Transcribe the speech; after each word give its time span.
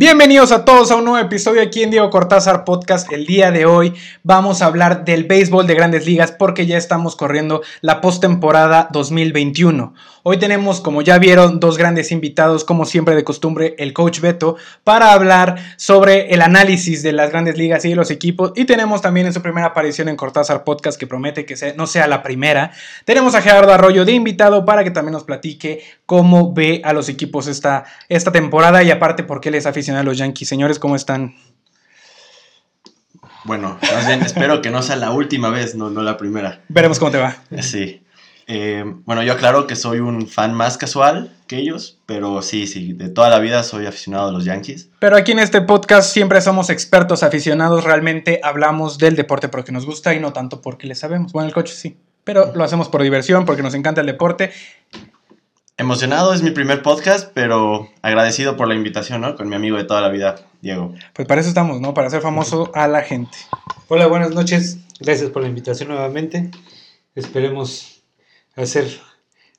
Bienvenidos 0.00 0.50
a 0.50 0.64
todos 0.64 0.90
a 0.90 0.96
un 0.96 1.04
nuevo 1.04 1.18
episodio 1.18 1.60
aquí 1.60 1.82
en 1.82 1.90
Diego 1.90 2.08
Cortázar 2.08 2.64
Podcast. 2.64 3.12
El 3.12 3.26
día 3.26 3.50
de 3.50 3.66
hoy 3.66 3.92
vamos 4.22 4.62
a 4.62 4.64
hablar 4.64 5.04
del 5.04 5.24
béisbol 5.24 5.66
de 5.66 5.74
grandes 5.74 6.06
ligas 6.06 6.32
porque 6.32 6.64
ya 6.64 6.78
estamos 6.78 7.16
corriendo 7.16 7.60
la 7.82 8.00
postemporada 8.00 8.88
2021. 8.92 9.92
Hoy 10.22 10.38
tenemos, 10.38 10.82
como 10.82 11.00
ya 11.00 11.18
vieron, 11.18 11.60
dos 11.60 11.78
grandes 11.78 12.12
invitados, 12.12 12.64
como 12.64 12.84
siempre 12.84 13.14
de 13.14 13.24
costumbre, 13.24 13.74
el 13.78 13.94
coach 13.94 14.20
Beto, 14.20 14.56
para 14.84 15.12
hablar 15.12 15.56
sobre 15.76 16.34
el 16.34 16.42
análisis 16.42 17.02
de 17.02 17.12
las 17.12 17.30
grandes 17.30 17.56
ligas 17.56 17.86
y 17.86 17.90
de 17.90 17.96
los 17.96 18.10
equipos. 18.10 18.52
Y 18.54 18.66
tenemos 18.66 19.00
también 19.00 19.26
en 19.26 19.32
su 19.32 19.40
primera 19.40 19.68
aparición 19.68 20.08
en 20.08 20.16
Cortázar 20.16 20.62
Podcast, 20.62 21.00
que 21.00 21.06
promete 21.06 21.46
que 21.46 21.54
no 21.74 21.86
sea 21.86 22.06
la 22.06 22.22
primera. 22.22 22.70
Tenemos 23.06 23.34
a 23.34 23.40
Gerardo 23.40 23.72
Arroyo 23.72 24.04
de 24.04 24.12
invitado 24.12 24.66
para 24.66 24.84
que 24.84 24.90
también 24.90 25.12
nos 25.12 25.24
platique 25.24 25.82
cómo 26.04 26.52
ve 26.52 26.82
a 26.84 26.92
los 26.92 27.08
equipos 27.08 27.46
esta, 27.46 27.84
esta 28.10 28.30
temporada 28.30 28.82
y 28.82 28.90
aparte 28.90 29.24
por 29.24 29.40
qué 29.40 29.50
les 29.50 29.64
aficionado 29.90 30.02
a 30.02 30.04
los 30.04 30.18
Yankees. 30.18 30.48
Señores, 30.48 30.78
¿cómo 30.78 30.94
están? 30.96 31.34
Bueno, 33.44 33.78
más 33.80 34.06
bien 34.06 34.22
espero 34.22 34.62
que 34.62 34.70
no 34.70 34.82
sea 34.82 34.96
la 34.96 35.10
última 35.10 35.50
vez, 35.50 35.74
no, 35.74 35.90
no 35.90 36.02
la 36.02 36.16
primera. 36.16 36.60
Veremos 36.68 36.98
cómo 36.98 37.10
te 37.10 37.18
va. 37.18 37.36
Sí. 37.60 38.02
Eh, 38.46 38.84
bueno, 39.04 39.22
yo 39.22 39.32
aclaro 39.32 39.66
que 39.66 39.76
soy 39.76 40.00
un 40.00 40.26
fan 40.26 40.54
más 40.54 40.76
casual 40.76 41.32
que 41.46 41.56
ellos, 41.56 41.98
pero 42.06 42.42
sí, 42.42 42.66
sí, 42.66 42.92
de 42.92 43.08
toda 43.08 43.30
la 43.30 43.38
vida 43.38 43.62
soy 43.62 43.86
aficionado 43.86 44.28
a 44.28 44.32
los 44.32 44.44
Yankees. 44.44 44.90
Pero 44.98 45.16
aquí 45.16 45.32
en 45.32 45.38
este 45.38 45.60
podcast 45.60 46.12
siempre 46.12 46.40
somos 46.40 46.68
expertos 46.68 47.22
aficionados, 47.22 47.84
realmente 47.84 48.40
hablamos 48.42 48.98
del 48.98 49.14
deporte 49.14 49.48
porque 49.48 49.72
nos 49.72 49.86
gusta 49.86 50.14
y 50.14 50.20
no 50.20 50.32
tanto 50.32 50.60
porque 50.60 50.86
le 50.86 50.96
sabemos. 50.96 51.32
Bueno, 51.32 51.46
el 51.46 51.54
coche 51.54 51.74
sí, 51.74 51.96
pero 52.24 52.52
lo 52.54 52.64
hacemos 52.64 52.88
por 52.88 53.02
diversión, 53.02 53.44
porque 53.44 53.62
nos 53.62 53.74
encanta 53.74 54.00
el 54.00 54.06
deporte 54.08 54.50
Emocionado, 55.80 56.34
es 56.34 56.42
mi 56.42 56.50
primer 56.50 56.82
podcast, 56.82 57.30
pero 57.32 57.88
agradecido 58.02 58.54
por 58.54 58.68
la 58.68 58.74
invitación, 58.74 59.22
¿no? 59.22 59.34
Con 59.34 59.48
mi 59.48 59.56
amigo 59.56 59.78
de 59.78 59.84
toda 59.84 60.02
la 60.02 60.10
vida, 60.10 60.34
Diego. 60.60 60.92
Pues 61.14 61.26
para 61.26 61.40
eso 61.40 61.48
estamos, 61.48 61.80
¿no? 61.80 61.94
Para 61.94 62.08
hacer 62.08 62.20
famoso 62.20 62.70
a 62.74 62.86
la 62.86 63.00
gente. 63.00 63.38
Hola, 63.88 64.06
buenas 64.06 64.32
noches. 64.32 64.76
Gracias 64.98 65.30
por 65.30 65.40
la 65.40 65.48
invitación 65.48 65.88
nuevamente. 65.88 66.50
Esperemos 67.14 68.02
hacer 68.56 69.00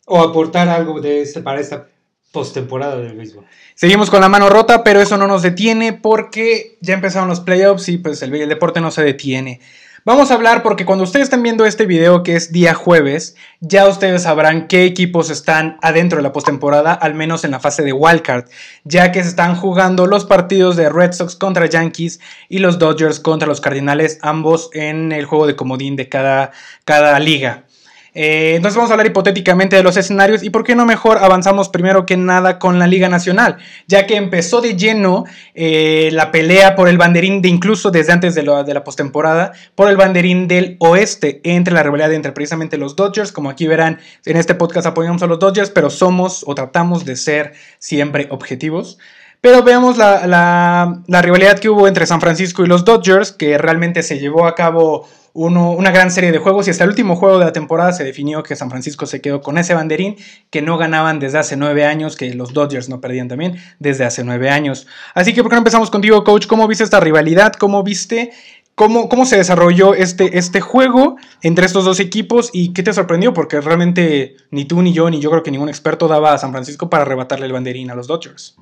o 0.05 0.22
aportar 0.22 0.69
algo 0.69 1.02
de 1.02 1.23
este, 1.23 1.41
para 1.41 1.59
esta 1.59 1.88
postemporada 2.31 2.97
del 2.97 3.17
béisbol. 3.17 3.47
Seguimos 3.73 4.11
con 4.11 4.22
la 4.22 4.30
mano 4.30 4.47
rota, 4.47 4.83
pero 4.83 5.02
eso 5.02 5.17
no 5.17 5.25
nos 5.25 5.41
detiene 5.41 5.91
porque 5.91 6.78
ya 6.81 6.94
empezaron 6.94 7.30
los 7.30 7.39
playoffs 7.39 7.89
y 7.89 7.97
pues 7.97 8.22
el, 8.22 8.35
el 8.35 8.47
deporte 8.47 8.80
no 8.80 8.91
se 8.91 9.02
detiene. 9.02 9.59
Vamos 10.03 10.31
a 10.31 10.33
hablar 10.33 10.63
porque 10.63 10.83
cuando 10.83 11.03
ustedes 11.03 11.25
están 11.25 11.44
viendo 11.44 11.63
este 11.63 11.85
video 11.85 12.23
que 12.23 12.35
es 12.35 12.52
día 12.52 12.73
jueves, 12.73 13.35
ya 13.59 13.88
ustedes 13.88 14.23
sabrán 14.23 14.67
qué 14.67 14.85
equipos 14.85 15.30
están 15.30 15.77
adentro 15.83 16.17
de 16.17 16.23
la 16.23 16.33
postemporada, 16.33 16.91
al 16.91 17.13
menos 17.13 17.44
en 17.44 17.52
la 17.52 17.59
fase 17.59 17.83
de 17.83 17.94
wildcard, 17.94 18.45
ya 18.83 19.11
que 19.11 19.22
se 19.22 19.29
están 19.29 19.55
jugando 19.55 20.07
los 20.07 20.25
partidos 20.25 20.75
de 20.75 20.89
Red 20.89 21.11
Sox 21.11 21.35
contra 21.35 21.67
Yankees 21.67 22.19
y 22.49 22.57
los 22.57 22.79
Dodgers 22.79 23.19
contra 23.19 23.47
los 23.47 23.61
Cardinales, 23.61 24.17
ambos 24.23 24.72
en 24.73 25.11
el 25.11 25.25
juego 25.25 25.45
de 25.45 25.55
comodín 25.55 25.95
de 25.95 26.09
cada, 26.09 26.52
cada 26.83 27.19
liga. 27.19 27.66
Eh, 28.13 28.55
entonces 28.57 28.75
vamos 28.75 28.91
a 28.91 28.95
hablar 28.95 29.07
hipotéticamente 29.07 29.77
de 29.77 29.83
los 29.83 29.95
escenarios 29.95 30.43
y 30.43 30.49
por 30.49 30.65
qué 30.65 30.75
no 30.75 30.85
mejor 30.85 31.19
avanzamos 31.19 31.69
primero 31.69 32.05
que 32.05 32.17
nada 32.17 32.59
con 32.59 32.77
la 32.77 32.85
Liga 32.85 33.07
Nacional, 33.07 33.57
ya 33.87 34.05
que 34.05 34.17
empezó 34.17 34.59
de 34.59 34.75
lleno 34.75 35.23
eh, 35.55 36.09
la 36.11 36.29
pelea 36.31 36.75
por 36.75 36.89
el 36.89 36.97
banderín 36.97 37.41
de 37.41 37.47
incluso 37.47 37.89
desde 37.89 38.11
antes 38.11 38.35
de, 38.35 38.41
de 38.41 38.73
la 38.73 38.83
postemporada, 38.83 39.53
por 39.75 39.89
el 39.89 39.95
banderín 39.95 40.49
del 40.49 40.75
oeste, 40.79 41.39
entre 41.45 41.73
la 41.73 41.83
rivalidad 41.83 42.11
entre 42.11 42.33
precisamente 42.33 42.77
los 42.77 42.97
Dodgers, 42.97 43.31
como 43.31 43.49
aquí 43.49 43.65
verán 43.65 43.99
en 44.25 44.35
este 44.35 44.55
podcast 44.55 44.87
apoyamos 44.87 45.23
a 45.23 45.27
los 45.27 45.39
Dodgers, 45.39 45.69
pero 45.69 45.89
somos 45.89 46.43
o 46.45 46.53
tratamos 46.53 47.05
de 47.05 47.15
ser 47.15 47.53
siempre 47.79 48.27
objetivos. 48.29 48.97
Pero 49.41 49.63
veamos 49.63 49.97
la, 49.97 51.02
rivalidad 51.07 51.57
que 51.57 51.68
hubo 51.68 51.88
entre 51.88 52.06
San 52.06 52.22
Francisco 52.22 52.63
y 52.63 52.68
los 52.68 52.85
Dodgers, 52.85 53.31
que 53.31 53.57
realmente 53.57 54.03
se 54.03 54.19
llevó 54.19 54.46
a 54.46 54.53
cabo 54.53 55.07
una 55.34 55.91
gran 55.91 56.12
serie 56.12 56.31
de 56.31 56.38
juegos 56.38 56.68
y 56.68 56.72
hasta 56.72 56.84
el 56.84 56.91
último 56.91 57.16
juego 57.16 57.40
de 57.40 57.46
la 57.46 57.53
temporada 57.53 57.91
se 57.94 58.03
definió 58.03 58.44
que 58.44 58.56
San 58.56 58.69
Francisco 58.69 59.07
se 59.07 59.19
quedó 59.19 59.41
con 59.41 59.57
ese 59.57 59.74
banderín 59.74 60.18
que 60.51 60.62
no 60.62 60.78
ganaban 60.78 61.19
desde 61.19 61.40
hace 61.40 61.56
nueve 61.56 61.85
años, 61.85 62.18
que 62.18 62.34
los 62.35 62.53
Dodgers 62.53 62.88
no 62.88 63.01
perdían 63.01 63.30
también 63.30 63.57
desde 63.80 64.06
hace 64.06 64.24
nueve 64.24 64.51
años. 64.51 64.85
Así 65.16 65.34
que, 65.34 65.41
¿por 65.41 65.50
qué 65.50 65.56
no 65.56 65.62
empezamos 65.62 65.90
contigo, 65.90 66.24
coach? 66.24 66.46
¿Cómo 66.46 66.68
viste 66.68 66.84
esta 66.84 67.00
rivalidad? 67.00 67.53
¿Cómo 67.53 67.81
viste 67.81 68.31
cómo, 68.75 69.09
cómo 69.09 69.25
se 69.25 69.38
desarrolló 69.38 69.96
este, 69.96 70.38
este 70.38 70.62
juego 70.62 71.16
entre 71.41 71.66
estos 71.66 71.84
dos 71.84 72.00
equipos 72.00 72.51
y 72.53 72.74
qué 72.74 72.84
te 72.84 72.94
sorprendió? 72.94 73.34
Porque 73.34 73.59
realmente 73.59 74.35
ni 74.51 74.66
tú, 74.66 74.84
ni 74.84 74.94
yo, 74.94 75.09
ni 75.09 75.19
yo 75.19 75.31
creo 75.31 75.41
que 75.41 75.50
ningún 75.50 75.69
experto 75.69 76.07
daba 76.07 76.34
a 76.34 76.38
San 76.38 76.51
Francisco 76.51 76.91
para 76.91 77.03
arrebatarle 77.03 77.47
el 77.47 77.53
banderín 77.53 77.90
a 77.90 77.96
los 77.96 78.06
Dodgers. 78.06 78.56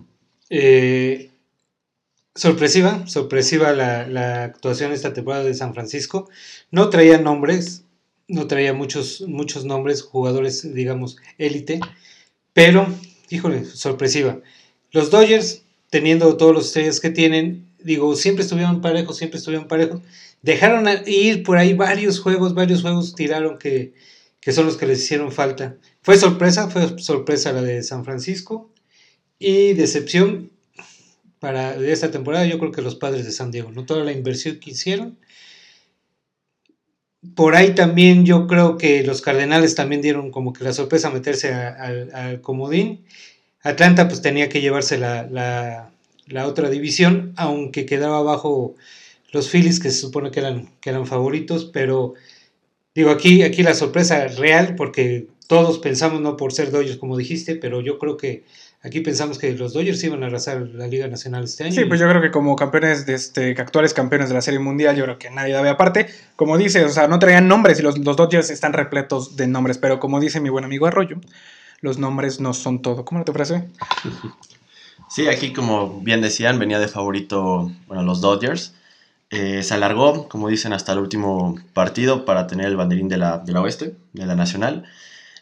Eh, 0.49 1.29
sorpresiva, 2.35 3.05
sorpresiva 3.07 3.73
la, 3.73 4.43
actuación 4.43 4.91
esta 4.91 5.13
temporada 5.13 5.43
de 5.43 5.53
San 5.53 5.73
Francisco. 5.73 6.29
No 6.71 6.89
traía 6.89 7.19
nombres, 7.19 7.83
no 8.27 8.47
traía 8.47 8.73
muchos, 8.73 9.21
muchos 9.21 9.65
nombres, 9.65 10.01
jugadores, 10.01 10.73
digamos, 10.73 11.17
élite, 11.37 11.79
pero, 12.53 12.87
híjole, 13.29 13.65
sorpresiva. 13.65 14.39
Los 14.91 15.11
Dodgers, 15.11 15.63
teniendo 15.89 16.37
todos 16.37 16.53
los 16.53 16.67
estrellas 16.67 16.99
que 16.99 17.09
tienen, 17.09 17.67
digo, 17.83 18.15
siempre 18.15 18.43
estuvieron 18.43 18.81
parejos, 18.81 19.17
siempre 19.17 19.37
estuvieron 19.37 19.67
parejos. 19.67 20.01
Dejaron 20.41 20.87
ir 21.05 21.43
por 21.43 21.57
ahí 21.57 21.73
varios 21.73 22.19
juegos, 22.19 22.53
varios 22.53 22.81
juegos 22.81 23.13
tiraron 23.15 23.57
que, 23.59 23.93
que 24.39 24.51
son 24.51 24.65
los 24.65 24.77
que 24.77 24.87
les 24.87 25.03
hicieron 25.03 25.31
falta. 25.31 25.77
Fue 26.01 26.17
sorpresa, 26.17 26.69
fue 26.69 26.97
sorpresa 26.99 27.51
la 27.51 27.61
de 27.61 27.83
San 27.83 28.05
Francisco 28.05 28.71
y 29.39 29.73
decepción 29.73 30.51
para 31.39 31.75
esta 31.75 32.11
temporada, 32.11 32.45
yo 32.45 32.59
creo 32.59 32.71
que 32.71 32.81
los 32.81 32.95
padres 32.95 33.25
de 33.25 33.31
San 33.31 33.49
Diego, 33.49 33.71
¿no? 33.71 33.85
Toda 33.85 34.03
la 34.03 34.11
inversión 34.11 34.59
que 34.59 34.71
hicieron. 34.71 35.17
Por 37.35 37.55
ahí 37.55 37.75
también 37.75 38.25
yo 38.25 38.47
creo 38.47 38.77
que 38.77 39.03
los 39.03 39.21
Cardenales 39.21 39.75
también 39.75 40.01
dieron 40.01 40.31
como 40.31 40.53
que 40.53 40.63
la 40.63 40.73
sorpresa 40.73 41.09
meterse 41.09 41.53
al 41.53 42.41
comodín. 42.41 43.05
Atlanta 43.61 44.07
pues 44.07 44.21
tenía 44.21 44.49
que 44.49 44.61
llevarse 44.61 44.97
la, 44.97 45.91
la, 46.27 46.47
otra 46.47 46.69
división, 46.69 47.33
aunque 47.35 47.85
quedaba 47.85 48.19
abajo 48.19 48.75
los 49.31 49.49
Phillies 49.49 49.79
que 49.79 49.91
se 49.91 49.99
supone 49.99 50.31
que 50.31 50.39
eran, 50.39 50.69
que 50.79 50.89
eran 50.89 51.05
favoritos, 51.05 51.65
pero 51.65 52.13
digo 52.95 53.11
aquí, 53.11 53.43
aquí 53.43 53.63
la 53.63 53.73
sorpresa 53.73 54.27
real, 54.27 54.75
porque 54.75 55.27
todos 55.47 55.79
pensamos, 55.79 56.21
no 56.21 56.37
por 56.37 56.53
ser 56.53 56.71
Dodgers 56.71 56.97
como 56.97 57.17
dijiste, 57.17 57.55
pero 57.55 57.81
yo 57.81 57.99
creo 57.99 58.17
que 58.17 58.43
Aquí 58.81 59.01
pensamos 59.01 59.37
que 59.37 59.51
los 59.55 59.73
Dodgers 59.73 60.01
iban 60.05 60.23
a 60.23 60.27
arrasar 60.27 60.61
la 60.73 60.87
Liga 60.87 61.07
Nacional 61.07 61.43
este 61.43 61.65
año. 61.65 61.73
Sí, 61.73 61.83
pues 61.83 61.99
yo 61.99 62.07
creo 62.07 62.21
que 62.21 62.31
como 62.31 62.55
campeones, 62.55 63.05
de 63.05 63.13
este, 63.13 63.51
actuales 63.59 63.93
campeones 63.93 64.29
de 64.29 64.35
la 64.35 64.41
Serie 64.41 64.59
Mundial, 64.59 64.95
yo 64.95 65.03
creo 65.03 65.19
que 65.19 65.29
nadie 65.29 65.53
da 65.53 65.69
aparte. 65.69 66.07
Como 66.37 66.57
dice, 66.57 66.85
o 66.85 66.89
sea, 66.89 67.09
no 67.09 67.19
traían 67.19 67.49
nombres 67.49 67.79
y 67.79 67.83
los, 67.83 67.97
los 67.99 68.15
Dodgers 68.15 68.49
están 68.49 68.71
repletos 68.71 69.35
de 69.35 69.47
nombres, 69.47 69.77
pero 69.77 69.99
como 69.99 70.21
dice 70.21 70.39
mi 70.39 70.49
buen 70.49 70.63
amigo 70.63 70.85
Arroyo, 70.85 71.17
los 71.81 71.97
nombres 71.97 72.39
no 72.39 72.53
son 72.53 72.81
todo. 72.81 73.03
¿Cómo 73.03 73.23
te 73.23 73.33
parece? 73.33 73.65
Sí, 75.09 75.27
aquí 75.27 75.53
como 75.53 76.01
bien 76.01 76.21
decían, 76.21 76.59
venía 76.59 76.77
de 76.77 76.87
favorito, 76.87 77.71
bueno, 77.87 78.03
los 78.03 78.21
Dodgers. 78.21 78.75
Eh, 79.31 79.63
se 79.63 79.73
alargó, 79.73 80.29
como 80.29 80.49
dicen, 80.49 80.71
hasta 80.71 80.93
el 80.93 80.99
último 80.99 81.55
partido 81.73 82.25
para 82.25 82.45
tener 82.45 82.67
el 82.67 82.75
banderín 82.75 83.09
de 83.09 83.17
la, 83.17 83.39
de 83.39 83.51
la 83.51 83.61
oeste, 83.61 83.95
de 84.13 84.25
la 84.27 84.35
nacional. 84.35 84.85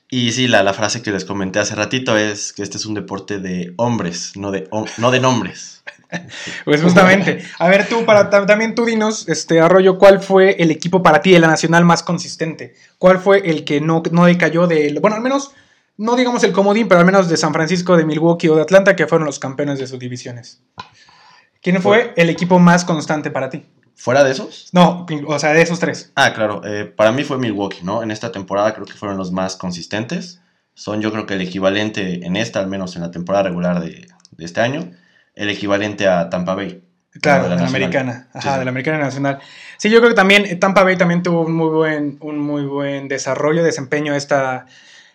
Y 0.10 0.32
sí, 0.32 0.48
la, 0.48 0.64
la, 0.64 0.74
frase 0.74 1.02
que 1.02 1.12
les 1.12 1.26
comenté 1.26 1.60
hace 1.60 1.76
ratito 1.76 2.18
es 2.18 2.54
que 2.54 2.64
este 2.64 2.78
es 2.78 2.86
un 2.86 2.94
deporte 2.94 3.40
de 3.40 3.74
hombres, 3.76 4.34
no 4.38 4.52
de, 4.52 4.70
no 4.98 5.12
de 5.12 5.20
nombres. 5.20 5.84
pues 6.66 6.82
justamente. 6.82 7.44
A 7.60 7.68
ver, 7.68 7.90
tú, 7.90 8.06
para, 8.06 8.30
también 8.30 8.74
tú 8.74 8.86
dinos, 8.86 9.28
este, 9.28 9.60
Arroyo, 9.60 9.98
¿cuál 9.98 10.22
fue 10.22 10.56
el 10.60 10.72
equipo 10.72 11.04
para 11.04 11.22
ti 11.22 11.32
de 11.32 11.40
la 11.40 11.48
Nacional 11.48 11.84
más 11.84 12.04
consistente? 12.04 12.74
¿Cuál 12.98 13.20
fue 13.20 13.50
el 13.50 13.66
que 13.66 13.82
no, 13.82 14.02
no 14.12 14.26
decayó 14.26 14.66
de... 14.66 14.98
Bueno, 15.02 15.18
al 15.18 15.22
menos, 15.22 15.52
no 15.98 16.16
digamos 16.16 16.42
el 16.46 16.54
comodín, 16.54 16.88
pero 16.88 17.02
al 17.02 17.06
menos 17.06 17.28
de 17.28 17.36
San 17.36 17.52
Francisco, 17.52 17.98
de 17.98 18.06
Milwaukee 18.06 18.48
o 18.48 18.56
de 18.56 18.62
Atlanta, 18.62 18.96
que 18.96 19.08
fueron 19.08 19.26
los 19.26 19.40
campeones 19.40 19.78
de 19.78 19.88
sus 19.88 20.00
divisiones. 20.00 20.62
¿Quién 21.62 21.82
fue 21.82 22.14
el 22.16 22.30
equipo 22.30 22.60
más 22.60 22.86
constante 22.86 23.30
para 23.30 23.50
ti? 23.50 23.66
¿Fuera 23.98 24.24
de 24.24 24.32
esos? 24.32 24.70
No, 24.74 25.08
o 25.26 25.40
sea, 25.40 25.54
de 25.54 25.62
esos 25.64 25.80
tres. 25.80 26.12
Ah, 26.16 26.32
claro. 26.32 26.62
Eh, 26.64 26.86
para 26.86 27.12
mí 27.12 27.24
fue 27.24 27.40
Milwaukee, 27.40 27.80
¿no? 27.82 28.04
En 28.04 28.12
esta 28.12 28.32
temporada 28.32 28.76
creo 28.76 28.86
que 28.86 28.94
fueron 28.94 29.18
los 29.18 29.32
más 29.32 29.56
consistentes. 29.56 30.40
Son 30.76 31.02
yo 31.02 31.12
creo 31.12 31.26
que 31.26 31.34
el 31.34 31.42
equivalente 31.42 32.24
en 32.24 32.36
esta, 32.36 32.60
al 32.60 32.68
menos 32.68 32.96
en 32.96 33.02
la 33.02 33.10
temporada 33.10 33.46
regular 33.46 33.82
de, 33.82 34.08
este 34.38 34.62
año, 34.62 34.92
el 35.34 35.50
equivalente 35.50 36.08
a 36.08 36.30
Tampa 36.30 36.54
Bay. 36.54 36.84
Claro, 37.20 37.50
de 37.50 37.56
la, 37.56 37.66
americana. 37.66 38.28
Ajá, 38.34 38.60
de 38.60 38.66
la 38.66 38.70
americana 38.70 39.00
nacional. 39.00 39.40
Sí, 39.78 39.90
yo 39.90 39.98
creo 39.98 40.12
que 40.12 40.16
también 40.16 40.60
Tampa 40.60 40.84
Bay 40.84 40.96
también 40.96 41.24
tuvo 41.24 41.42
un 41.42 41.54
muy 41.54 41.70
buen, 41.70 42.18
un 42.22 42.38
muy 42.38 42.66
buen 42.66 43.08
desarrollo, 43.08 43.64
desempeño 43.64 44.14
esta, 44.14 44.68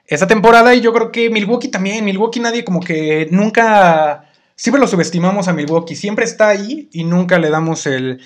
esta 0.09 0.27
temporada. 0.27 0.75
Y 0.75 0.81
yo 0.81 0.93
creo 0.93 1.13
que 1.13 1.31
Milwaukee 1.31 1.69
también. 1.69 2.05
Milwaukee 2.05 2.41
nadie 2.41 2.65
como 2.65 2.81
que 2.81 3.29
nunca 3.31 4.25
siempre 4.57 4.81
lo 4.81 4.87
subestimamos 4.87 5.49
a 5.49 5.53
Milwaukee, 5.53 5.95
siempre 5.95 6.25
está 6.25 6.49
ahí 6.49 6.89
y 6.93 7.05
nunca 7.05 7.39
le 7.39 7.51
damos 7.51 7.87
el, 7.87 8.21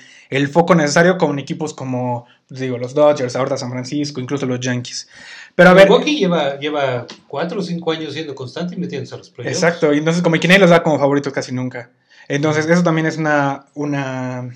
foco 0.53 0.75
necesario 0.75 1.19
con 1.19 1.39
equipos 1.39 1.75
como, 1.75 2.27
pues 2.49 2.61
digo, 2.61 2.79
los 2.79 2.95
Dodgers, 2.95 3.37
ahorita 3.37 3.57
San 3.57 3.71
Francisco, 3.71 4.21
incluso 4.21 4.47
los 4.47 4.61
Yankees. 4.61 5.09
Pero 5.55 5.71
a 5.71 5.75
ver, 5.75 5.89
Milwaukee 5.89 6.19
lleva, 6.19 6.59
lleva 6.59 7.07
cuatro 7.27 7.61
o 7.61 7.63
cinco 7.63 7.93
años 7.93 8.13
siendo 8.13 8.35
constante 8.35 8.75
y 8.75 8.79
metiéndose 8.79 9.15
a 9.15 9.19
los 9.19 9.31
playoffs. 9.31 9.57
Exacto, 9.57 9.93
y 9.95 9.99
entonces 9.99 10.23
como 10.23 10.39
que 10.39 10.49
nadie 10.49 10.61
los 10.61 10.71
da 10.71 10.83
como 10.83 10.99
favoritos 10.99 11.33
casi 11.33 11.53
nunca. 11.53 11.91
Entonces, 12.29 12.67
eso 12.67 12.83
también 12.83 13.07
es 13.07 13.17
una, 13.19 13.67
una, 13.75 14.51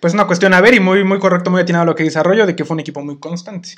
pues 0.00 0.14
una 0.14 0.26
cuestión 0.26 0.54
a 0.54 0.60
ver 0.60 0.74
y 0.74 0.80
muy, 0.80 1.04
muy 1.04 1.18
correcto, 1.18 1.50
muy 1.50 1.60
atinado 1.60 1.84
lo 1.84 1.94
que 1.94 2.02
dice 2.02 2.18
Arroyo, 2.18 2.46
de 2.46 2.56
que 2.56 2.64
fue 2.64 2.74
un 2.74 2.80
equipo 2.80 3.02
muy 3.02 3.18
constante. 3.18 3.70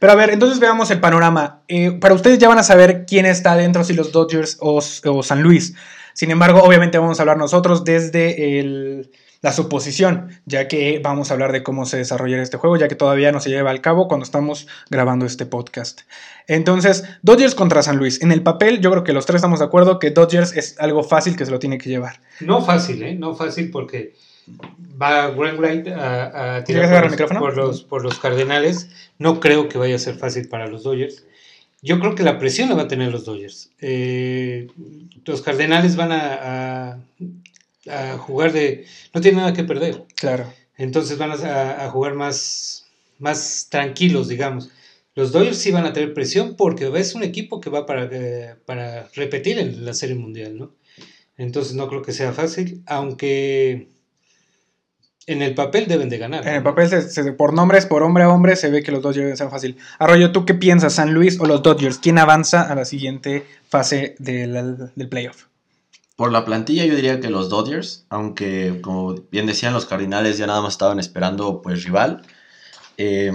Pero 0.00 0.12
a 0.12 0.16
ver, 0.16 0.30
entonces 0.30 0.60
veamos 0.60 0.90
el 0.90 1.00
panorama. 1.00 1.62
Eh, 1.68 1.92
para 1.92 2.14
ustedes 2.14 2.38
ya 2.38 2.48
van 2.48 2.58
a 2.58 2.62
saber 2.62 3.04
quién 3.06 3.26
está 3.26 3.56
dentro, 3.56 3.84
si 3.84 3.94
los 3.94 4.12
Dodgers 4.12 4.56
o, 4.60 4.78
o 4.78 5.22
San 5.22 5.42
Luis. 5.42 5.74
Sin 6.18 6.32
embargo, 6.32 6.64
obviamente 6.64 6.98
vamos 6.98 7.20
a 7.20 7.22
hablar 7.22 7.36
nosotros 7.36 7.84
desde 7.84 8.58
el, 8.58 9.12
la 9.40 9.52
suposición, 9.52 10.30
ya 10.46 10.66
que 10.66 11.00
vamos 11.00 11.30
a 11.30 11.34
hablar 11.34 11.52
de 11.52 11.62
cómo 11.62 11.86
se 11.86 11.96
desarrollará 11.96 12.42
este 12.42 12.56
juego, 12.56 12.76
ya 12.76 12.88
que 12.88 12.96
todavía 12.96 13.30
no 13.30 13.38
se 13.38 13.50
lleva 13.50 13.70
al 13.70 13.80
cabo 13.80 14.08
cuando 14.08 14.24
estamos 14.24 14.66
grabando 14.90 15.26
este 15.26 15.46
podcast. 15.46 16.00
Entonces, 16.48 17.04
Dodgers 17.22 17.54
contra 17.54 17.84
San 17.84 17.98
Luis. 17.98 18.20
En 18.20 18.32
el 18.32 18.42
papel, 18.42 18.80
yo 18.80 18.90
creo 18.90 19.04
que 19.04 19.12
los 19.12 19.26
tres 19.26 19.36
estamos 19.36 19.60
de 19.60 19.66
acuerdo 19.66 20.00
que 20.00 20.10
Dodgers 20.10 20.56
es 20.56 20.74
algo 20.80 21.04
fácil 21.04 21.36
que 21.36 21.44
se 21.44 21.52
lo 21.52 21.60
tiene 21.60 21.78
que 21.78 21.88
llevar. 21.88 22.18
No 22.40 22.64
fácil, 22.64 23.00
¿eh? 23.04 23.14
No 23.14 23.36
fácil 23.36 23.70
porque 23.70 24.16
va 25.00 25.30
Grant 25.30 25.60
Wright 25.60 25.86
a, 25.86 26.56
a 26.56 26.64
tirar 26.64 26.92
por, 26.92 27.04
el 27.04 27.10
micrófono? 27.12 27.38
por, 27.38 27.56
los, 27.56 27.84
por 27.84 28.02
los 28.02 28.18
Cardenales. 28.18 28.90
No 29.20 29.38
creo 29.38 29.68
que 29.68 29.78
vaya 29.78 29.94
a 29.94 30.00
ser 30.00 30.16
fácil 30.16 30.48
para 30.48 30.66
los 30.66 30.82
Dodgers. 30.82 31.27
Yo 31.80 32.00
creo 32.00 32.14
que 32.14 32.24
la 32.24 32.38
presión 32.38 32.68
la 32.68 32.74
va 32.74 32.82
a 32.82 32.88
tener 32.88 33.12
los 33.12 33.24
Dodgers. 33.24 33.70
Eh, 33.80 34.66
los 35.24 35.42
Cardenales 35.42 35.96
van 35.96 36.12
a, 36.12 36.34
a, 36.34 36.98
a, 37.88 38.18
jugar 38.18 38.52
de... 38.52 38.84
No 39.14 39.20
tienen 39.20 39.40
nada 39.40 39.52
que 39.52 39.64
perder. 39.64 40.04
Claro. 40.16 40.52
Entonces 40.76 41.18
van 41.18 41.30
a, 41.30 41.84
a, 41.84 41.90
jugar 41.90 42.14
más, 42.14 42.86
más 43.18 43.68
tranquilos, 43.70 44.28
digamos. 44.28 44.70
Los 45.14 45.32
Dodgers 45.32 45.58
sí 45.58 45.70
van 45.70 45.86
a 45.86 45.92
tener 45.92 46.14
presión 46.14 46.56
porque 46.56 46.90
es 46.94 47.14
un 47.14 47.22
equipo 47.22 47.60
que 47.60 47.70
va 47.70 47.86
para, 47.86 48.08
eh, 48.10 48.54
para 48.66 49.08
repetir 49.14 49.58
en 49.58 49.84
la 49.84 49.94
Serie 49.94 50.16
Mundial, 50.16 50.58
¿no? 50.58 50.72
Entonces 51.36 51.74
no 51.74 51.88
creo 51.88 52.02
que 52.02 52.12
sea 52.12 52.32
fácil, 52.32 52.82
aunque 52.86 53.88
en 55.28 55.42
el 55.42 55.54
papel 55.54 55.86
deben 55.86 56.08
de 56.08 56.18
ganar. 56.18 56.46
En 56.46 56.54
el 56.54 56.62
papel, 56.62 56.88
se, 56.88 57.02
se, 57.02 57.32
por 57.32 57.52
nombres, 57.52 57.86
por 57.86 58.02
hombre 58.02 58.24
a 58.24 58.30
hombre, 58.30 58.56
se 58.56 58.70
ve 58.70 58.82
que 58.82 58.90
los 58.90 59.02
Dodgers 59.02 59.24
deben 59.24 59.36
ser 59.36 59.50
fácil. 59.50 59.76
Arroyo, 59.98 60.32
¿tú 60.32 60.44
qué 60.44 60.54
piensas? 60.54 60.94
¿San 60.94 61.12
Luis 61.12 61.38
o 61.38 61.46
los 61.46 61.62
Dodgers? 61.62 61.98
¿Quién 61.98 62.18
avanza 62.18 62.62
a 62.62 62.74
la 62.74 62.84
siguiente 62.84 63.46
fase 63.68 64.16
del, 64.18 64.90
del 64.96 65.08
playoff? 65.08 65.44
Por 66.16 66.32
la 66.32 66.44
plantilla 66.44 66.84
yo 66.84 66.96
diría 66.96 67.20
que 67.20 67.30
los 67.30 67.48
Dodgers, 67.48 68.06
aunque 68.08 68.80
como 68.80 69.14
bien 69.30 69.46
decían 69.46 69.72
los 69.72 69.86
Cardinales 69.86 70.38
ya 70.38 70.46
nada 70.46 70.62
más 70.62 70.72
estaban 70.74 70.98
esperando 70.98 71.62
pues 71.62 71.84
rival. 71.84 72.22
Eh, 72.96 73.30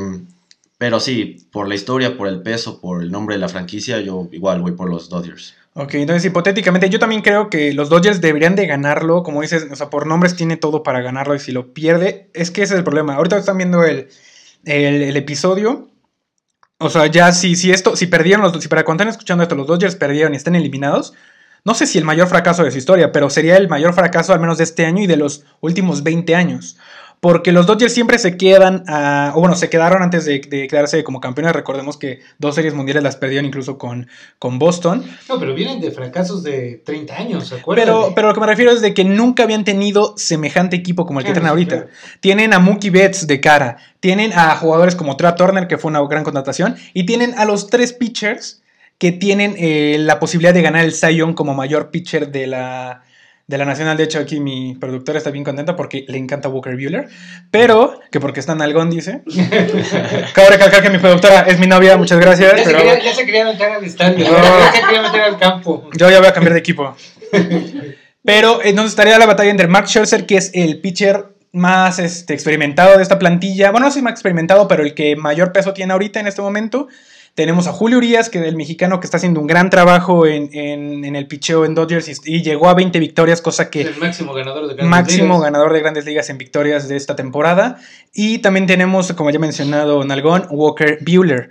pero 0.84 1.00
sí, 1.00 1.48
por 1.50 1.70
la 1.70 1.76
historia, 1.76 2.18
por 2.18 2.28
el 2.28 2.42
peso, 2.42 2.82
por 2.82 3.02
el 3.02 3.10
nombre 3.10 3.36
de 3.36 3.40
la 3.40 3.48
franquicia, 3.48 4.02
yo 4.02 4.28
igual 4.34 4.60
voy 4.60 4.74
por 4.74 4.90
los 4.90 5.08
Dodgers. 5.08 5.56
Ok, 5.76 5.94
entonces 5.94 6.26
hipotéticamente 6.26 6.90
yo 6.90 7.00
también 7.00 7.22
creo 7.22 7.50
que 7.50 7.72
los 7.72 7.88
Dodgers 7.88 8.20
deberían 8.20 8.58
de 8.58 8.68
ganarlo, 8.68 9.24
como 9.24 9.42
dices, 9.42 9.66
o 9.72 9.76
sea, 9.78 9.90
por 9.90 10.08
nombres 10.08 10.36
tiene 10.36 10.58
todo 10.58 10.84
para 10.84 11.02
ganarlo 11.02 11.36
y 11.36 11.40
si 11.40 11.54
lo 11.54 11.74
pierde, 11.74 12.30
es 12.34 12.52
que 12.52 12.64
ese 12.64 12.74
es 12.74 12.80
el 12.80 12.84
problema. 12.84 13.16
Ahorita 13.16 13.38
están 13.38 13.56
viendo 13.56 13.86
el, 13.86 14.10
el, 14.66 15.16
episodio, 15.16 15.90
o 16.80 16.90
sea, 16.90 17.08
ya 17.08 17.32
si, 17.32 17.56
si 17.56 17.72
esto, 17.72 17.96
si 17.96 18.08
perdieron 18.08 18.42
los, 18.42 18.62
si 18.62 18.68
para 18.68 18.84
cuando 18.84 19.04
están 19.04 19.12
escuchando 19.14 19.44
esto 19.44 19.56
los 19.56 19.68
Dodgers 19.68 19.96
perdieron 19.96 20.34
y 20.34 20.36
están 20.36 20.56
eliminados, 20.56 21.14
no 21.64 21.76
sé 21.76 21.88
si 21.88 21.98
el 21.98 22.04
mayor 22.04 22.28
fracaso 22.28 22.66
de 22.66 22.72
su 22.72 22.78
historia, 22.78 23.14
pero 23.14 23.30
sería 23.30 23.56
el 23.56 23.70
mayor 23.70 23.94
fracaso 23.94 24.34
al 24.34 24.42
menos 24.42 24.58
de 24.58 24.66
este 24.66 24.86
año 24.86 25.02
y 25.02 25.08
de 25.08 25.16
los 25.16 25.46
últimos 25.62 26.04
20 26.04 26.36
años. 26.36 26.76
Porque 27.24 27.54
los 27.54 27.66
Dodgers 27.66 27.94
siempre 27.94 28.20
se 28.20 28.36
quedan, 28.36 28.84
a, 28.86 29.32
o 29.34 29.40
bueno, 29.40 29.56
se 29.56 29.70
quedaron 29.70 30.04
antes 30.04 30.26
de, 30.26 30.40
de, 30.40 30.68
quedarse 30.68 31.06
como 31.06 31.22
campeones. 31.22 31.54
Recordemos 31.54 31.96
que 31.96 32.20
dos 32.38 32.54
series 32.54 32.74
mundiales 32.74 33.02
las 33.02 33.16
perdieron 33.16 33.46
incluso 33.46 33.78
con, 33.78 34.10
con 34.40 34.60
Boston. 34.60 35.06
No, 35.30 35.40
pero 35.40 35.54
vienen 35.56 35.80
de 35.80 35.92
fracasos 35.92 36.44
de 36.44 36.82
30 36.84 37.16
años, 37.16 37.48
¿se 37.48 37.56
acuerdan? 37.56 37.86
Pero, 37.86 38.12
pero 38.14 38.28
lo 38.28 38.34
que 38.34 38.42
me 38.42 38.48
refiero 38.48 38.72
es 38.72 38.82
de 38.82 38.94
que 38.94 39.06
nunca 39.06 39.44
habían 39.44 39.64
tenido 39.64 40.16
semejante 40.18 40.76
equipo 40.76 41.06
como 41.06 41.22
el 41.22 41.26
que 41.26 41.32
tienen 41.32 41.50
ahorita. 41.50 41.76
claro. 41.76 41.92
Tienen 42.20 42.52
a 42.52 42.60
Mookie 42.60 42.90
Betts 42.90 43.26
de 43.26 43.40
cara, 43.40 43.78
tienen 44.02 44.34
a 44.34 44.58
jugadores 44.58 44.94
como 44.94 45.16
Trey 45.16 45.32
Turner, 45.38 45.70
que 45.70 45.78
fue 45.78 45.92
una 45.92 46.06
gran 46.06 46.26
contratación, 46.26 46.76
y 46.94 47.06
tienen 47.06 47.36
a 47.38 47.46
los 47.46 47.70
tres 47.70 47.94
pitchers 47.94 48.62
que 48.98 49.14
tienen 49.14 49.56
eh, 49.58 49.96
la 49.98 50.20
posibilidad 50.20 50.54
de 50.54 50.62
ganar 50.62 50.84
el 50.84 50.94
Cy 50.94 51.16
Young 51.16 51.36
como 51.36 51.54
mayor 51.54 51.90
pitcher 51.90 52.34
de 52.34 52.48
la, 52.48 53.04
de 53.48 53.58
la 53.58 53.66
Nacional. 53.66 53.98
De 53.98 54.04
hecho, 54.04 54.20
aquí 54.20 54.40
mi 54.40 54.76
productora 54.76 55.18
está 55.18 55.30
bien 55.32 55.44
contenta 55.44 55.76
porque 55.76 56.06
le 56.08 56.18
encanta 56.18 56.50
Walker 56.50 56.76
Bueller, 56.76 57.08
pero 57.52 58.00
que 58.12 58.20
porque 58.20 58.40
está 58.40 58.54
en 58.54 58.62
algón, 58.62 58.90
dice. 58.90 59.22
Cabe 60.34 60.50
recalcar 60.50 60.82
que 60.82 60.90
mi 60.90 60.98
productora 60.98 61.42
es 61.42 61.60
mi 61.60 61.68
novia, 61.68 61.98
muchas 61.98 62.20
gracias. 62.20 62.56
Ya, 62.56 62.64
se 62.64 62.66
pero 62.66 62.78
quería, 62.78 63.04
ya 63.04 63.14
se 63.14 63.26
quería 63.26 63.46
meter 63.46 63.72
al 63.72 63.84
estadio, 63.84 64.26
No. 64.32 64.32
ya 64.32 64.72
se 64.72 64.82
quería 64.82 65.02
meter 65.02 65.22
al 65.22 65.38
campo. 65.38 65.90
yo 65.98 66.10
ya 66.10 66.20
voy 66.20 66.28
a 66.28 66.34
cambiar 66.34 66.54
de 66.54 66.60
equipo. 66.60 66.96
Pero 68.24 68.64
entonces 68.64 68.92
estaría 68.92 69.20
la 69.20 69.26
batalla 69.26 69.52
entre 69.52 69.68
Mark 69.68 69.88
Scherzer, 69.88 70.26
que 70.26 70.38
es 70.38 70.52
el 70.54 70.80
pitcher 70.80 71.26
más 71.52 72.00
este, 72.00 72.34
experimentado 72.34 72.96
de 72.98 73.04
esta 73.04 73.20
plantilla. 73.20 73.72
Bueno, 73.72 73.88
no 73.88 73.92
sé 73.92 74.00
si 74.00 74.04
más 74.04 74.14
experimentado, 74.14 74.68
pero 74.68 74.84
el 74.84 74.94
que 74.94 75.16
mayor 75.16 75.52
peso 75.52 75.74
tiene 75.74 75.94
ahorita 75.94 76.20
en 76.20 76.28
este 76.28 76.42
momento. 76.42 76.88
Tenemos 77.36 77.66
a 77.66 77.72
Julio 77.74 77.98
Urias, 77.98 78.30
que 78.30 78.38
es 78.40 78.46
el 78.46 78.56
mexicano 78.56 79.00
que 79.00 79.08
está 79.08 79.18
haciendo 79.18 79.40
un 79.42 79.48
gran 79.48 79.72
trabajo 79.72 80.28
en, 80.28 80.50
en- 80.54 81.04
en 81.04 81.16
el 81.16 81.26
picheo 81.28 81.66
en 81.66 81.74
Dodgers 81.74 82.08
y, 82.08 82.14
y 82.26 82.44
llegó 82.44 82.70
a 82.70 82.76
20 82.76 83.00
victorias, 83.00 83.42
cosa 83.42 83.72
que 83.72 83.82
el 83.82 83.98
máximo 83.98 84.34
ganador 84.34 84.68
de 84.68 84.76
grandes 84.76 84.90
máximo 84.90 85.24
ligas. 85.36 85.42
ganador 85.42 85.74
de 85.74 85.80
grandes 85.80 86.06
ligas 86.06 86.30
en 86.30 86.38
victorias 86.38 86.88
de 86.88 86.96
esta 86.96 87.16
temporada. 87.16 87.78
Y 88.14 88.38
también 88.40 88.68
tenemos, 88.68 89.12
como 89.14 89.32
ya 89.32 89.38
he 89.38 89.40
mencionado, 89.40 90.04
Nalgón, 90.04 90.46
Walker 90.52 91.00
Bueller. 91.02 91.50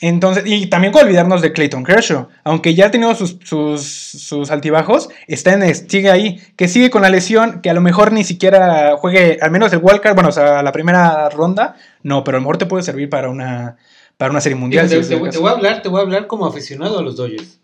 Entonces, 0.00 0.44
y 0.46 0.66
también 0.68 0.94
olvidarnos 0.94 1.42
de 1.42 1.52
Clayton 1.52 1.82
Kershaw, 1.84 2.28
aunque 2.44 2.74
ya 2.74 2.86
ha 2.86 2.90
tenido 2.90 3.14
sus, 3.16 3.36
sus, 3.42 3.82
sus 3.82 4.50
altibajos, 4.52 5.08
está 5.26 5.54
en, 5.54 5.74
sigue 5.74 6.08
ahí, 6.10 6.40
que 6.56 6.68
sigue 6.68 6.88
con 6.88 7.02
la 7.02 7.10
lesión, 7.10 7.60
que 7.62 7.68
a 7.70 7.74
lo 7.74 7.80
mejor 7.80 8.12
ni 8.12 8.22
siquiera 8.22 8.96
juegue, 8.96 9.38
al 9.42 9.50
menos 9.50 9.72
el 9.72 9.80
wildcard, 9.82 10.14
bueno, 10.14 10.28
o 10.28 10.32
sea, 10.32 10.62
la 10.62 10.70
primera 10.72 11.28
ronda, 11.30 11.74
no, 12.04 12.22
pero 12.22 12.36
a 12.36 12.38
lo 12.38 12.42
mejor 12.42 12.58
te 12.58 12.66
puede 12.66 12.84
servir 12.84 13.10
para 13.10 13.28
una, 13.28 13.76
para 14.18 14.30
una 14.30 14.42
serie 14.42 14.56
mundial. 14.56 14.86
Te, 14.88 15.02
si 15.02 15.14
voy 15.14 15.30
a 15.48 15.52
hablar, 15.52 15.80
te 15.80 15.88
voy 15.88 16.00
a 16.00 16.02
hablar 16.02 16.26
como 16.26 16.44
aficionado 16.44 16.98
a 16.98 17.02
los 17.02 17.16
Dodgers. 17.16 17.58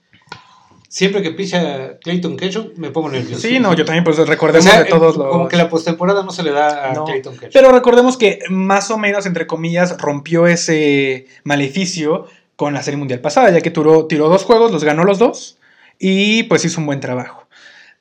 Siempre 0.88 1.22
que 1.22 1.32
picha 1.32 1.98
Clayton 1.98 2.36
Kershaw 2.36 2.70
me 2.76 2.90
pongo 2.92 3.08
nervioso. 3.08 3.42
Sí, 3.42 3.58
no, 3.58 3.74
yo 3.74 3.84
también, 3.84 4.04
pues 4.04 4.16
O 4.20 4.24
recordemos 4.24 4.64
sea, 4.70 4.84
de 4.84 4.88
todos 4.88 5.16
los... 5.16 5.26
Como 5.26 5.48
que 5.48 5.56
la 5.56 5.68
postemporada 5.68 6.22
no 6.22 6.30
se 6.30 6.44
le 6.44 6.52
da 6.52 6.90
a 6.90 6.94
No, 6.94 7.04
Clayton 7.04 7.32
Kershaw. 7.36 7.50
Pero 7.52 7.72
recordemos 7.72 8.16
que 8.16 8.38
más 8.48 8.92
o 8.92 8.96
menos, 8.96 9.26
entre 9.26 9.48
comillas, 9.48 9.98
rompió 9.98 10.46
ese 10.46 11.26
maleficio 11.42 12.26
con 12.54 12.74
la 12.74 12.82
Serie 12.84 12.98
Mundial 12.98 13.18
pasada, 13.20 13.50
ya 13.50 13.60
que 13.60 13.72
tiró, 13.72 14.06
tiró 14.06 14.28
dos 14.28 14.44
juegos, 14.44 14.70
los 14.70 14.84
ganó 14.84 15.02
los 15.02 15.18
dos 15.18 15.58
y 15.98 16.44
pues 16.44 16.64
hizo 16.64 16.78
un 16.80 16.86
buen 16.86 17.00
trabajo. 17.00 17.48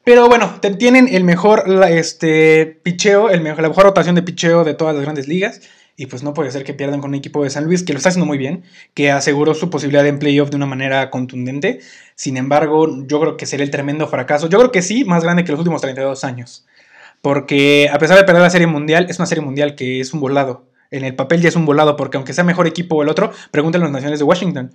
Pero 0.04 0.28
bueno, 0.28 0.58
te- 0.62 0.76
tienen 0.76 1.08
el 1.12 1.24
mejor 1.24 1.64
este, 1.90 2.80
picheo, 2.84 3.32
el 3.32 3.42
mejor, 3.42 3.64
la 3.64 3.70
mejor 3.70 3.86
rotación 3.86 4.14
de 4.14 4.22
picheo 4.22 4.64
de 4.64 4.76
todas 4.76 4.94
las 4.94 5.02
grandes 5.04 5.28
ligas. 5.28 5.62
Y 5.96 6.08
pues 6.08 6.24
no 6.24 6.34
puede 6.34 6.50
ser 6.52 6.64
que 6.64 6.74
pierdan 6.74 7.02
con 7.02 7.12
un 7.12 7.16
equipo 7.16 7.44
de 7.44 7.50
San 7.52 7.66
Luis 7.66 7.84
que 7.84 7.94
lo 7.94 7.98
está 7.98 8.10
haciendo 8.10 8.26
muy 8.26 8.38
bien, 8.38 8.64
que 8.96 9.12
aseguró 9.12 9.54
su 9.54 9.70
posibilidad 9.70 10.06
en 10.08 10.18
playoff 10.18 10.50
de 10.50 10.56
una 10.56 10.66
manera 10.66 11.10
contundente. 11.12 11.82
Sin 12.16 12.38
embargo, 12.38 13.06
yo 13.06 13.20
creo 13.20 13.38
que 13.38 13.46
sería 13.46 13.64
el 13.64 13.72
tremendo 13.72 14.08
fracaso. 14.08 14.50
Yo 14.50 14.58
creo 14.58 14.72
que 14.72 14.82
sí, 14.82 15.06
más 15.06 15.24
grande 15.24 15.44
que 15.44 15.52
los 15.52 15.60
últimos 15.60 15.82
32 15.82 16.24
años. 16.24 16.66
Porque 17.22 17.90
a 17.92 18.00
pesar 18.00 18.18
de 18.18 18.24
perder 18.24 18.42
la 18.42 18.50
Serie 18.50 18.68
Mundial, 18.68 19.06
es 19.10 19.20
una 19.20 19.28
Serie 19.28 19.44
Mundial 19.44 19.76
que 19.76 20.00
es 20.00 20.14
un 20.14 20.20
volado. 20.20 20.66
En 20.90 21.04
el 21.04 21.16
papel 21.16 21.42
ya 21.42 21.50
es 21.50 21.56
un 21.56 21.66
volado, 21.66 21.96
porque 21.96 22.18
aunque 22.18 22.34
sea 22.34 22.44
mejor 22.44 22.68
equipo 22.68 22.96
o 22.96 23.04
el 23.04 23.10
otro, 23.10 23.32
pregúntenle 23.52 23.86
a 23.86 23.88
los 23.88 23.94
nacionales 23.94 24.20
de 24.20 24.26
Washington. 24.26 24.74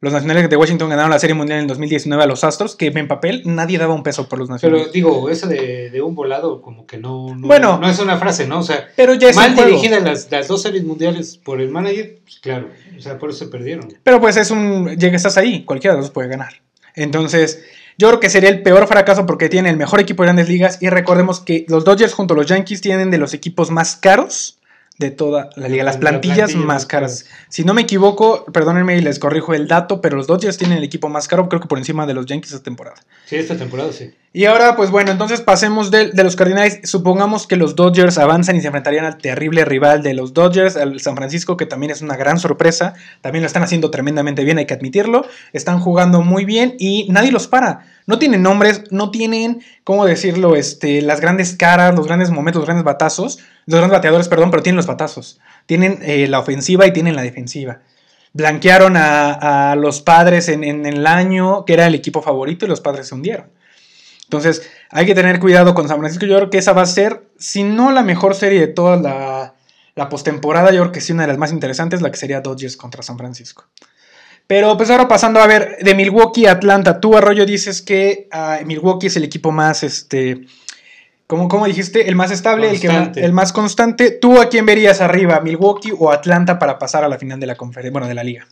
Los 0.00 0.12
nacionales 0.12 0.48
de 0.48 0.56
Washington 0.56 0.90
ganaron 0.90 1.10
la 1.10 1.18
Serie 1.18 1.34
Mundial 1.34 1.58
en 1.58 1.62
el 1.64 1.68
2019 1.68 2.22
a 2.22 2.26
los 2.26 2.44
Astros, 2.44 2.76
que 2.76 2.86
en 2.86 3.08
papel 3.08 3.42
nadie 3.44 3.78
daba 3.78 3.94
un 3.94 4.04
peso 4.04 4.28
por 4.28 4.38
los 4.38 4.46
Pero 4.46 4.54
nacionales. 4.54 4.92
digo, 4.92 5.28
eso 5.28 5.48
de, 5.48 5.90
de 5.90 6.02
un 6.02 6.14
volado 6.14 6.62
como 6.62 6.86
que 6.86 6.98
no, 6.98 7.34
no, 7.34 7.48
Bueno. 7.48 7.78
no 7.78 7.88
es 7.88 7.98
una 7.98 8.16
frase, 8.16 8.46
¿no? 8.46 8.60
O 8.60 8.62
sea, 8.62 8.86
Pero, 8.94 9.14
ya 9.14 9.32
mal 9.32 9.56
dirigidas 9.56 10.02
las, 10.04 10.30
las 10.30 10.46
dos 10.46 10.62
series 10.62 10.84
mundiales 10.84 11.36
por 11.36 11.60
el 11.60 11.70
manager, 11.70 12.20
pues 12.22 12.38
claro, 12.38 12.68
o 12.96 13.00
sea, 13.00 13.18
por 13.18 13.30
eso 13.30 13.40
se 13.40 13.46
perdieron. 13.50 13.92
Pero 14.04 14.20
pues 14.20 14.36
es 14.36 14.52
un. 14.52 14.96
Llega, 14.96 15.16
estás 15.16 15.36
ahí, 15.36 15.64
cualquiera 15.64 15.94
de 15.94 15.98
los 15.98 16.06
dos 16.06 16.14
puede 16.14 16.28
ganar. 16.28 16.62
Entonces, 16.94 17.64
yo 17.96 18.06
creo 18.08 18.20
que 18.20 18.30
sería 18.30 18.50
el 18.50 18.62
peor 18.62 18.86
fracaso 18.86 19.26
porque 19.26 19.48
tiene 19.48 19.68
el 19.70 19.76
mejor 19.76 19.98
equipo 19.98 20.22
de 20.22 20.26
grandes 20.28 20.48
ligas. 20.48 20.78
Y 20.80 20.88
recordemos 20.90 21.40
que 21.40 21.64
los 21.68 21.84
Dodgers 21.84 22.14
junto 22.14 22.34
a 22.34 22.36
los 22.36 22.46
Yankees 22.46 22.80
tienen 22.80 23.10
de 23.10 23.18
los 23.18 23.34
equipos 23.34 23.70
más 23.72 23.96
caros 23.96 24.57
de 24.98 25.12
toda 25.12 25.50
la 25.54 25.68
liga, 25.68 25.84
las 25.84 25.94
La 25.94 26.00
plantillas 26.00 26.36
plantilla 26.36 26.58
más 26.58 26.66
más 26.66 26.86
caras. 26.86 27.26
Si 27.48 27.64
no 27.64 27.72
me 27.72 27.82
equivoco, 27.82 28.44
perdónenme 28.52 28.96
y 28.96 29.00
les 29.00 29.20
corrijo 29.20 29.54
el 29.54 29.68
dato, 29.68 30.00
pero 30.00 30.16
los 30.16 30.26
Dodgers 30.26 30.58
tienen 30.58 30.78
el 30.78 30.84
equipo 30.84 31.08
más 31.08 31.28
caro, 31.28 31.48
creo 31.48 31.60
que 31.60 31.68
por 31.68 31.78
encima 31.78 32.04
de 32.04 32.14
los 32.14 32.26
Yankees 32.26 32.52
esta 32.52 32.64
temporada. 32.64 32.96
Sí, 33.26 33.36
esta 33.36 33.56
temporada 33.56 33.92
sí. 33.92 34.10
Y 34.32 34.44
ahora, 34.44 34.76
pues 34.76 34.90
bueno, 34.90 35.10
entonces 35.10 35.40
pasemos 35.40 35.90
de, 35.90 36.10
de 36.10 36.24
los 36.24 36.36
Cardinals. 36.36 36.80
Supongamos 36.82 37.46
que 37.46 37.56
los 37.56 37.76
Dodgers 37.76 38.18
avanzan 38.18 38.56
y 38.56 38.60
se 38.60 38.66
enfrentarían 38.66 39.04
al 39.04 39.18
terrible 39.18 39.64
rival 39.64 40.02
de 40.02 40.14
los 40.14 40.34
Dodgers, 40.34 40.76
al 40.76 41.00
San 41.00 41.16
Francisco, 41.16 41.56
que 41.56 41.64
también 41.64 41.90
es 41.92 42.02
una 42.02 42.16
gran 42.16 42.38
sorpresa. 42.38 42.94
También 43.20 43.42
lo 43.42 43.46
están 43.46 43.62
haciendo 43.62 43.90
tremendamente 43.90 44.44
bien, 44.44 44.58
hay 44.58 44.66
que 44.66 44.74
admitirlo. 44.74 45.24
Están 45.52 45.80
jugando 45.80 46.22
muy 46.22 46.44
bien 46.44 46.74
y 46.78 47.06
nadie 47.10 47.32
los 47.32 47.46
para. 47.46 47.86
No 48.08 48.18
tienen 48.18 48.42
nombres, 48.42 48.84
no 48.90 49.10
tienen, 49.10 49.62
¿cómo 49.84 50.06
decirlo? 50.06 50.56
Este, 50.56 51.02
las 51.02 51.20
grandes 51.20 51.54
caras, 51.54 51.94
los 51.94 52.06
grandes 52.06 52.30
momentos, 52.30 52.60
los 52.60 52.66
grandes 52.66 52.84
batazos. 52.84 53.38
Los 53.66 53.78
grandes 53.78 53.98
bateadores, 53.98 54.28
perdón, 54.28 54.50
pero 54.50 54.62
tienen 54.62 54.78
los 54.78 54.86
batazos. 54.86 55.38
Tienen 55.66 55.98
eh, 56.00 56.26
la 56.26 56.38
ofensiva 56.38 56.86
y 56.86 56.92
tienen 56.94 57.14
la 57.14 57.20
defensiva. 57.20 57.82
Blanquearon 58.32 58.94
a, 58.96 59.76
los 59.76 60.00
padres 60.00 60.48
en, 60.48 60.64
en 60.64 60.86
el 60.86 61.06
año, 61.06 61.66
que 61.66 61.74
era 61.74 61.86
el 61.86 61.94
equipo 61.94 62.22
favorito, 62.22 62.64
y 62.64 62.68
los 62.70 62.80
padres 62.80 63.08
se 63.08 63.14
hundieron. 63.14 63.50
Entonces, 64.24 64.62
hay 64.88 65.04
que 65.04 65.14
tener 65.14 65.38
cuidado 65.38 65.74
con 65.74 65.86
San 65.86 65.98
Francisco. 65.98 66.24
Yo 66.24 66.36
creo 66.36 66.48
que 66.48 66.58
esa 66.58 66.72
va 66.72 66.82
a 66.82 66.86
ser, 66.86 67.28
si 67.38 67.62
no 67.62 67.90
la 67.92 68.02
mejor 68.02 68.34
serie 68.34 68.60
de 68.60 68.68
toda 68.68 68.96
la, 68.96 69.54
la 69.94 70.08
postemporada, 70.08 70.72
yo 70.72 70.80
creo 70.80 70.92
que 70.92 71.02
sí 71.02 71.12
una 71.12 71.24
de 71.24 71.28
las 71.28 71.38
más 71.38 71.52
interesantes, 71.52 72.00
la 72.00 72.10
que 72.10 72.16
sería 72.16 72.40
Dodgers 72.40 72.78
contra 72.78 73.02
San 73.02 73.18
Francisco. 73.18 73.66
Pero 74.48 74.78
pues 74.78 74.88
ahora 74.88 75.08
pasando 75.08 75.40
a 75.40 75.46
ver, 75.46 75.76
de 75.82 75.94
Milwaukee 75.94 76.46
a 76.46 76.52
Atlanta, 76.52 77.00
tú 77.00 77.16
Arroyo 77.16 77.44
dices 77.44 77.82
que 77.82 78.28
ah, 78.32 78.58
Milwaukee 78.64 79.08
es 79.08 79.16
el 79.16 79.24
equipo 79.24 79.52
más, 79.52 79.82
este, 79.82 80.46
¿cómo, 81.26 81.48
cómo 81.48 81.66
dijiste? 81.66 82.08
El 82.08 82.16
más 82.16 82.30
estable, 82.30 82.70
el, 82.70 82.80
que, 82.80 82.88
el 83.16 83.32
más 83.34 83.52
constante. 83.52 84.10
¿Tú 84.10 84.40
a 84.40 84.48
quién 84.48 84.64
verías 84.64 85.02
arriba, 85.02 85.38
Milwaukee 85.40 85.92
o 85.96 86.10
Atlanta 86.10 86.58
para 86.58 86.78
pasar 86.78 87.04
a 87.04 87.08
la 87.08 87.18
final 87.18 87.38
de 87.38 87.46
la 87.46 87.56
conferencia, 87.56 87.92
bueno, 87.92 88.08
de 88.08 88.14
la 88.14 88.24
liga? 88.24 88.48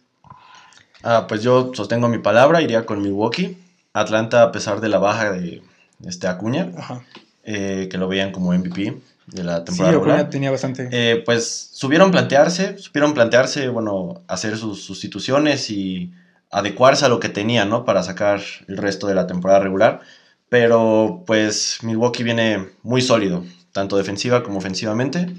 Ah, 1.03 1.25
pues 1.27 1.43
yo 1.43 1.73
sostengo 1.73 2.09
mi 2.09 2.19
palabra, 2.19 2.61
iría 2.61 2.85
con 2.85 3.01
Milwaukee. 3.01 3.57
Atlanta, 3.95 4.43
a 4.43 4.53
pesar 4.53 4.83
de 4.83 4.91
la 4.91 4.99
baja 4.99 5.33
de 5.33 5.63
este 6.05 6.29
Acuña, 6.29 6.73
Ajá. 6.77 7.01
eh, 7.45 7.89
que 7.91 7.97
lo 7.97 8.07
veían 8.07 8.33
como 8.33 8.53
MVP 8.53 8.95
de 9.27 9.45
la 9.45 9.59
Sí, 9.59 9.65
temporada 9.65 9.97
Acuña 9.97 10.13
regular. 10.13 10.31
tenía 10.31 10.51
bastante... 10.51 10.89
Eh, 10.93 11.23
pues 11.25 11.71
supieron 11.73 12.11
plantearse, 12.11 12.79
supieron 12.79 13.15
plantearse, 13.15 13.69
bueno, 13.69 14.23
hacer 14.29 14.57
sus 14.57 14.83
sustituciones 14.85 15.71
y 15.71 16.13
adecuarse 16.51 17.05
a 17.05 17.09
lo 17.09 17.19
que 17.21 17.29
tenían, 17.29 17.69
¿no? 17.69 17.85
Para 17.85 18.03
sacar 18.03 18.41
el 18.69 18.77
resto 18.77 19.07
de 19.07 19.15
la 19.15 19.27
temporada 19.27 19.61
regular. 19.61 20.01
Pero 20.49 21.25
pues 21.27 21.79
Milwaukee 21.83 22.23
viene 22.23 22.69
muy 22.83 23.03
sólido, 23.03 23.45
tanto 23.73 23.97
defensiva 23.97 24.43
como 24.45 24.59
ofensivamente. 24.59 25.35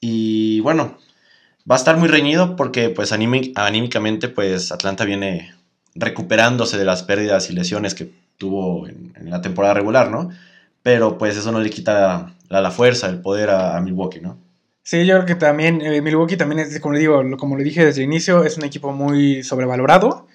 Y 0.00 0.60
bueno, 0.60 0.98
va 1.70 1.76
a 1.76 1.78
estar 1.78 1.96
muy 1.96 2.08
reñido 2.08 2.56
porque 2.56 2.90
pues 2.90 3.12
aními- 3.12 3.52
anímicamente 3.56 4.28
pues 4.28 4.72
Atlanta 4.72 5.04
viene 5.04 5.54
recuperándose 5.94 6.76
de 6.78 6.84
las 6.84 7.02
pérdidas 7.02 7.50
y 7.50 7.54
lesiones 7.54 7.94
que 7.94 8.12
tuvo 8.36 8.86
en, 8.88 9.12
en 9.16 9.30
la 9.30 9.40
temporada 9.40 9.74
regular, 9.74 10.10
¿no? 10.10 10.30
Pero 10.82 11.18
pues 11.18 11.36
eso 11.36 11.52
no 11.52 11.60
le 11.60 11.70
quita 11.70 12.32
la, 12.48 12.60
la 12.60 12.70
fuerza, 12.70 13.08
el 13.08 13.20
poder 13.20 13.50
a, 13.50 13.80
Milwaukee, 13.80 14.20
¿no? 14.20 14.38
Sí, 14.82 15.06
yo 15.06 15.14
creo 15.14 15.26
que 15.26 15.34
también 15.36 15.80
eh, 15.80 16.02
Milwaukee 16.02 16.36
también 16.36 16.58
es, 16.60 16.80
como 16.80 16.94
le 16.94 17.00
digo, 17.00 17.22
como 17.38 17.56
le 17.56 17.62
dije 17.62 17.84
desde 17.84 18.00
el 18.00 18.06
inicio, 18.06 18.42
es 18.44 18.58
un 18.58 18.64
equipo 18.64 18.92
muy 18.92 19.44
sobrevalorado, 19.44 20.26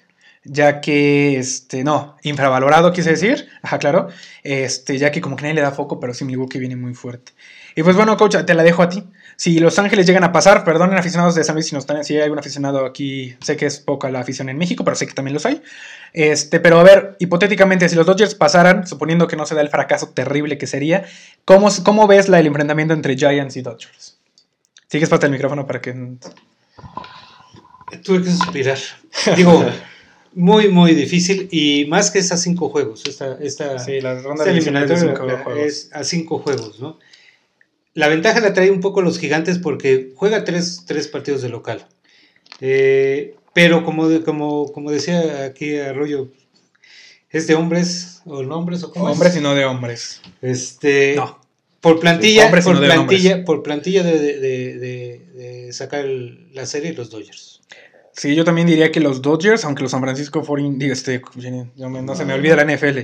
ya 0.44 0.80
que, 0.80 1.38
este, 1.38 1.84
no, 1.84 2.16
infravalorado 2.22 2.92
quise 2.92 3.10
decir, 3.10 3.48
ajá, 3.62 3.78
claro, 3.78 4.08
este, 4.42 4.98
ya 4.98 5.10
que 5.10 5.20
como 5.20 5.36
que 5.36 5.42
nadie 5.42 5.54
le 5.54 5.60
da 5.60 5.72
foco, 5.72 6.00
pero 6.00 6.14
sí 6.14 6.24
Milwaukee 6.24 6.58
viene 6.58 6.76
muy 6.76 6.94
fuerte. 6.94 7.32
Y 7.74 7.82
pues 7.82 7.94
bueno, 7.94 8.16
coach, 8.16 8.36
te 8.44 8.54
la 8.54 8.62
dejo 8.62 8.82
a 8.82 8.88
ti. 8.88 9.04
Si 9.36 9.60
Los 9.60 9.78
Ángeles 9.78 10.04
llegan 10.04 10.24
a 10.24 10.32
pasar, 10.32 10.64
perdonen 10.64 10.98
aficionados 10.98 11.36
de 11.36 11.44
San 11.44 11.54
Luis 11.54 11.66
si, 11.66 11.74
nos 11.74 11.82
están, 11.82 12.02
si 12.02 12.16
hay 12.16 12.22
algún 12.22 12.40
aficionado 12.40 12.84
aquí, 12.84 13.36
sé 13.40 13.56
que 13.56 13.66
es 13.66 13.78
poca 13.78 14.10
la 14.10 14.18
afición 14.18 14.48
en 14.48 14.58
México, 14.58 14.84
pero 14.84 14.96
sé 14.96 15.06
que 15.06 15.14
también 15.14 15.34
los 15.34 15.46
hay. 15.46 15.62
Este, 16.12 16.58
pero 16.58 16.80
a 16.80 16.82
ver, 16.82 17.16
hipotéticamente, 17.20 17.88
si 17.88 17.94
los 17.94 18.04
Dodgers 18.04 18.34
pasaran, 18.34 18.84
suponiendo 18.86 19.28
que 19.28 19.36
no 19.36 19.46
se 19.46 19.54
da 19.54 19.60
el 19.60 19.68
fracaso 19.68 20.08
terrible 20.08 20.58
que 20.58 20.66
sería, 20.66 21.04
¿cómo, 21.44 21.68
cómo 21.84 22.08
ves 22.08 22.28
la, 22.28 22.40
el 22.40 22.48
enfrentamiento 22.48 22.94
entre 22.94 23.16
Giants 23.16 23.56
y 23.56 23.62
Dodgers? 23.62 24.18
Sigues 24.88 25.08
parte 25.08 25.26
el 25.26 25.32
micrófono 25.32 25.66
para 25.66 25.80
que. 25.80 25.92
Tuve 28.02 28.22
que 28.24 28.30
suspirar. 28.30 28.78
Digo, 29.36 29.64
muy, 30.34 30.68
muy 30.68 30.94
difícil. 30.94 31.48
Y 31.50 31.84
más 31.86 32.10
que 32.10 32.18
es 32.20 32.30
a 32.32 32.36
cinco 32.36 32.68
juegos. 32.68 33.04
Esta, 33.06 33.38
esta, 33.40 33.78
Sí, 33.78 34.00
la 34.00 34.14
ronda 34.20 34.44
esta 34.44 34.52
de 34.54 34.96
cinco 34.96 35.28
juegos. 35.44 35.64
es 35.66 35.90
a 35.92 36.04
cinco 36.04 36.38
juegos, 36.38 36.80
¿no? 36.80 36.98
La 37.94 38.08
ventaja 38.08 38.40
la 38.40 38.52
trae 38.52 38.70
un 38.70 38.80
poco 38.80 39.02
los 39.02 39.18
gigantes 39.18 39.58
porque 39.58 40.12
juega 40.14 40.44
tres, 40.44 40.84
tres 40.86 41.08
partidos 41.08 41.42
de 41.42 41.48
local. 41.48 41.86
Eh, 42.60 43.34
pero 43.54 43.84
como, 43.84 44.08
de- 44.08 44.22
como, 44.22 44.70
como 44.72 44.90
decía 44.90 45.44
aquí 45.44 45.76
Arroyo, 45.78 46.28
es 47.30 47.46
de 47.46 47.54
hombres 47.54 48.22
o 48.24 48.42
nombres 48.42 48.84
o 48.84 48.92
cómo 48.92 49.08
es? 49.08 49.12
Hombres 49.14 49.36
y 49.36 49.40
no 49.40 49.54
de 49.54 49.64
hombres. 49.64 50.20
Este, 50.42 51.14
No. 51.16 51.38
Por 51.80 52.00
plantilla, 52.00 52.50
por 52.50 52.74
no 52.74 52.80
plantilla, 52.80 53.44
por 53.44 53.62
plantilla 53.62 54.02
de, 54.02 54.18
de- 54.18 54.38
de- 54.40 54.78
de- 54.78 55.18
de 55.34 55.72
sacar 55.72 56.04
el- 56.04 56.48
la 56.52 56.66
serie 56.66 56.92
los 56.92 57.08
Dodgers. 57.10 57.47
Sí, 58.18 58.34
yo 58.34 58.42
también 58.42 58.66
diría 58.66 58.90
que 58.90 58.98
los 58.98 59.22
Dodgers, 59.22 59.64
aunque 59.64 59.84
los 59.84 59.92
San 59.92 60.00
Francisco 60.00 60.42
40, 60.42 60.76
digo, 60.76 60.92
este, 60.92 61.22
no 61.86 62.16
se 62.16 62.24
me 62.24 62.34
olvida 62.34 62.56
la 62.56 62.64
NFL. 62.64 62.98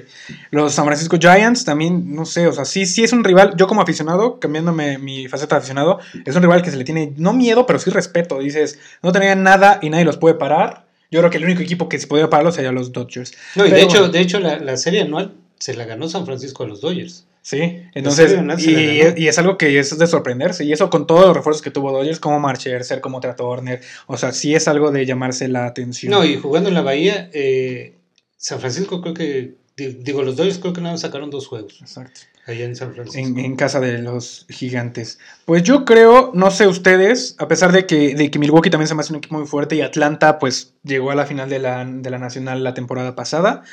Los 0.50 0.74
San 0.74 0.84
Francisco 0.86 1.18
Giants 1.20 1.64
también, 1.64 2.16
no 2.16 2.24
sé, 2.24 2.48
o 2.48 2.52
sea, 2.52 2.64
sí, 2.64 2.84
sí 2.84 3.04
es 3.04 3.12
un 3.12 3.22
rival, 3.22 3.54
yo 3.56 3.68
como 3.68 3.80
aficionado, 3.80 4.40
cambiándome 4.40 4.98
mi 4.98 5.28
faceta 5.28 5.54
de 5.54 5.58
aficionado, 5.60 6.00
es 6.24 6.34
un 6.34 6.42
rival 6.42 6.62
que 6.62 6.72
se 6.72 6.76
le 6.76 6.82
tiene, 6.82 7.12
no 7.16 7.32
miedo, 7.32 7.64
pero 7.64 7.78
sí 7.78 7.90
respeto. 7.90 8.40
Dices, 8.40 8.80
no 9.04 9.12
tenían 9.12 9.44
nada 9.44 9.78
y 9.80 9.88
nadie 9.88 10.04
los 10.04 10.16
puede 10.16 10.34
parar. 10.34 10.84
Yo 11.12 11.20
creo 11.20 11.30
que 11.30 11.38
el 11.38 11.44
único 11.44 11.62
equipo 11.62 11.88
que 11.88 12.00
se 12.00 12.08
podía 12.08 12.28
pararlo 12.28 12.50
sería 12.50 12.72
los 12.72 12.90
Dodgers. 12.90 13.34
No, 13.54 13.64
y 13.64 13.70
de 13.70 13.82
hecho, 13.82 14.08
de 14.08 14.18
hecho 14.18 14.40
la, 14.40 14.58
la 14.58 14.76
serie 14.76 15.02
anual 15.02 15.32
se 15.60 15.74
la 15.74 15.84
ganó 15.84 16.08
San 16.08 16.26
Francisco 16.26 16.64
a 16.64 16.66
los 16.66 16.80
Dodgers. 16.80 17.24
Sí, 17.46 17.82
entonces, 17.94 18.30
serio, 18.30 18.42
no 18.42 18.54
y, 18.58 19.28
es 19.28 19.38
algo 19.38 19.58
que 19.58 19.78
es 19.78 19.98
de 19.98 20.06
sorprenderse, 20.06 20.64
y 20.64 20.72
eso 20.72 20.88
con 20.88 21.06
todos 21.06 21.26
los 21.26 21.36
refuerzos 21.36 21.60
que 21.60 21.70
tuvo 21.70 21.92
Dodgers, 21.92 22.18
como 22.18 22.40
Mark 22.40 22.58
Scherzer, 22.58 23.02
como 23.02 23.20
Trey 23.20 23.34
Turner, 23.36 23.82
o 24.06 24.16
sea, 24.16 24.32
sí 24.32 24.54
es 24.54 24.66
algo 24.66 24.90
de 24.90 25.04
llamarse 25.04 25.46
la 25.48 25.66
atención. 25.66 26.10
No, 26.10 26.24
y 26.24 26.36
jugando 26.36 26.70
en 26.70 26.74
la 26.74 26.80
Bahía, 26.80 27.28
eh, 27.34 27.96
San 28.38 28.60
Francisco 28.60 29.02
creo 29.02 29.12
que, 29.12 29.56
di- 29.76 29.98
digo, 30.00 30.22
los 30.22 30.36
Dodgers 30.36 30.58
creo 30.58 30.72
que 30.72 30.80
nada 30.80 30.96
sacaron 30.96 31.28
dos 31.28 31.46
juegos 31.46 31.76
Exacto. 31.82 32.18
allá 32.46 32.64
en 32.64 32.76
San 32.76 32.94
Francisco. 32.94 33.18
En, 33.20 33.38
en 33.38 33.56
casa 33.56 33.78
de 33.78 33.98
los 33.98 34.46
gigantes. 34.48 35.18
Pues 35.44 35.62
yo 35.64 35.84
creo, 35.84 36.30
no 36.32 36.50
sé 36.50 36.66
ustedes, 36.66 37.36
a 37.38 37.46
pesar 37.46 37.72
de 37.72 37.84
que, 37.84 38.14
de 38.14 38.30
que 38.30 38.38
Milwaukee 38.38 38.70
también 38.70 38.88
se 38.88 38.94
me 38.94 39.02
hace 39.02 39.12
un 39.12 39.18
equipo 39.18 39.36
muy 39.36 39.46
fuerte 39.46 39.76
y 39.76 39.82
Atlanta 39.82 40.38
pues 40.38 40.72
llegó 40.82 41.10
a 41.10 41.14
la 41.14 41.26
final 41.26 41.50
de 41.50 41.58
la, 41.58 41.84
de 41.84 42.08
la 42.08 42.18
Nacional 42.18 42.64
la 42.64 42.72
temporada 42.72 43.14
pasada, 43.14 43.64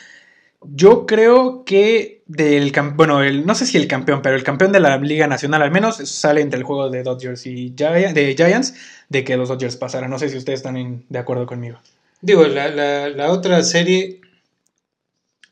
yo 0.63 1.05
creo 1.05 1.63
que 1.65 2.21
del 2.27 2.71
bueno, 2.95 3.23
el, 3.23 3.45
no 3.45 3.55
sé 3.55 3.65
si 3.65 3.77
el 3.77 3.87
campeón, 3.87 4.21
pero 4.21 4.35
el 4.35 4.43
campeón 4.43 4.71
de 4.71 4.79
la 4.79 4.97
Liga 4.97 5.27
Nacional 5.27 5.61
al 5.61 5.71
menos 5.71 5.97
sale 5.97 6.41
entre 6.41 6.59
el 6.59 6.63
juego 6.63 6.89
de 6.89 7.03
Dodgers 7.03 7.45
y 7.45 7.73
Giants, 7.75 8.13
de 8.13 8.35
Giants 8.35 8.73
de 9.09 9.23
que 9.23 9.35
los 9.37 9.49
Dodgers 9.49 9.75
pasaran. 9.75 10.09
No 10.09 10.19
sé 10.19 10.29
si 10.29 10.37
ustedes 10.37 10.59
están 10.59 10.77
en- 10.77 11.05
de 11.09 11.19
acuerdo 11.19 11.45
conmigo. 11.45 11.79
Digo, 12.21 12.45
la, 12.45 12.69
la- 12.69 13.09
la 13.09 13.31
otra 13.31 13.63
serie, 13.63 14.21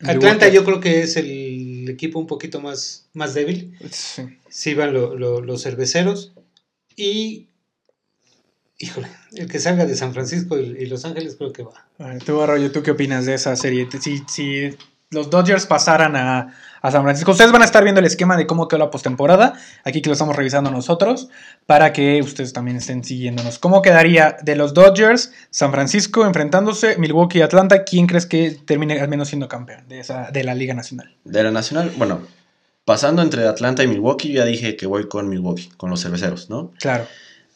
Atlanta 0.01 0.47
yo 0.47 0.63
creo 0.63 0.79
que 0.79 1.01
es 1.01 1.17
el 1.17 1.87
equipo 1.89 2.19
un 2.19 2.27
poquito 2.27 2.61
más, 2.61 3.07
más 3.13 3.33
débil. 3.33 3.77
Sí. 3.91 4.23
Sí 4.47 4.73
van 4.73 4.93
lo- 4.93 5.15
lo- 5.15 5.41
los 5.41 5.63
cerveceros 5.63 6.31
y, 6.95 7.47
híjole, 8.77 9.07
el 9.33 9.49
que 9.51 9.59
salga 9.59 9.85
de 9.85 9.95
San 9.95 10.13
Francisco 10.13 10.57
y, 10.57 10.85
Los 10.85 11.03
Ángeles 11.03 11.35
creo 11.35 11.51
que 11.51 11.63
va. 11.63 11.85
Tú, 12.25 12.39
Arroyo, 12.41 12.71
¿tú 12.71 12.81
qué 12.83 12.91
opinas 12.91 13.25
de 13.25 13.33
esa 13.33 13.55
serie? 13.57 13.87
Si, 13.99 14.21
si 14.27 14.69
los 15.11 15.29
Dodgers 15.29 15.65
pasaran 15.65 16.15
a, 16.15 16.53
a 16.81 16.91
San 16.91 17.03
Francisco, 17.03 17.31
ustedes 17.31 17.51
van 17.51 17.61
a 17.61 17.65
estar 17.65 17.83
viendo 17.83 17.99
el 17.99 18.05
esquema 18.05 18.37
de 18.37 18.45
cómo 18.45 18.67
quedó 18.67 18.79
la 18.79 18.91
postemporada, 18.91 19.53
aquí 19.83 20.01
que 20.01 20.09
lo 20.09 20.13
estamos 20.13 20.35
revisando 20.35 20.69
nosotros, 20.71 21.29
para 21.65 21.93
que 21.93 22.21
ustedes 22.21 22.53
también 22.53 22.77
estén 22.77 23.03
siguiéndonos. 23.03 23.59
¿Cómo 23.59 23.81
quedaría 23.81 24.37
de 24.41 24.55
los 24.55 24.73
Dodgers, 24.73 25.33
San 25.49 25.71
Francisco 25.71 26.25
enfrentándose, 26.25 26.97
Milwaukee 26.97 27.39
y 27.39 27.41
Atlanta? 27.41 27.83
¿Quién 27.83 28.07
crees 28.07 28.25
que 28.25 28.51
termine 28.51 28.99
al 28.99 29.09
menos 29.09 29.29
siendo 29.29 29.47
campeón 29.47 29.87
de, 29.87 29.99
esa, 29.99 30.29
de 30.31 30.43
la 30.43 30.53
Liga 30.53 30.73
Nacional? 30.73 31.15
De 31.23 31.43
la 31.43 31.51
nacional, 31.51 31.91
bueno, 31.97 32.21
pasando 32.85 33.21
entre 33.21 33.47
Atlanta 33.47 33.83
y 33.83 33.87
Milwaukee, 33.87 34.33
ya 34.33 34.45
dije 34.45 34.75
que 34.75 34.85
voy 34.85 35.07
con 35.07 35.27
Milwaukee, 35.27 35.69
con 35.77 35.89
los 35.89 36.01
cerveceros, 36.01 36.49
¿no? 36.49 36.71
Claro. 36.79 37.05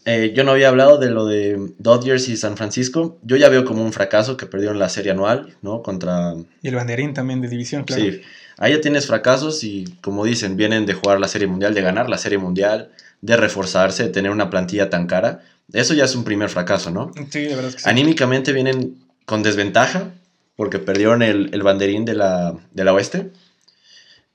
Eh, 0.06 0.34
yo 0.36 0.44
no 0.44 0.52
había 0.52 0.68
hablado 0.68 0.98
de 0.98 1.10
lo 1.10 1.26
de 1.26 1.72
Dodgers 1.78 2.28
y 2.28 2.36
San 2.36 2.58
Francisco. 2.58 3.18
Yo 3.24 3.38
ya 3.38 3.50
veo 3.50 3.64
como 3.64 3.84
un 3.84 3.94
fracaso 3.94 4.36
que 4.36 4.46
perdieron 4.46 4.78
la 4.78 4.90
serie 4.90 5.12
anual, 5.12 5.56
¿no? 5.62 5.82
Contra... 5.82 6.34
Y 6.62 6.68
el 6.68 6.76
banderín 6.76 7.14
también 7.14 7.42
de 7.42 7.48
división, 7.48 7.84
claro. 7.86 8.04
Sí, 8.04 8.22
ahí 8.58 8.74
ya 8.74 8.82
tienes 8.82 9.08
fracasos 9.08 9.64
y 9.64 9.86
como 10.02 10.26
dicen, 10.26 10.58
vienen 10.58 10.86
de 10.86 10.94
jugar 10.94 11.20
la 11.20 11.28
serie 11.28 11.48
mundial, 11.48 11.74
de 11.74 11.82
ganar 11.82 12.10
la 12.10 12.18
serie 12.18 12.38
mundial, 12.38 12.92
de 13.22 13.38
reforzarse, 13.38 14.04
de 14.04 14.10
tener 14.10 14.32
una 14.32 14.50
plantilla 14.50 14.90
tan 14.90 15.08
cara. 15.08 15.42
Eso 15.72 15.94
ya 15.94 16.04
es 16.04 16.16
un 16.16 16.26
primer 16.26 16.50
fracaso, 16.50 16.92
¿no? 16.92 17.12
Sí, 17.30 17.42
de 17.42 17.56
verdad 17.56 17.68
es 17.68 17.76
que 17.76 17.82
sí. 17.82 17.90
Anímicamente 17.90 18.52
vienen 18.52 18.98
con 19.26 19.42
desventaja 19.42 20.12
porque 20.58 20.80
perdieron 20.80 21.22
el, 21.22 21.50
el 21.54 21.64
banderín 21.64 22.04
de 22.04 22.16
la, 22.16 22.54
de 22.74 22.84
la 22.84 22.94
oeste. 22.94 23.32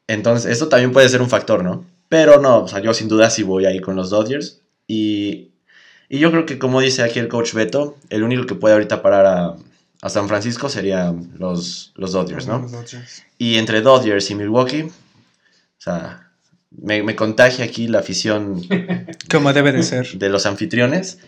Entonces, 0.07 0.51
esto 0.51 0.69
también 0.69 0.93
puede 0.93 1.09
ser 1.11 1.21
un 1.21 1.29
factor, 1.29 1.63
¿no? 1.63 1.85
Pero 2.09 2.41
no, 2.41 2.65
o 2.65 2.69
sea, 2.69 2.81
yo 2.81 2.95
sin 2.95 3.09
duda 3.09 3.29
sí 3.29 3.43
voy 3.43 3.67
ahí 3.67 3.81
con 3.81 3.95
los 3.95 4.09
Dodgers. 4.09 4.63
Y, 4.87 5.51
y 6.09 6.19
yo 6.19 6.31
creo 6.31 6.47
que, 6.47 6.59
como 6.59 6.81
dice 6.81 7.03
aquí 7.03 7.19
el 7.19 7.29
coach 7.29 7.53
Beto, 7.55 7.97
el 8.11 8.23
único 8.23 8.47
que 8.47 8.55
puede 8.55 8.75
ahorita 8.75 9.03
parar 9.03 9.27
a, 9.27 9.57
a 10.01 10.09
San 10.09 10.29
Francisco 10.29 10.69
serían 10.69 11.33
los, 11.39 11.93
los 11.97 12.13
Dodgers, 12.13 12.47
¿no? 12.47 12.61
Los 12.61 12.73
Dodgers. 12.73 13.25
Y 13.37 13.57
entre 13.57 13.83
Dodgers 13.83 14.31
y 14.31 14.35
Milwaukee, 14.35 14.83
o 14.83 15.81
sea, 15.81 16.31
me, 16.71 17.03
me 17.03 17.17
contagia 17.17 17.65
aquí 17.65 17.89
la 17.89 17.99
afición 18.01 18.63
Como 19.31 19.53
debe 19.53 19.73
de 19.73 19.83
ser. 19.83 20.07
de 20.19 20.29
los 20.29 20.47
anfitriones. 20.47 21.19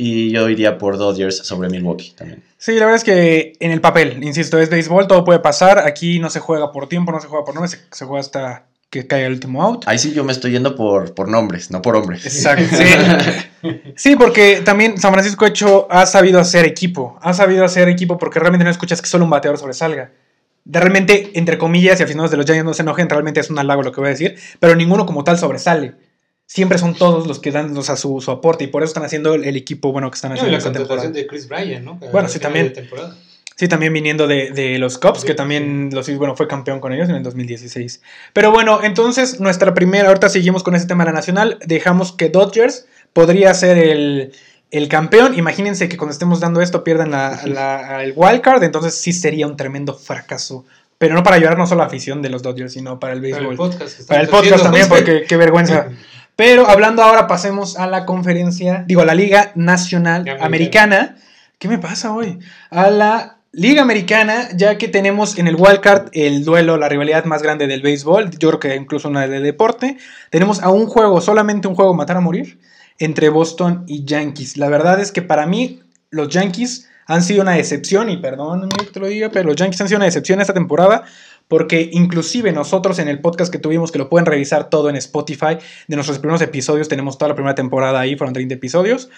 Y 0.00 0.30
yo 0.30 0.48
iría 0.48 0.78
por 0.78 0.96
Dodgers 0.96 1.38
sobre 1.38 1.68
Milwaukee 1.68 2.12
también. 2.16 2.44
Sí, 2.56 2.74
la 2.74 2.86
verdad 2.86 2.96
es 2.96 3.04
que 3.04 3.54
en 3.58 3.72
el 3.72 3.80
papel, 3.80 4.22
insisto, 4.22 4.58
es 4.60 4.70
béisbol, 4.70 5.08
todo 5.08 5.24
puede 5.24 5.40
pasar. 5.40 5.80
Aquí 5.80 6.20
no 6.20 6.30
se 6.30 6.38
juega 6.38 6.70
por 6.70 6.88
tiempo, 6.88 7.10
no 7.10 7.20
se 7.20 7.26
juega 7.26 7.44
por 7.44 7.54
nombres, 7.54 7.72
se, 7.72 7.80
se 7.90 8.04
juega 8.04 8.20
hasta 8.20 8.66
que 8.90 9.06
caiga 9.06 9.26
el 9.26 9.34
último 9.34 9.62
out. 9.62 9.84
Ahí 9.86 9.98
sí 9.98 10.12
yo 10.12 10.24
me 10.24 10.32
estoy 10.32 10.52
yendo 10.52 10.74
por, 10.74 11.14
por 11.14 11.28
nombres, 11.28 11.70
no 11.70 11.82
por 11.82 11.96
hombres. 11.96 12.24
Exacto. 12.24 12.64
Sí. 13.60 13.80
Sí, 13.96 14.16
porque 14.16 14.62
también 14.64 14.98
San 14.98 15.12
Francisco 15.12 15.44
hecho 15.44 15.88
ha 15.90 16.06
sabido 16.06 16.38
hacer 16.38 16.64
equipo. 16.64 17.18
Ha 17.20 17.34
sabido 17.34 17.64
hacer 17.64 17.88
equipo 17.88 18.16
porque 18.16 18.38
realmente 18.38 18.62
no 18.64 18.70
escuchas 18.70 19.02
que 19.02 19.08
solo 19.08 19.24
un 19.24 19.30
bateador 19.30 19.58
sobresalga. 19.58 20.12
de 20.64 20.78
realmente, 20.80 21.32
entre 21.34 21.58
comillas, 21.58 21.98
y 21.98 22.04
aficionados 22.04 22.30
de 22.30 22.36
los 22.36 22.46
Giants 22.46 22.64
no 22.64 22.72
se 22.74 22.82
enojen, 22.82 23.08
realmente 23.10 23.40
es 23.40 23.50
un 23.50 23.58
halago 23.58 23.82
lo 23.82 23.90
que 23.90 24.00
voy 24.00 24.08
a 24.08 24.10
decir, 24.10 24.36
pero 24.60 24.76
ninguno 24.76 25.06
como 25.06 25.24
tal 25.24 25.38
sobresale. 25.38 25.94
Siempre 26.46 26.78
son 26.78 26.94
todos 26.94 27.26
los 27.26 27.40
que 27.40 27.50
dan 27.50 27.76
o 27.76 27.82
sea, 27.82 27.96
su, 27.96 28.20
su 28.20 28.30
aporte 28.30 28.62
y 28.64 28.68
por 28.68 28.82
eso 28.82 28.88
están 28.90 29.04
haciendo 29.04 29.34
el, 29.34 29.44
el 29.44 29.56
equipo 29.56 29.90
bueno 29.92 30.08
que 30.10 30.14
están 30.14 30.30
No, 30.30 30.36
y 30.36 30.38
haciendo 30.38 30.52
la 30.52 30.58
esta 30.58 30.72
temporada. 30.72 31.02
contratación 31.02 31.12
de 31.14 31.26
Chris 31.26 31.48
Bryan, 31.48 31.84
¿no? 31.84 31.96
Bueno, 32.12 32.28
sí, 32.28 32.38
también. 32.38 32.72
Sí, 33.58 33.66
también 33.66 33.92
viniendo 33.92 34.28
de, 34.28 34.52
de 34.52 34.78
los 34.78 34.98
Cubs, 34.98 35.24
que 35.24 35.34
también 35.34 35.90
los, 35.92 36.08
bueno, 36.16 36.36
fue 36.36 36.46
campeón 36.46 36.78
con 36.78 36.92
ellos 36.92 37.08
en 37.08 37.16
el 37.16 37.24
2016. 37.24 38.00
Pero 38.32 38.52
bueno, 38.52 38.84
entonces 38.84 39.40
nuestra 39.40 39.74
primera, 39.74 40.06
ahorita 40.08 40.28
seguimos 40.28 40.62
con 40.62 40.76
ese 40.76 40.86
tema 40.86 41.02
de 41.04 41.10
la 41.10 41.14
nacional, 41.16 41.58
dejamos 41.66 42.12
que 42.12 42.28
Dodgers 42.28 42.86
podría 43.12 43.52
ser 43.54 43.76
el, 43.76 44.32
el 44.70 44.86
campeón. 44.86 45.36
Imagínense 45.36 45.88
que 45.88 45.96
cuando 45.96 46.12
estemos 46.12 46.38
dando 46.38 46.60
esto 46.60 46.84
pierdan 46.84 47.10
la, 47.10 47.40
la- 47.46 48.04
el 48.04 48.12
wild 48.14 48.42
card, 48.42 48.62
entonces 48.62 48.94
sí 48.94 49.12
sería 49.12 49.48
un 49.48 49.56
tremendo 49.56 49.92
fracaso. 49.92 50.64
Pero 50.98 51.16
no 51.16 51.24
para 51.24 51.38
llorar 51.38 51.58
no 51.58 51.66
solo 51.66 51.80
a 51.80 51.84
la 51.84 51.88
afición 51.88 52.22
de 52.22 52.28
los 52.28 52.42
Dodgers, 52.42 52.72
sino 52.74 53.00
para 53.00 53.14
el 53.14 53.20
Para 53.20 53.32
béisbol. 53.42 53.50
el 53.52 53.56
podcast. 53.56 54.06
Para 54.08 54.20
el 54.20 54.28
podcast 54.28 54.62
también, 54.62 54.88
porque 54.88 55.24
qué 55.28 55.36
vergüenza. 55.36 55.88
Pero 56.36 56.68
hablando 56.68 57.02
ahora, 57.02 57.26
pasemos 57.26 57.76
a 57.76 57.88
la 57.88 58.06
conferencia, 58.06 58.84
digo, 58.86 59.00
a 59.00 59.04
la 59.04 59.14
Liga 59.16 59.50
Nacional. 59.56 60.24
Americana. 60.40 61.16
¿Qué 61.58 61.66
me 61.66 61.78
pasa 61.78 62.12
hoy? 62.12 62.38
A 62.70 62.88
la 62.90 63.37
Liga 63.52 63.80
Americana, 63.80 64.50
ya 64.54 64.76
que 64.76 64.88
tenemos 64.88 65.38
en 65.38 65.48
el 65.48 65.56
wildcard 65.56 66.10
el 66.12 66.44
duelo, 66.44 66.76
la 66.76 66.90
rivalidad 66.90 67.24
más 67.24 67.42
grande 67.42 67.66
del 67.66 67.80
béisbol, 67.80 68.30
yo 68.38 68.50
creo 68.50 68.60
que 68.60 68.76
incluso 68.76 69.08
una 69.08 69.26
de 69.26 69.40
deporte. 69.40 69.96
Tenemos 70.30 70.62
a 70.62 70.68
un 70.68 70.86
juego, 70.86 71.22
solamente 71.22 71.66
un 71.66 71.74
juego, 71.74 71.94
matar 71.94 72.18
a 72.18 72.20
morir, 72.20 72.58
entre 72.98 73.30
Boston 73.30 73.84
y 73.86 74.04
Yankees. 74.04 74.58
La 74.58 74.68
verdad 74.68 75.00
es 75.00 75.12
que 75.12 75.22
para 75.22 75.46
mí, 75.46 75.80
los 76.10 76.28
Yankees 76.28 76.90
han 77.06 77.22
sido 77.22 77.40
una 77.40 77.58
excepción, 77.58 78.10
y 78.10 78.18
perdón 78.18 78.68
que 78.68 78.84
te 78.84 79.00
lo 79.00 79.06
diga, 79.06 79.30
pero 79.30 79.48
los 79.48 79.56
Yankees 79.56 79.80
han 79.80 79.88
sido 79.88 79.96
una 79.96 80.06
excepción 80.06 80.42
esta 80.42 80.52
temporada, 80.52 81.04
porque 81.48 81.88
inclusive 81.90 82.52
nosotros 82.52 82.98
en 82.98 83.08
el 83.08 83.20
podcast 83.20 83.50
que 83.50 83.58
tuvimos, 83.58 83.90
que 83.90 83.98
lo 83.98 84.10
pueden 84.10 84.26
revisar 84.26 84.68
todo 84.68 84.90
en 84.90 84.96
Spotify, 84.96 85.56
de 85.86 85.96
nuestros 85.96 86.18
primeros 86.18 86.42
episodios, 86.42 86.86
tenemos 86.86 87.16
toda 87.16 87.30
la 87.30 87.34
primera 87.34 87.54
temporada 87.54 87.98
ahí, 87.98 88.14
fueron 88.14 88.34
30 88.34 88.54
episodios. 88.54 89.08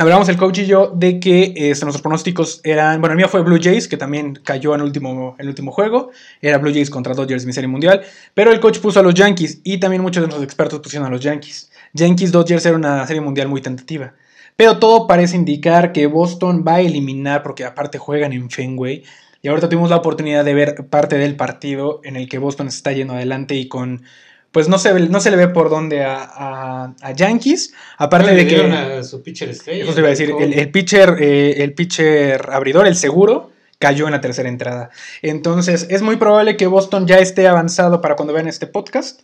Hablamos 0.00 0.28
el 0.28 0.36
coach 0.36 0.58
y 0.58 0.66
yo 0.66 0.92
de 0.94 1.18
que 1.18 1.54
este, 1.56 1.84
nuestros 1.84 2.02
pronósticos 2.02 2.60
eran, 2.62 3.00
bueno, 3.00 3.14
el 3.14 3.16
mío 3.16 3.28
fue 3.28 3.42
Blue 3.42 3.58
Jays, 3.60 3.88
que 3.88 3.96
también 3.96 4.38
cayó 4.44 4.72
en 4.72 4.80
el 4.80 4.86
último, 4.86 5.34
el 5.40 5.48
último 5.48 5.72
juego, 5.72 6.12
era 6.40 6.58
Blue 6.58 6.72
Jays 6.72 6.88
contra 6.88 7.14
Dodgers, 7.14 7.44
mi 7.44 7.52
serie 7.52 7.66
mundial, 7.66 8.02
pero 8.32 8.52
el 8.52 8.60
coach 8.60 8.78
puso 8.78 9.00
a 9.00 9.02
los 9.02 9.12
Yankees 9.14 9.60
y 9.64 9.80
también 9.80 10.00
muchos 10.00 10.20
de 10.20 10.28
nuestros 10.28 10.44
expertos 10.44 10.78
pusieron 10.78 11.08
a 11.08 11.10
los 11.10 11.20
Yankees. 11.20 11.72
Yankees 11.94 12.30
Dodgers 12.30 12.64
era 12.64 12.76
una 12.76 13.04
serie 13.08 13.20
mundial 13.20 13.48
muy 13.48 13.60
tentativa, 13.60 14.14
pero 14.54 14.78
todo 14.78 15.08
parece 15.08 15.34
indicar 15.34 15.90
que 15.90 16.06
Boston 16.06 16.64
va 16.64 16.74
a 16.74 16.80
eliminar, 16.80 17.42
porque 17.42 17.64
aparte 17.64 17.98
juegan 17.98 18.32
en 18.32 18.50
Fenway, 18.50 19.02
y 19.42 19.48
ahorita 19.48 19.68
tuvimos 19.68 19.90
la 19.90 19.96
oportunidad 19.96 20.44
de 20.44 20.54
ver 20.54 20.86
parte 20.88 21.18
del 21.18 21.34
partido 21.34 22.02
en 22.04 22.14
el 22.14 22.28
que 22.28 22.38
Boston 22.38 22.68
está 22.68 22.92
yendo 22.92 23.14
adelante 23.14 23.56
y 23.56 23.66
con... 23.66 24.04
Pues 24.50 24.68
no 24.68 24.78
se, 24.78 24.92
no 24.98 25.20
se 25.20 25.30
le 25.30 25.36
ve 25.36 25.48
por 25.48 25.68
dónde 25.68 26.04
a, 26.04 26.22
a- 26.22 26.94
a 27.02 27.12
Yankees. 27.12 27.74
Aparte 27.98 28.34
de 28.34 28.46
que... 28.46 28.56
a 28.62 29.02
su 29.02 29.22
pitcher 29.22 29.50
estrella. 29.50 29.84
Eso 29.84 29.92
te 29.94 30.00
iba 30.00 30.08
a 30.08 30.10
decir, 30.10 30.32
el, 30.40 30.54
el 30.54 30.70
pitcher, 30.70 31.16
eh, 31.20 31.62
el 31.62 31.74
pitcher 31.74 32.48
abridor, 32.50 32.86
el 32.86 32.96
seguro, 32.96 33.50
cayó 33.78 34.06
en 34.06 34.12
la 34.12 34.20
tercera 34.20 34.48
entrada. 34.48 34.90
Entonces, 35.22 35.86
es 35.90 36.00
muy 36.02 36.16
probable 36.16 36.56
que 36.56 36.66
Boston 36.66 37.06
ya 37.06 37.18
esté 37.18 37.46
avanzado 37.46 38.00
para 38.00 38.16
cuando 38.16 38.32
vean 38.32 38.48
este 38.48 38.66
podcast. 38.66 39.20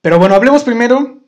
Pero 0.00 0.18
bueno, 0.18 0.34
hablemos 0.34 0.64
primero. 0.64 1.18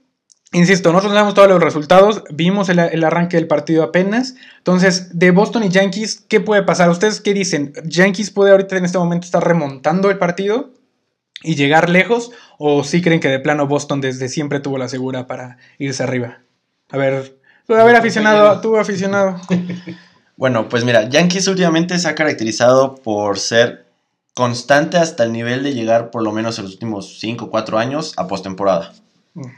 Insisto, 0.54 0.90
nosotros 0.92 1.14
sabemos 1.14 1.35
todos 1.35 1.49
los 1.49 1.62
resultados, 1.62 2.25
vimos 2.31 2.69
el, 2.69 2.78
el 2.78 3.04
arranque 3.04 3.38
del 3.38 3.47
partido 3.47 3.83
apenas. 3.83 4.35
Entonces, 4.59 5.19
de 5.19 5.31
Boston 5.31 5.64
y 5.64 5.71
Yankees, 5.71 6.25
¿qué 6.28 6.40
puede 6.40 6.62
pasar? 6.62 6.90
¿Ustedes 6.90 7.23
qué 7.23 7.33
dicen? 7.33 7.73
¿Yankees 7.85 8.31
puede 8.31 8.50
ahorita 8.50 8.76
en 8.76 8.85
este 8.85 8.98
momento 8.98 9.25
estar 9.25 9.42
remontando 9.46 10.11
el 10.11 10.18
partido 10.18 10.70
y 11.42 11.55
llegar 11.55 11.88
lejos? 11.90 12.31
¿O 12.59 12.85
sí 12.85 13.02
creen 13.02 13.20
que 13.20 13.28
de 13.28 13.38
plano 13.40 13.66
Boston 13.66 14.00
desde 14.00 14.28
siempre 14.28 14.61
tuvo 14.61 14.78
la 14.78 14.88
segura 14.88 15.26
para 15.26 15.59
irse 15.78 16.02
arriba? 16.02 16.38
A 16.90 16.96
ver, 16.98 17.38
a 17.68 17.85
ver, 17.85 17.96
aficionado, 17.96 18.61
tú 18.61 18.76
aficionado. 18.76 19.40
Bueno, 20.35 20.68
pues 20.68 20.85
mira, 20.85 21.09
Yankees 21.09 21.46
últimamente 21.46 21.98
se 21.98 22.09
ha 22.09 22.14
caracterizado 22.16 22.96
por 22.96 23.38
ser 23.38 23.87
constante 24.35 24.96
hasta 24.96 25.22
el 25.24 25.31
nivel 25.33 25.62
de 25.62 25.74
llegar 25.74 26.11
por 26.11 26.22
lo 26.22 26.33
menos 26.33 26.59
en 26.59 26.64
los 26.64 26.72
últimos 26.72 27.20
5 27.20 27.44
o 27.44 27.50
4 27.50 27.78
años 27.78 28.14
a 28.16 28.26
postemporada. 28.26 28.92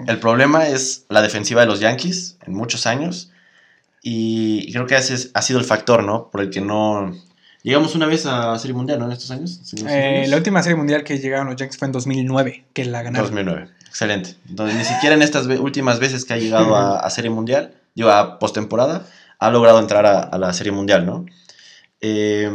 El 0.06 0.18
problema 0.18 0.66
es 0.68 1.06
la 1.08 1.22
defensiva 1.22 1.60
de 1.62 1.68
los 1.68 1.80
Yankees 1.80 2.36
en 2.44 2.54
muchos 2.54 2.86
años 2.86 3.30
y 4.02 4.70
creo 4.72 4.86
que 4.86 4.96
ese 4.96 5.14
es- 5.14 5.30
ha 5.32 5.42
sido 5.42 5.58
el 5.58 5.64
factor, 5.64 6.02
¿no? 6.02 6.28
Por 6.30 6.42
el 6.42 6.50
que 6.50 6.60
no... 6.60 7.14
Llegamos 7.64 7.94
una 7.94 8.04
vez 8.06 8.26
a 8.26 8.56
Serie 8.58 8.74
Mundial, 8.76 8.98
¿no? 8.98 9.06
En 9.06 9.12
estos 9.12 9.30
años. 9.30 9.56
¿En 9.56 9.62
estos 9.78 9.82
Eh, 9.90 10.16
años? 10.18 10.28
la 10.28 10.36
última 10.36 10.62
serie 10.62 10.76
mundial 10.76 11.02
que 11.02 11.18
llegaron 11.18 11.46
los 11.48 11.56
Yankees 11.56 11.78
fue 11.78 11.86
en 11.86 11.92
2009, 11.92 12.66
que 12.74 12.84
la 12.84 13.02
ganaron. 13.02 13.26
2009. 13.26 13.68
Excelente. 13.88 14.36
Entonces, 14.48 14.76
ni 14.76 14.84
siquiera 14.84 15.16
en 15.16 15.22
estas 15.22 15.46
ve- 15.46 15.58
últimas 15.58 15.98
veces 15.98 16.24
que 16.26 16.34
ha 16.34 16.36
llegado 16.36 16.76
a, 16.76 16.98
a 17.00 17.08
Serie 17.10 17.30
Mundial, 17.30 17.74
digo, 17.94 18.10
a 18.10 18.38
postemporada, 18.38 19.06
ha 19.38 19.50
logrado 19.50 19.80
entrar 19.80 20.04
a, 20.04 20.20
a 20.20 20.36
la 20.38 20.52
Serie 20.52 20.72
Mundial, 20.72 21.06
¿no? 21.06 21.24
Eh, 22.02 22.50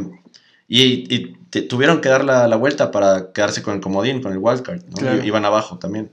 y 0.67 0.83
y 1.15 1.33
te- 1.49 1.63
tuvieron 1.63 2.01
que 2.01 2.09
dar 2.09 2.23
la, 2.23 2.47
la 2.47 2.55
vuelta 2.55 2.91
para 2.91 3.31
quedarse 3.33 3.63
con 3.63 3.73
el 3.73 3.81
comodín, 3.81 4.21
con 4.21 4.31
el 4.31 4.37
wildcard, 4.37 4.83
¿no? 4.89 4.97
Claro. 4.97 5.23
Iban 5.25 5.43
abajo 5.43 5.79
también. 5.79 6.11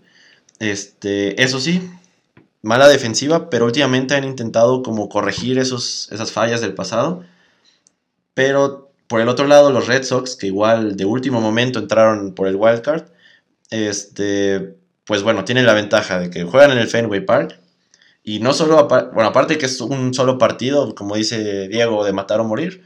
Este, 0.59 1.43
eso 1.43 1.61
sí, 1.61 1.87
mala 2.63 2.89
defensiva, 2.89 3.51
pero 3.51 3.67
últimamente 3.67 4.15
han 4.15 4.25
intentado 4.25 4.83
como 4.83 5.11
corregir 5.11 5.59
esos, 5.59 6.09
esas 6.13 6.33
fallas 6.33 6.63
del 6.63 6.73
pasado. 6.73 7.25
Pero 8.33 8.86
por 9.09 9.21
el 9.21 9.29
otro 9.29 9.47
lado, 9.47 9.71
los 9.71 9.87
Red 9.87 10.05
Sox, 10.05 10.37
que 10.37 10.47
igual 10.49 10.97
de 10.97 11.05
último 11.05 11.41
momento 11.41 11.79
entraron 11.79 12.35
por 12.35 12.49
el 12.49 12.57
wildcard, 12.57 13.05
este, 13.71 14.77
pues 15.05 15.23
bueno, 15.23 15.45
tienen 15.45 15.67
la 15.67 15.73
ventaja 15.75 16.19
de 16.19 16.31
que 16.31 16.45
juegan 16.45 16.73
en 16.73 16.79
el 16.79 16.89
Fenway 16.89 17.25
Park. 17.25 17.61
Y 18.23 18.41
no 18.41 18.53
solo, 18.53 18.89
bueno, 18.89 19.29
aparte 19.29 19.57
que 19.59 19.67
es 19.67 19.81
un 19.81 20.13
solo 20.13 20.37
partido, 20.39 20.95
como 20.95 21.15
dice 21.15 21.69
Diego, 21.69 22.05
de 22.05 22.13
matar 22.13 22.41
o 22.41 22.45
morir, 22.45 22.83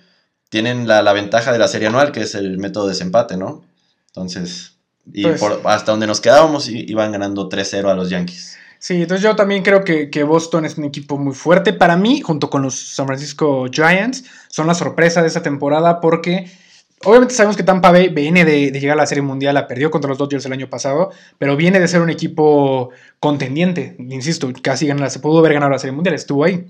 tienen 0.51 0.87
la, 0.87 1.03
la 1.03 1.13
ventaja 1.15 1.53
de 1.53 1.59
la 1.59 1.69
serie 1.69 1.89
anual, 1.89 2.13
que 2.13 2.21
es 2.23 2.35
el 2.35 2.59
método 2.59 2.85
de 2.87 2.91
desempate, 2.93 3.37
¿no? 3.39 3.65
Entonces, 4.09 4.77
y 5.11 5.23
Pues- 5.23 5.41
por- 5.41 5.63
hasta 5.65 5.93
donde 5.93 6.07
nos 6.07 6.21
quedábamos, 6.21 6.69
iban 6.69 7.13
ganando 7.13 7.49
3-0 7.49 7.89
a 7.89 7.95
los 7.95 8.11
Yankees. 8.11 8.59
Sí, 8.81 9.03
entonces 9.03 9.23
yo 9.23 9.37
también 9.37 9.62
creo 9.62 9.85
que, 9.85 10.09
que 10.09 10.25
Boston 10.25 10.64
es 10.64 10.79
un 10.79 10.85
equipo 10.85 11.19
muy 11.19 11.35
fuerte. 11.35 11.75
Para 11.75 11.99
mí, 11.99 12.23
junto 12.23 12.49
con 12.49 12.62
los 12.62 12.95
San 12.95 13.07
Francisco 13.07 13.66
Giants, 13.71 14.25
son 14.49 14.66
la 14.66 14.75
sorpresa 14.75 15.21
de 15.21 15.29
esta 15.29 15.43
temporada 15.43 16.01
porque 16.01 16.51
obviamente 17.05 17.35
sabemos 17.35 17.59
que 17.59 17.62
Tampa 17.62 17.93
Bay 17.93 18.09
viene 18.09 18.47
de, 18.47 18.71
llegar 18.73 18.97
a 18.97 19.03
la 19.03 19.07
Serie 19.07 19.21
Mundial, 19.21 19.55
la 19.55 19.66
perdió 19.66 19.90
contra 19.90 20.09
los 20.09 20.16
Dodgers 20.16 20.47
el 20.47 20.55
año 20.55 20.71
pasado, 20.71 21.11
pero 21.37 21.57
viene 21.57 21.79
de 21.79 21.88
ser 21.88 22.01
un 22.01 22.09
equipo 22.09 22.88
contendiente. 23.19 23.97
Insisto, 23.99 24.51
casi 24.62 24.87
ganó, 24.87 25.09
se 25.11 25.21
pudo 25.21 25.40
haber 25.40 25.53
ganado 25.53 25.73
la 25.73 25.79
Serie 25.79 25.93
Mundial, 25.93 26.14
estuvo 26.14 26.45
ahí. 26.45 26.66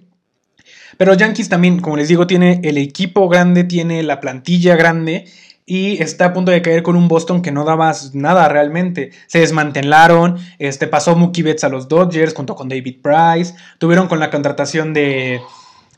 Pero 0.96 1.14
Yankees 1.14 1.48
también, 1.48 1.80
como 1.80 1.96
les 1.96 2.08
digo, 2.08 2.26
tiene 2.26 2.60
el 2.64 2.76
equipo 2.76 3.28
grande, 3.28 3.62
tiene 3.62 4.02
la 4.02 4.18
plantilla 4.18 4.74
grande 4.74 5.26
y 5.66 6.02
está 6.02 6.26
a 6.26 6.32
punto 6.32 6.50
de 6.50 6.62
caer 6.62 6.82
con 6.82 6.96
un 6.96 7.06
Boston 7.08 7.42
que 7.42 7.52
no 7.52 7.64
daba 7.64 7.92
nada 8.12 8.48
realmente. 8.48 9.10
Se 9.26 9.38
desmantelaron, 9.40 10.36
este, 10.58 10.86
pasó 10.88 11.14
Mookie 11.16 11.42
Betts 11.42 11.64
a 11.64 11.68
los 11.68 11.88
Dodgers 11.88 12.34
junto 12.34 12.54
con 12.56 12.68
David 12.68 12.96
Price, 13.02 13.54
tuvieron 13.78 14.08
con 14.08 14.18
la 14.18 14.30
contratación 14.30 14.92
de, 14.92 15.40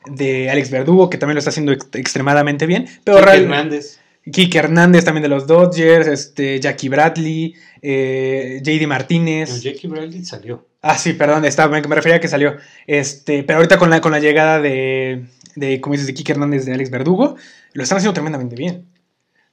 de 0.07 0.51
Alex 0.51 0.71
Verdugo, 0.71 1.09
que 1.09 1.17
también 1.19 1.37
lo 1.37 1.39
está 1.39 1.51
haciendo 1.51 1.73
ex- 1.73 1.89
extremadamente 1.95 2.67
bien, 2.67 2.87
pero 3.05 3.19
Kike 3.19 3.31
real- 3.31 3.43
Hernández. 3.45 3.99
Kike 4.31 4.57
Hernández 4.59 5.05
también 5.05 5.23
de 5.23 5.29
los 5.29 5.47
Dodgers, 5.49 6.07
este, 6.07 6.61
Jackie 6.61 6.89
Bradley, 6.89 7.55
eh, 7.81 8.61
JD 8.63 8.87
Martínez. 8.87 9.51
No, 9.51 9.57
Jackie 9.59 9.89
Bradley 9.89 10.25
salió. 10.25 10.65
Ah, 10.81 10.97
sí, 10.97 11.13
perdón, 11.15 11.45
estaba, 11.45 11.73
me, 11.73 11.83
me 11.89 11.95
refería 11.97 12.17
a 12.17 12.21
que 12.21 12.29
salió. 12.29 12.55
Este, 12.87 13.43
pero 13.43 13.57
ahorita 13.59 13.79
con 13.79 13.91
la, 13.91 14.01
con 14.01 14.13
la 14.13 14.21
llegada 14.21 14.61
de, 14.61 15.25
de, 15.57 15.81
como 15.81 15.95
dices, 15.95 16.07
de 16.07 16.15
Kike 16.15 16.33
Hernández, 16.33 16.67
de 16.67 16.73
Alex 16.75 16.91
Verdugo, 16.91 17.35
lo 17.73 17.83
están 17.83 17.99
haciendo 17.99 18.15
tremendamente 18.15 18.55
bien. 18.55 18.87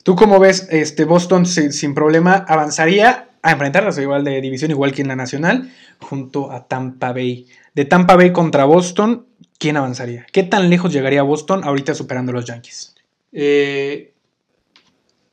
¿Tú 0.04 0.16
cómo 0.16 0.40
ves 0.40 0.68
este, 0.72 1.06
Boston 1.06 1.46
si- 1.46 1.72
sin 1.72 1.94
problema 1.94 2.34
avanzaría 2.48 3.30
a 3.42 3.52
enfrentarlas 3.52 3.98
igual 4.00 4.24
de 4.24 4.42
división, 4.42 4.72
igual 4.72 4.94
que 4.94 5.02
en 5.02 5.08
la 5.10 5.16
nacional, 5.16 5.72
junto 6.00 6.52
a 6.52 6.68
Tampa 6.68 7.12
Bay? 7.14 7.48
De 7.76 7.86
Tampa 7.86 8.16
Bay 8.16 8.32
contra 8.32 8.66
Boston, 8.66 9.26
¿quién 9.58 9.78
avanzaría? 9.78 10.26
¿Qué 10.32 10.44
tan 10.44 10.70
lejos 10.70 10.92
llegaría 10.94 11.22
Boston 11.24 11.64
ahorita 11.64 11.94
superando 11.96 12.32
a 12.32 12.36
los 12.36 12.46
Yankees? 12.46 12.96
Eh, 13.32 14.14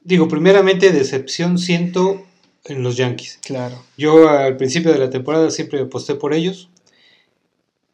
digo, 0.03 0.29
primeramente, 0.29 0.93
decepción 0.93 1.59
siento 1.59 2.25
en 2.65 2.83
los 2.83 2.97
Yankees. 2.97 3.39
Claro. 3.45 3.81
Yo 3.97 4.29
al 4.29 4.57
principio 4.57 4.93
de 4.93 4.99
la 4.99 5.11
temporada 5.11 5.51
siempre 5.51 5.81
aposté 5.81 6.17
por 6.17 6.35
ellos, 6.35 6.69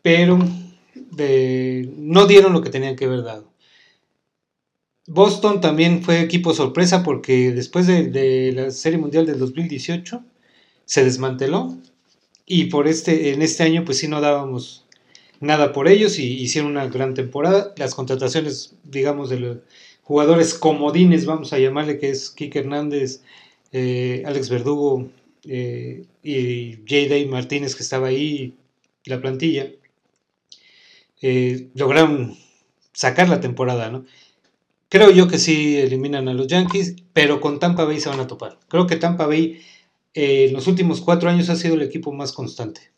pero 0.01 0.39
de- 0.95 1.89
no 1.97 2.27
dieron 2.27 2.53
lo 2.55 2.63
que 2.63 2.71
tenían 2.71 2.97
que 2.97 3.05
haber 3.05 3.23
dado. 3.23 3.52
Boston 5.15 5.61
también 5.61 6.03
fue 6.03 6.21
equipo 6.21 6.55
sorpresa 6.55 7.03
porque 7.03 7.53
después 7.53 7.87
de, 7.87 8.53
la 8.55 8.71
Serie 8.71 8.99
Mundial 8.99 9.27
del 9.27 9.39
2018 9.39 10.23
se 10.85 11.05
desmanteló 11.05 11.77
y 12.47 12.67
por 12.67 12.89
este 12.89 13.33
en 13.33 13.43
este 13.43 13.65
año 13.65 13.85
pues 13.85 13.99
sí 13.99 14.09
no 14.09 14.21
dábamos 14.21 14.87
nada 15.41 15.73
por 15.73 15.89
ellos 15.89 16.19
y 16.19 16.25
hicieron 16.41 16.73
una 16.73 16.89
gran 16.89 17.15
temporada. 17.15 17.75
Las 17.79 17.95
contrataciones, 17.95 18.77
digamos, 18.85 19.31
de, 19.31 19.41
lo- 19.41 19.61
jugadores 20.03 20.55
comodines, 20.55 21.27
vamos 21.27 21.53
a 21.53 21.59
llamarle, 21.59 21.99
que 21.99 22.11
es 22.11 22.31
Kike 22.31 22.61
Hernández, 22.61 23.23
eh, 23.73 24.23
Alex 24.27 24.51
Verdugo 24.51 25.11
eh, 25.47 26.05
y 26.23 26.77
J. 26.89 27.31
Martínez, 27.31 27.77
que 27.77 27.83
estaba 27.85 28.09
ahí, 28.09 28.55
la 29.07 29.21
plantilla, 29.21 29.71
eh, 31.21 31.69
lograron 31.75 32.37
sacar 32.93 33.29
la 33.29 33.41
temporada, 33.41 33.91
¿no? 33.91 34.05
Creo 34.93 35.11
yo 35.11 35.27
que 35.27 35.39
sí 35.39 35.79
eliminan 35.79 36.29
a 36.29 36.35
los 36.35 36.49
Yankees, 36.49 36.97
pero 37.15 37.41
con 37.41 37.59
Tampa 37.59 37.87
Bay 37.87 37.99
se 37.99 38.11
van 38.11 38.21
a 38.21 38.27
topar. 38.27 38.59
Creo 38.69 38.87
que 38.87 38.97
Tampa 38.97 39.27
Bay 39.27 39.63
en 40.13 40.53
los 40.53 40.67
últimos 40.67 41.01
cuatro 41.01 41.31
años 41.31 41.49
ha 41.49 41.57
sido 41.57 41.77
el 41.77 41.81
equipo 41.81 42.13
más 42.13 42.33
constante. 42.33 42.93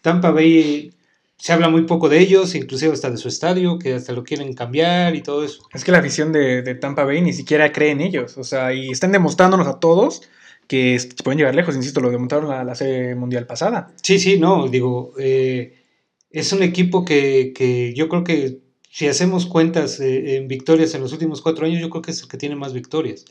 Tampa 0.00 0.30
Bay 0.30 0.94
se 1.36 1.52
habla 1.52 1.68
muy 1.68 1.82
poco 1.82 2.08
de 2.08 2.20
ellos, 2.20 2.54
inclusive 2.54 2.94
hasta 2.94 3.10
de 3.10 3.18
su 3.18 3.28
estadio, 3.28 3.78
que 3.78 3.92
hasta 3.92 4.14
lo 4.14 4.24
quieren 4.24 4.54
cambiar 4.54 5.14
y 5.14 5.22
todo 5.22 5.44
eso. 5.44 5.68
Es 5.74 5.84
que 5.84 5.92
la 5.92 5.98
afición 5.98 6.32
de, 6.32 6.62
Tampa 6.76 7.04
Bay 7.04 7.20
ni 7.20 7.34
siquiera 7.34 7.70
cree 7.70 7.90
en 7.90 8.00
ellos, 8.00 8.38
o 8.38 8.42
sea, 8.44 8.72
y 8.72 8.88
están 8.88 9.12
demostrándonos 9.12 9.66
a 9.66 9.78
todos 9.78 10.22
que 10.68 10.98
pueden 11.22 11.36
llegar 11.36 11.54
lejos, 11.54 11.76
insisto, 11.76 12.00
lo 12.00 12.10
demostraron 12.10 12.48
la, 12.48 12.64
la 12.64 12.74
serie 12.74 13.14
mundial 13.14 13.46
pasada. 13.46 13.92
Sí, 14.02 14.18
sí, 14.18 14.38
no, 14.38 14.68
digo, 14.68 15.12
eh, 15.18 15.84
es 16.30 16.50
un 16.54 16.62
equipo 16.62 17.04
que, 17.04 17.92
yo 17.94 18.08
creo 18.08 18.24
que 18.24 18.69
si 18.90 19.06
hacemos 19.06 19.46
cuentas 19.46 20.00
eh, 20.00 20.36
en 20.36 20.48
victorias 20.48 20.94
en 20.94 21.00
los 21.00 21.12
últimos 21.12 21.40
cuatro 21.40 21.64
años, 21.64 21.80
yo 21.80 21.88
creo 21.90 22.02
que 22.02 22.10
es 22.10 22.22
el 22.22 22.28
que 22.28 22.36
tiene 22.36 22.56
más 22.56 22.72
victorias. 22.72 23.24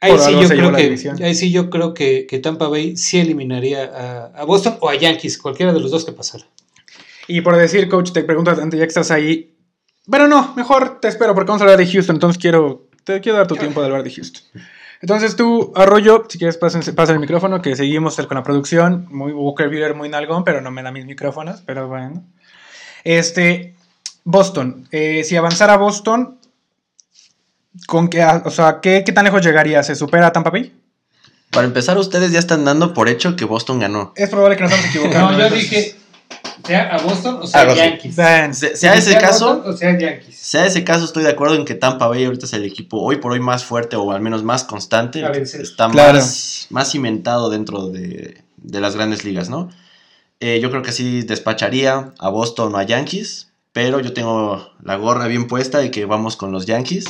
Ahí 0.00 0.18
sí, 0.18 0.32
yo 0.32 0.48
creo 0.48 0.72
que, 0.72 1.24
ahí 1.24 1.34
sí, 1.34 1.52
yo 1.52 1.68
creo 1.68 1.92
que, 1.92 2.40
Tampa 2.42 2.68
Bay 2.68 2.96
sí 2.96 3.18
eliminaría 3.18 4.30
a, 4.34 4.44
Boston 4.44 4.78
o 4.80 4.88
a 4.88 4.94
Yankees, 4.94 5.36
cualquiera 5.36 5.74
de 5.74 5.80
los 5.80 5.90
dos 5.90 6.06
que 6.06 6.12
pasara. 6.12 6.46
Y 7.28 7.42
por 7.42 7.54
decir, 7.54 7.86
coach, 7.90 8.12
te 8.12 8.24
pregunto 8.24 8.50
antes 8.50 8.80
ya 8.80 8.86
que 8.86 8.88
estás 8.88 9.10
ahí. 9.10 9.54
Bueno, 10.06 10.26
no, 10.26 10.54
mejor 10.56 11.00
te 11.00 11.08
espero 11.08 11.34
porque 11.34 11.48
vamos 11.48 11.60
a 11.60 11.64
hablar 11.64 11.78
de 11.78 11.86
Houston, 11.86 12.16
entonces 12.16 12.40
quiero, 12.40 12.88
te 13.04 13.20
quiero 13.20 13.36
dar 13.36 13.46
tu 13.46 13.56
tiempo 13.56 13.80
de 13.80 13.86
hablar 13.88 14.02
de 14.02 14.10
Houston. 14.10 14.42
Entonces 15.02 15.36
tú, 15.36 15.72
Arroyo, 15.76 16.24
si 16.28 16.38
quieres 16.38 16.56
pasa, 16.56 17.12
el 17.12 17.20
micrófono, 17.20 17.60
que 17.60 17.76
seguimos 17.76 18.16
con 18.16 18.36
la 18.36 18.42
producción. 18.42 19.06
Muy 19.10 19.32
Walker 19.32 19.68
Buehler, 19.68 19.94
muy 19.94 20.08
nalgón, 20.08 20.44
pero 20.44 20.62
no 20.62 20.70
me 20.70 20.82
da 20.82 20.90
mis 20.90 21.04
micrófonos, 21.04 21.62
pero 21.66 21.88
bueno. 21.88 22.24
Este, 23.04 23.74
Boston. 24.24 24.88
Eh, 24.90 25.24
si 25.24 25.36
avanzara 25.36 25.76
Boston, 25.76 26.40
¿Con 27.86 28.08
qué, 28.08 28.24
o 28.44 28.50
sea, 28.50 28.80
¿qué, 28.80 29.02
tan 29.02 29.24
lejos 29.24 29.44
llegaría? 29.44 29.82
¿Se 29.82 29.94
supera 29.94 30.26
a 30.26 30.32
Tampa 30.32 30.50
Bay? 30.50 30.74
Para 31.50 31.66
empezar, 31.66 31.98
ustedes 31.98 32.32
ya 32.32 32.38
están 32.38 32.64
dando 32.64 32.94
por 32.94 33.08
hecho 33.08 33.36
que 33.36 33.44
Boston 33.44 33.78
ganó. 33.78 34.12
Es 34.16 34.28
probable 34.28 34.56
que 34.56 34.64
nos 34.64 34.72
estamos 34.72 34.94
equivocando. 34.94 35.32
no, 35.38 35.48
yo 35.48 35.54
dije, 35.54 35.94
sea 36.64 36.94
a 36.94 36.98
Boston 37.02 37.38
o 37.42 37.46
sea 37.46 37.62
a 37.62 37.74
Yankees. 37.74 38.14
sea, 38.14 38.94
ese 38.94 39.18
caso, 39.18 39.62
o 39.64 39.72
sea 39.72 39.96
Yankees. 39.96 40.36
Sea 40.36 40.66
ese 40.66 40.84
caso, 40.84 41.04
estoy 41.04 41.22
de 41.22 41.30
acuerdo 41.30 41.54
en 41.54 41.64
que 41.64 41.74
Tampa 41.74 42.08
Bay 42.08 42.24
ahorita 42.24 42.46
es 42.46 42.52
el 42.52 42.64
equipo 42.64 43.00
hoy 43.00 43.16
por 43.16 43.32
hoy 43.32 43.40
más 43.40 43.64
fuerte 43.64 43.96
o 43.96 44.10
al 44.10 44.20
menos 44.20 44.42
más 44.42 44.64
constante. 44.64 45.24
Está 45.42 45.88
más, 45.88 46.66
más 46.70 46.90
cimentado 46.90 47.50
dentro 47.50 47.88
de, 47.88 48.42
las 48.64 48.96
grandes 48.96 49.24
ligas, 49.24 49.48
¿no? 49.48 49.70
Eh, 50.40 50.58
yo 50.60 50.70
creo 50.70 50.82
que 50.82 50.92
sí 50.92 51.22
despacharía 51.22 52.12
a 52.18 52.28
Boston 52.30 52.74
o 52.74 52.78
a 52.78 52.82
Yankees, 52.82 53.49
pero 53.72 54.00
yo 54.00 54.12
tengo 54.12 54.72
la 54.82 54.96
gorra 54.96 55.26
bien 55.26 55.46
puesta 55.46 55.78
de 55.78 55.90
que 55.90 56.04
vamos 56.04 56.36
con 56.36 56.52
los 56.52 56.66
Yankees. 56.66 57.06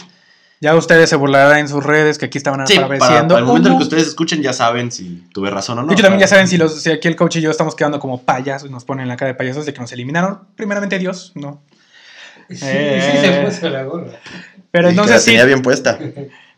Ya 0.63 0.75
ustedes 0.77 1.09
se 1.09 1.17
burlarán 1.17 1.61
en 1.61 1.69
sus 1.69 1.83
redes 1.83 2.19
que 2.19 2.27
aquí 2.27 2.37
estaban 2.37 2.67
sí, 2.67 2.77
apareciendo. 2.77 3.29
Para, 3.29 3.39
el 3.39 3.47
momento 3.47 3.71
en 3.71 3.79
que 3.79 3.83
ustedes 3.83 4.09
escuchen 4.09 4.43
ya 4.43 4.53
saben 4.53 4.93
si 4.93 5.25
tuve 5.33 5.49
razón 5.49 5.79
o 5.79 5.83
no. 5.83 5.93
Y 5.93 5.97
también 5.97 6.21
ya 6.21 6.27
saben 6.27 6.49
si, 6.49 6.59
los, 6.59 6.83
si 6.83 6.91
aquí 6.91 7.09
el 7.09 7.17
coach 7.17 7.37
y 7.37 7.41
yo 7.41 7.51
estamos 7.51 7.75
quedando 7.75 7.99
como 7.99 8.23
payasos 8.23 8.69
y 8.69 8.73
nos 8.73 8.85
ponen 8.85 9.09
la 9.09 9.17
cara 9.17 9.33
de 9.33 9.37
payasos 9.37 9.65
de 9.65 9.73
que 9.73 9.81
nos 9.81 9.91
eliminaron. 9.93 10.41
Primeramente 10.57 10.99
Dios, 10.99 11.33
¿no? 11.35 11.63
Sí, 12.51 12.57
sí 12.57 13.19
se 13.21 13.43
puso 13.43 13.71
la 13.71 13.85
gorra. 13.85 14.13
Pero 14.71 14.91
entonces 14.91 15.23
sí. 15.23 15.33
bien 15.47 15.63
puesta. 15.63 15.99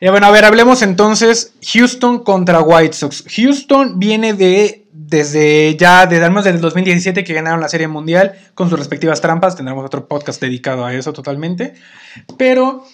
Eh, 0.01 0.11
bueno, 0.11 0.27
a 0.27 0.31
ver, 0.33 0.45
hablemos 0.45 0.83
entonces 0.83 1.55
Houston 1.73 2.25
contra 2.25 2.61
White 2.61 2.95
Sox. 2.95 3.25
Houston 3.37 4.01
viene 4.01 4.35
de 4.35 4.82
desde 5.13 5.77
ya, 5.77 6.07
desde 6.07 6.29
menos 6.29 6.45
desde 6.45 6.57
el 6.57 6.63
2017 6.63 7.23
que 7.23 7.35
ganaron 7.35 7.61
la 7.61 7.69
Serie 7.69 7.87
Mundial 7.87 8.33
con 8.55 8.69
sus 8.69 8.79
respectivas 8.79 9.21
trampas. 9.21 9.55
Tendremos 9.55 9.85
otro 9.85 10.09
podcast 10.09 10.41
dedicado 10.41 10.85
a 10.85 10.93
eso 10.93 11.13
totalmente. 11.13 11.75
Pero 12.37 12.85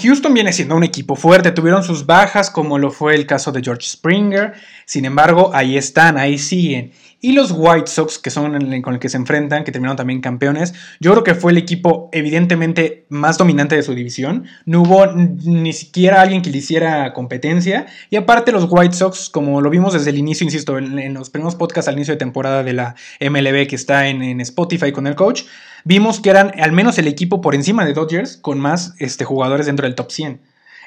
Houston 0.00 0.32
viene 0.32 0.52
siendo 0.52 0.76
un 0.76 0.84
equipo 0.84 1.16
fuerte, 1.16 1.50
tuvieron 1.50 1.82
sus 1.82 2.06
bajas 2.06 2.50
como 2.50 2.78
lo 2.78 2.90
fue 2.90 3.14
el 3.14 3.26
caso 3.26 3.50
de 3.52 3.62
George 3.62 3.86
Springer, 3.86 4.52
sin 4.86 5.04
embargo 5.04 5.50
ahí 5.52 5.76
están, 5.76 6.16
ahí 6.16 6.38
siguen. 6.38 6.92
Y 7.24 7.34
los 7.34 7.54
White 7.56 7.86
Sox, 7.86 8.18
que 8.18 8.30
son 8.30 8.82
con 8.82 8.94
el 8.94 8.98
que 8.98 9.08
se 9.08 9.16
enfrentan, 9.16 9.62
que 9.62 9.70
terminaron 9.70 9.96
también 9.96 10.20
campeones, 10.20 10.74
yo 10.98 11.12
creo 11.12 11.22
que 11.22 11.36
fue 11.36 11.52
el 11.52 11.58
equipo 11.58 12.10
evidentemente 12.12 13.06
más 13.10 13.38
dominante 13.38 13.76
de 13.76 13.84
su 13.84 13.94
división. 13.94 14.46
No 14.66 14.82
hubo 14.82 15.06
ni 15.06 15.72
siquiera 15.72 16.20
alguien 16.20 16.42
que 16.42 16.50
le 16.50 16.58
hiciera 16.58 17.12
competencia. 17.12 17.86
Y 18.10 18.16
aparte 18.16 18.50
los 18.50 18.66
White 18.68 18.96
Sox, 18.96 19.30
como 19.30 19.60
lo 19.60 19.70
vimos 19.70 19.92
desde 19.92 20.10
el 20.10 20.18
inicio, 20.18 20.44
insisto, 20.44 20.76
en, 20.78 21.14
los 21.14 21.30
primeros 21.30 21.54
podcasts 21.54 21.86
al 21.86 21.94
inicio 21.94 22.12
de 22.12 22.18
temporada 22.18 22.64
de 22.64 22.72
la 22.72 22.96
MLB 23.20 23.68
que 23.68 23.76
está 23.76 24.08
en, 24.08 24.40
Spotify 24.40 24.90
con 24.90 25.06
el 25.06 25.14
coach, 25.14 25.44
vimos 25.84 26.18
que 26.18 26.30
eran 26.30 26.50
al 26.60 26.72
menos 26.72 26.98
el 26.98 27.06
equipo 27.06 27.40
por 27.40 27.54
encima 27.54 27.84
de 27.84 27.92
Dodgers 27.92 28.36
con 28.36 28.58
más 28.58 28.94
este, 28.98 29.24
jugadores 29.24 29.66
dentro 29.66 29.86
del 29.86 29.94
top 29.94 30.10
100. 30.10 30.40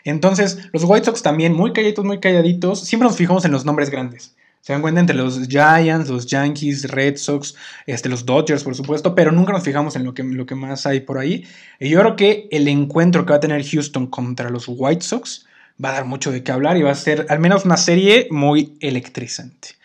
Entonces, 0.04 0.68
los 0.74 0.84
White 0.84 1.06
Sox 1.06 1.22
también, 1.22 1.54
muy 1.54 1.72
calladitos, 1.72 2.04
muy 2.04 2.20
calladitos, 2.20 2.82
siempre 2.82 3.08
nos 3.08 3.16
fijamos 3.16 3.46
en 3.46 3.54
los 3.54 3.64
nombres 3.64 3.90
grandes. 3.90 4.36
Se 4.66 4.74
dan 4.74 4.82
cuenta 4.82 5.00
entre 5.00 5.16
los 5.16 5.48
Giants, 5.48 6.10
los 6.10 6.26
Yankees, 6.26 6.90
Red 6.90 7.18
Sox, 7.18 7.54
este, 7.86 8.10
los 8.10 8.26
Dodgers, 8.26 8.64
por 8.64 8.74
supuesto, 8.74 9.14
pero 9.14 9.32
nunca 9.32 9.54
nos 9.54 9.62
fijamos 9.62 9.96
en 9.96 10.04
lo 10.04 10.16
que, 10.16 10.24
lo 10.24 10.48
que 10.48 10.56
más 10.56 10.88
hay 10.88 11.02
por 11.02 11.20
ahí. 11.20 11.46
Y 11.80 11.90
yo 11.90 12.00
creo 12.00 12.16
que 12.16 12.48
el 12.50 12.68
encuentro 12.68 13.28
que 13.28 13.30
va 13.30 13.36
a 13.36 13.40
tener 13.40 13.64
Houston 13.64 14.08
contra 14.08 14.50
los 14.50 14.66
White 14.68 15.06
Sox 15.06 15.46
va 15.84 15.90
a 15.90 15.94
dar 15.94 16.06
mucho 16.06 16.32
de 16.32 16.42
qué 16.42 16.52
hablar 16.52 16.78
y 16.78 16.82
va 16.82 16.90
a 16.90 16.96
ser 16.96 17.28
al 17.30 17.38
menos 17.38 17.64
una 17.64 17.78
serie 17.78 18.28
muy 18.32 18.76
electrizante. 18.80 19.76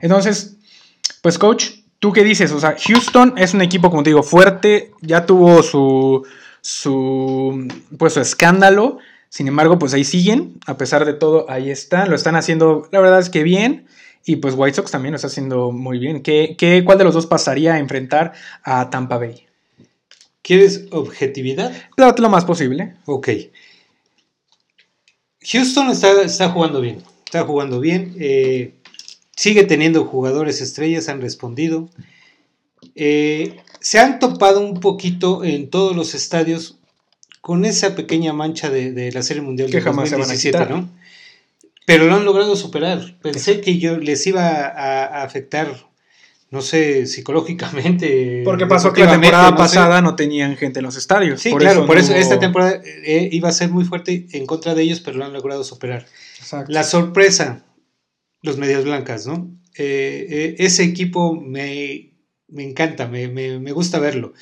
Entonces, 0.00 0.56
pues 1.20 1.36
coach, 1.36 1.72
¿tú 1.98 2.10
qué 2.14 2.24
dices? 2.24 2.50
O 2.52 2.60
sea, 2.60 2.76
Houston 2.82 3.34
es 3.36 3.52
un 3.52 3.60
equipo, 3.60 3.90
como 3.90 4.02
te 4.02 4.08
digo, 4.08 4.22
fuerte, 4.22 4.92
ya 5.02 5.26
tuvo 5.26 5.62
su, 5.62 6.26
su, 6.62 7.68
pues, 7.98 8.14
su 8.14 8.20
escándalo. 8.20 9.00
Sin 9.28 9.48
embargo, 9.48 9.78
pues 9.78 9.92
ahí 9.92 10.04
siguen, 10.04 10.54
a 10.66 10.78
pesar 10.78 11.04
de 11.04 11.12
todo, 11.12 11.44
ahí 11.50 11.70
están, 11.70 12.08
lo 12.08 12.16
están 12.16 12.36
haciendo, 12.36 12.88
la 12.90 13.00
verdad 13.00 13.20
es 13.20 13.28
que 13.28 13.42
bien. 13.42 13.86
Y 14.24 14.36
pues 14.36 14.54
White 14.56 14.76
Sox 14.76 14.90
también 14.90 15.12
lo 15.12 15.16
está 15.16 15.28
haciendo 15.28 15.72
muy 15.72 15.98
bien. 15.98 16.22
¿Qué, 16.22 16.54
qué, 16.58 16.84
cuál 16.84 16.98
de 16.98 17.04
los 17.04 17.14
dos 17.14 17.26
pasaría 17.26 17.74
a 17.74 17.78
enfrentar 17.78 18.32
a 18.62 18.90
Tampa 18.90 19.18
Bay? 19.18 19.46
¿Quieres 20.42 20.86
objetividad? 20.90 21.72
Claro, 21.96 22.14
lo 22.18 22.28
más 22.28 22.44
posible. 22.44 22.94
Ok. 23.06 23.28
Houston 25.42 25.90
está, 25.90 26.22
está 26.22 26.50
jugando 26.50 26.80
bien. 26.80 27.02
Está 27.24 27.44
jugando 27.44 27.80
bien. 27.80 28.14
Eh, 28.18 28.74
sigue 29.36 29.64
teniendo 29.64 30.04
jugadores 30.04 30.60
estrellas, 30.60 31.08
han 31.08 31.20
respondido. 31.20 31.88
Eh, 32.94 33.60
se 33.80 33.98
han 33.98 34.18
topado 34.18 34.60
un 34.60 34.80
poquito 34.80 35.44
en 35.44 35.70
todos 35.70 35.96
los 35.96 36.14
estadios 36.14 36.78
con 37.40 37.64
esa 37.64 37.94
pequeña 37.94 38.32
mancha 38.32 38.68
de, 38.68 39.10
la 39.12 39.22
Serie 39.22 39.42
Mundial 39.42 39.70
que 39.70 39.78
de 39.78 39.82
jamás 39.82 40.08
se 40.10 40.16
van 40.16 40.30
a 40.30 40.36
quitar. 40.36 40.70
¿no? 40.70 40.88
Pero 41.90 42.06
lo 42.06 42.14
han 42.14 42.24
logrado 42.24 42.54
superar. 42.54 43.16
Pensé 43.20 43.60
que 43.60 43.78
yo 43.78 43.98
les 43.98 44.24
iba 44.24 44.46
a, 44.46 45.24
afectar, 45.24 45.74
no 46.48 46.62
sé, 46.62 47.06
psicológicamente. 47.06 48.42
Porque 48.44 48.66
pasó 48.66 48.92
que 48.92 49.02
la 49.02 49.10
temporada 49.10 49.56
pasada 49.56 50.00
no 50.00 50.14
tenían 50.14 50.56
gente 50.56 50.78
en 50.78 50.84
los 50.84 50.96
estadios. 50.96 51.40
Sí, 51.40 51.52
claro, 51.52 51.86
por 51.86 51.98
eso 51.98 52.14
esta 52.14 52.38
temporada 52.38 52.80
eh, 53.04 53.28
iba 53.32 53.48
a 53.48 53.52
ser 53.52 53.70
muy 53.70 53.84
fuerte 53.84 54.28
en 54.30 54.46
contra 54.46 54.76
de 54.76 54.82
ellos, 54.82 55.00
pero 55.00 55.18
lo 55.18 55.24
han 55.24 55.32
logrado 55.32 55.64
superar. 55.64 56.06
La 56.68 56.84
sorpresa, 56.84 57.64
los 58.40 58.56
medias 58.56 58.84
blancas, 58.84 59.26
¿no? 59.26 59.50
Eh, 59.76 60.26
eh, 60.30 60.54
ese 60.60 60.84
equipo 60.84 61.34
me, 61.34 62.12
encanta, 62.56 63.08
me, 63.08 63.26
me, 63.26 63.72
gusta 63.72 63.98
verlo. 63.98 64.32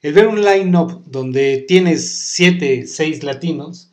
El 0.00 0.12
ver 0.12 0.28
un 0.28 0.44
line-up 0.44 1.02
donde 1.06 1.64
tienes 1.66 2.08
siete, 2.08 2.86
seis 2.86 3.24
latinos 3.24 3.90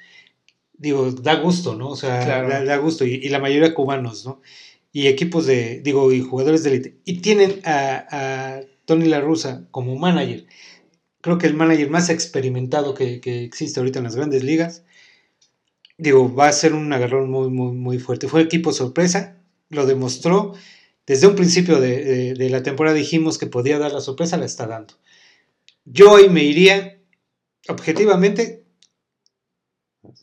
digo, 0.82 1.12
da 1.12 1.36
gusto, 1.36 1.76
¿no? 1.76 1.90
O 1.90 1.96
sea, 1.96 2.26
da, 2.64 2.78
gusto. 2.78 3.06
Y, 3.06 3.30
la 3.30 3.40
mayoría 3.40 3.74
cubanos, 3.74 4.26
¿no? 4.26 4.42
Y 4.92 5.08
equipos 5.08 5.46
de, 5.46 5.80
digo, 5.82 6.12
y 6.12 6.22
jugadores 6.22 6.64
de 6.64 6.72
élite. 6.72 6.98
Y 7.06 7.20
tienen 7.20 7.62
a, 7.66 8.62
Tony 8.86 9.06
La 9.06 9.22
Russa 9.22 9.68
como 9.70 9.96
manager. 9.96 10.46
Creo 11.22 11.38
que 11.38 11.46
el 11.46 11.54
manager 11.54 11.90
más 11.92 12.10
experimentado 12.10 12.96
que, 12.96 13.22
existe 13.24 13.80
ahorita 13.80 14.00
en 14.00 14.06
las 14.06 14.16
grandes 14.16 14.44
ligas. 14.44 14.84
Digo, 16.00 16.34
va 16.34 16.48
a 16.48 16.54
ser 16.54 16.74
un 16.74 16.92
agarrón 16.92 17.30
muy, 17.30 17.50
muy, 17.50 17.74
muy 17.74 18.00
fuerte. 18.00 18.28
Fue 18.28 18.42
equipo 18.42 18.74
sorpresa, 18.74 19.38
lo 19.70 19.86
demostró. 19.86 20.54
Desde 21.06 21.28
un 21.28 21.36
principio 21.36 21.80
de, 21.80 22.34
de 22.34 22.50
la 22.50 22.64
temporada 22.64 22.96
dijimos 22.96 23.38
que 23.38 23.46
podía 23.46 23.78
dar 23.78 23.92
la 23.92 24.02
sorpresa, 24.02 24.38
la 24.38 24.46
está 24.46 24.66
dando. 24.66 24.96
Yo 25.86 26.12
hoy 26.12 26.28
me 26.30 26.44
iría, 26.44 27.00
objetivamente, 27.68 28.61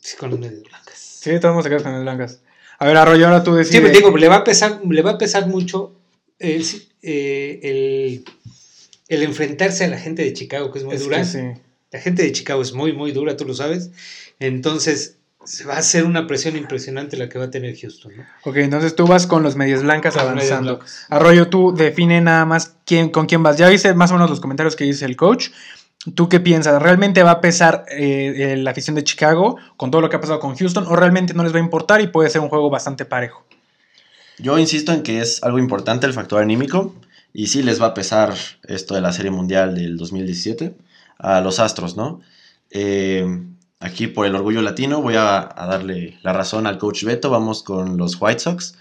Sí, 0.09 0.17
con 0.17 0.31
las 0.31 0.39
medias 0.39 0.63
blancas. 0.63 0.97
Sí, 0.97 1.29
todos 1.31 1.43
vamos 1.43 1.65
a 1.67 1.69
quedar 1.69 1.83
con 1.83 1.91
las 1.91 2.01
blancas. 2.01 2.39
A 2.79 2.87
ver, 2.87 2.97
Arroyo, 2.97 3.27
ahora 3.27 3.43
tú 3.43 3.53
decides. 3.53 3.81
Sí, 3.81 3.87
me 3.87 3.91
digo, 3.91 4.15
le 4.17 4.27
va 4.27 4.37
a 4.37 4.43
pesar, 4.43 4.81
le 4.83 5.01
va 5.03 5.11
a 5.11 5.17
pesar 5.19 5.45
mucho 5.47 5.93
eh, 6.39 6.63
el, 7.61 8.25
el, 9.07 9.23
enfrentarse 9.23 9.85
a 9.85 9.87
la 9.87 9.99
gente 9.99 10.23
de 10.23 10.33
Chicago, 10.33 10.71
que 10.71 10.79
es 10.79 10.85
muy 10.85 10.97
dura. 10.97 11.23
sí. 11.23 11.39
La 11.91 11.99
gente 11.99 12.23
de 12.23 12.31
Chicago 12.31 12.61
es 12.61 12.73
muy, 12.73 12.93
muy 12.93 13.11
dura, 13.11 13.35
tú 13.37 13.45
lo 13.45 13.53
sabes. 13.53 13.91
Entonces, 14.39 15.17
se 15.43 15.65
va 15.65 15.75
a 15.75 15.79
hacer 15.79 16.05
una 16.05 16.27
presión 16.27 16.55
impresionante 16.55 17.17
la 17.17 17.29
que 17.29 17.37
va 17.39 17.45
a 17.45 17.51
tener 17.51 17.75
Houston. 17.79 18.17
¿no? 18.17 18.23
Ok, 18.45 18.57
entonces 18.57 18.95
tú 18.95 19.05
vas 19.07 19.27
con 19.27 19.43
los 19.43 19.55
medias 19.55 19.83
blancas 19.83 20.15
Con 20.15 20.25
los 20.25 20.33
medias 20.35 20.51
avanzando. 20.51 20.77
blancas. 20.77 21.05
Arroyo, 21.09 21.49
tú 21.49 21.73
define 21.75 22.21
nada 22.21 22.45
más 22.45 22.75
quién, 22.85 23.09
con 23.09 23.25
quién 23.25 23.43
vas. 23.43 23.57
Ya 23.57 23.69
viste 23.69 23.93
más 23.93 24.11
o 24.11 24.15
menos 24.15 24.29
los 24.29 24.39
comentarios 24.39 24.75
que 24.75 24.83
dice 24.85 25.05
el 25.05 25.15
coach. 25.15 25.49
¿Tú 26.15 26.29
qué 26.29 26.39
piensas? 26.39 26.81
¿Realmente 26.81 27.23
va 27.23 27.31
a 27.31 27.41
pesar 27.41 27.85
eh, 27.89 28.53
eh, 28.53 28.57
la 28.57 28.71
afición 28.71 28.95
de 28.95 29.03
Chicago 29.03 29.57
con 29.75 29.91
todo 29.91 30.01
lo 30.01 30.09
que 30.09 30.15
ha 30.15 30.21
pasado 30.21 30.39
con 30.39 30.55
Houston 30.55 30.85
o 30.87 30.95
realmente 30.95 31.33
no 31.33 31.43
les 31.43 31.53
va 31.53 31.57
a 31.57 31.61
importar 31.61 31.99
y 31.99 32.07
puede 32.07 32.29
ser 32.29 32.39
un 32.41 32.47
juego 32.47 32.69
bastante 32.69 33.03
parejo? 33.03 33.43
Yo 34.37 34.57
insisto 34.57 34.93
en 34.93 35.03
que 35.03 35.19
es 35.19 35.43
algo 35.43 35.59
importante 35.59 36.07
el 36.07 36.13
factor 36.13 36.41
anímico 36.41 36.95
y 37.33 37.47
sí 37.47 37.63
les 37.63 37.81
va 37.81 37.87
a 37.87 37.93
pesar 37.93 38.33
esto 38.63 38.95
de 38.95 39.01
la 39.01 39.11
Serie 39.11 39.31
Mundial 39.31 39.75
del 39.75 39.97
2017 39.97 40.73
a 41.17 41.41
los 41.41 41.59
Astros, 41.59 41.97
¿no? 41.97 42.21
Eh, 42.71 43.27
aquí 43.81 44.07
por 44.07 44.25
el 44.25 44.35
orgullo 44.35 44.61
latino 44.61 45.01
voy 45.01 45.15
a, 45.15 45.39
a 45.39 45.67
darle 45.67 46.17
la 46.23 46.31
razón 46.31 46.65
al 46.65 46.77
coach 46.77 47.03
Beto, 47.03 47.29
vamos 47.29 47.61
con 47.61 47.97
los 47.97 48.15
White 48.21 48.39
Sox. 48.39 48.75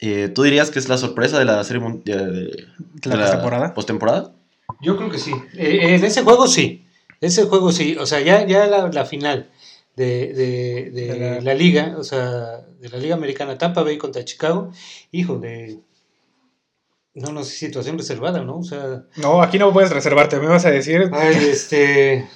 Eh, 0.00 0.28
¿Tú 0.28 0.42
dirías 0.42 0.70
que 0.70 0.78
es 0.78 0.88
la 0.88 0.98
sorpresa 0.98 1.38
de 1.38 1.46
la 1.46 1.64
Serie 1.64 1.80
Mundial 1.82 2.32
de, 2.32 2.66
de 2.94 3.16
¿La 3.16 3.72
postemporada? 3.74 4.32
Yo 4.80 4.96
creo 4.96 5.10
que 5.10 5.18
sí. 5.18 5.32
Eh, 5.56 5.94
en 5.96 6.04
ese 6.04 6.22
juego 6.22 6.46
sí. 6.46 6.86
Ese 7.20 7.44
juego 7.44 7.72
sí. 7.72 7.96
O 7.98 8.06
sea, 8.06 8.20
ya, 8.20 8.46
ya 8.46 8.66
la, 8.66 8.88
la 8.88 9.04
final 9.04 9.50
de, 9.96 10.90
de- 10.92 11.18
la- 11.18 11.40
la... 11.40 11.54
liga, 11.54 11.96
o 11.98 12.04
sea, 12.04 12.58
de 12.80 12.88
la 12.88 12.98
Liga 12.98 13.14
Americana 13.14 13.58
Tampa 13.58 13.82
Bay 13.82 13.98
contra 13.98 14.24
Chicago, 14.24 14.70
hijo 15.12 15.38
de. 15.38 15.78
No, 17.14 17.32
no 17.32 17.42
sé, 17.44 17.56
situación 17.56 17.98
reservada, 17.98 18.42
¿no? 18.44 18.58
O 18.58 18.62
sea, 18.64 19.02
No, 19.16 19.42
aquí 19.42 19.58
no 19.58 19.72
puedes 19.72 19.90
reservarte, 19.90 20.38
me 20.38 20.46
vas 20.46 20.64
a 20.64 20.70
decir. 20.70 21.10
ay, 21.12 21.34
este. 21.50 22.28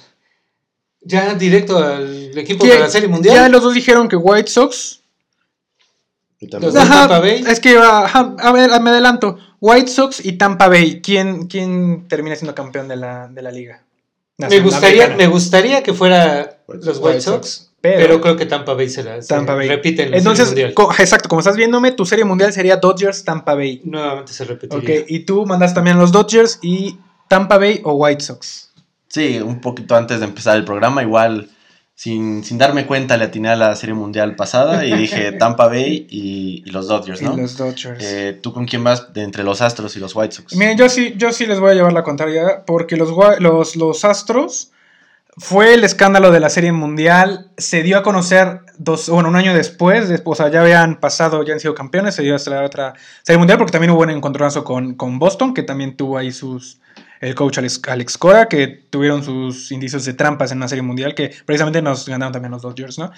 Ya 1.01 1.33
directo 1.35 1.77
al 1.77 2.37
equipo 2.37 2.63
¿Quién- 2.65 2.77
de 2.77 2.83
la 2.83 2.89
Serie 2.89 3.07
Mundial. 3.07 3.35
Ya 3.35 3.49
los 3.49 3.61
dos 3.63 3.73
dijeron 3.73 4.07
que 4.07 4.15
White 4.17 4.49
Sox. 4.51 5.01
Y 6.39 6.47
de 6.47 6.51
Tampa 6.71 7.19
Bay. 7.19 7.43
Es 7.47 7.59
que, 7.59 7.77
ajá, 7.77 8.35
a 8.39 8.51
ver, 8.51 8.69
me 8.81 8.89
adelanto. 8.89 9.37
White 9.65 9.87
Sox 9.87 10.23
y 10.23 10.33
Tampa 10.33 10.67
Bay. 10.67 11.01
¿Quién, 11.01 11.47
quién 11.47 12.07
termina 12.07 12.35
siendo 12.35 12.53
campeón 12.53 12.87
de 12.87 12.95
la, 12.97 13.27
de 13.27 13.41
la 13.41 13.51
liga? 13.51 13.81
me, 14.37 14.59
gustaría, 14.59 15.05
Americana. 15.05 15.17
me 15.17 15.27
gustaría 15.27 15.81
que 15.83 15.93
fuera 15.93 16.57
White 16.67 16.85
los. 16.85 16.97
White 16.99 17.21
Sox, 17.21 17.71
pero- 17.81 17.97
pero, 17.97 18.21
creo 18.21 18.35
que 18.35 18.45
Tampa 18.45 18.73
Bay 18.73 18.89
se 18.89 19.03
la 19.03 19.21
se 19.21 19.27
Tampa 19.29 19.55
Bay. 19.55 19.67
repite 19.67 20.03
en 20.03 20.11
la 20.11 20.17
Entonces, 20.17 20.49
Serie 20.49 20.65
Mundial. 20.65 20.73
co- 20.87 20.93
exacto, 20.99 21.29
como 21.29 21.39
estás 21.39 21.55
viéndome, 21.55 21.91
tu 21.93 22.05
serie 22.05 22.25
mundial 22.25 22.51
sería 22.53 22.77
Dodgers 22.77 23.23
Tampa 23.23 23.55
Bay. 23.55 23.81
Nuevamente 23.85 24.33
se 24.33 24.43
repetiría. 24.43 24.99
Ok, 25.01 25.05
y 25.07 25.19
tú 25.21 25.45
mandas 25.45 25.73
también 25.73 25.97
los 25.97 26.11
Dodgers 26.11 26.59
y 26.61 26.97
Tampa 27.27 27.57
Bay 27.57 27.81
o 27.83 27.93
White 27.93 28.23
Sox. 28.23 28.71
Sí, 29.07 29.39
un 29.39 29.61
poquito 29.61 29.95
antes 29.95 30.19
de 30.19 30.25
empezar 30.25 30.57
el 30.57 30.65
programa, 30.65 31.01
igual 31.01 31.49
sin, 31.95 32.43
sin 32.43 32.57
darme 32.57 32.85
cuenta 32.85 33.15
le 33.15 33.23
atiné 33.23 33.49
a 33.49 33.55
la 33.55 33.73
Serie 33.75 33.95
Mundial 33.95 34.35
pasada 34.35 34.85
y 34.85 34.93
dije 34.93 35.31
Tampa 35.39 35.67
Bay 35.67 36.05
y, 36.09 36.61
y 36.65 36.69
los 36.69 36.89
Dodgers, 36.89 37.21
¿no? 37.21 37.33
Y 37.33 37.41
los 37.41 37.57
Dodgers. 37.57 38.03
Eh, 38.03 38.37
¿Tú 38.43 38.53
con 38.53 38.65
quién 38.65 38.83
vas 38.83 39.13
de 39.13 39.23
entre 39.23 39.43
los 39.43 39.61
Astros 39.61 39.95
y 39.95 39.99
los 39.99 40.13
White 40.13 40.35
Sox? 40.35 40.55
Miren, 40.55 40.77
yo 40.77 40.89
sí, 40.89 41.13
yo 41.17 41.31
sí 41.31 41.45
les 41.45 41.59
voy 41.59 41.71
a 41.71 41.73
llevar 41.73 41.93
la 41.93 42.03
contraria 42.03 42.65
porque 42.65 42.97
los, 42.97 43.09
los, 43.39 43.77
los 43.77 44.05
Astros 44.05 44.71
fue 45.37 45.73
el 45.73 45.85
escándalo 45.85 46.31
de 46.31 46.41
la 46.41 46.49
Serie 46.49 46.73
Mundial. 46.73 47.49
Se 47.57 47.81
dio 47.81 47.97
a 47.97 48.03
conocer 48.03 48.59
dos, 48.77 49.07
bueno, 49.07 49.29
un 49.29 49.37
año 49.37 49.53
después, 49.53 50.09
después, 50.09 50.41
o 50.41 50.43
sea, 50.43 50.51
ya 50.51 50.61
habían 50.61 50.99
pasado, 50.99 51.43
ya 51.43 51.53
han 51.53 51.61
sido 51.61 51.75
campeones, 51.75 52.15
se 52.15 52.23
dio 52.23 52.35
hasta 52.35 52.51
la 52.51 52.63
otra 52.63 52.93
Serie 53.23 53.37
Mundial 53.37 53.57
porque 53.57 53.71
también 53.71 53.91
hubo 53.91 54.01
un 54.01 54.09
encontronazo 54.09 54.65
con, 54.65 54.95
con 54.95 55.17
Boston, 55.17 55.53
que 55.53 55.63
también 55.63 55.95
tuvo 55.95 56.17
ahí 56.17 56.33
sus 56.33 56.81
el 57.21 57.35
coach 57.35 57.57
Alex, 57.57 57.81
Alex 57.87 58.17
Cora, 58.17 58.47
que 58.47 58.67
tuvieron 58.67 59.23
sus 59.23 59.71
indicios 59.71 60.05
de 60.05 60.13
trampas 60.13 60.51
en 60.51 60.57
una 60.57 60.67
Serie 60.67 60.81
Mundial, 60.81 61.15
que 61.15 61.33
precisamente 61.45 61.81
nos 61.81 62.07
ganaron 62.07 62.33
también 62.33 62.51
los 62.51 62.61
Dodgers, 62.61 62.97
¿no? 62.97 63.11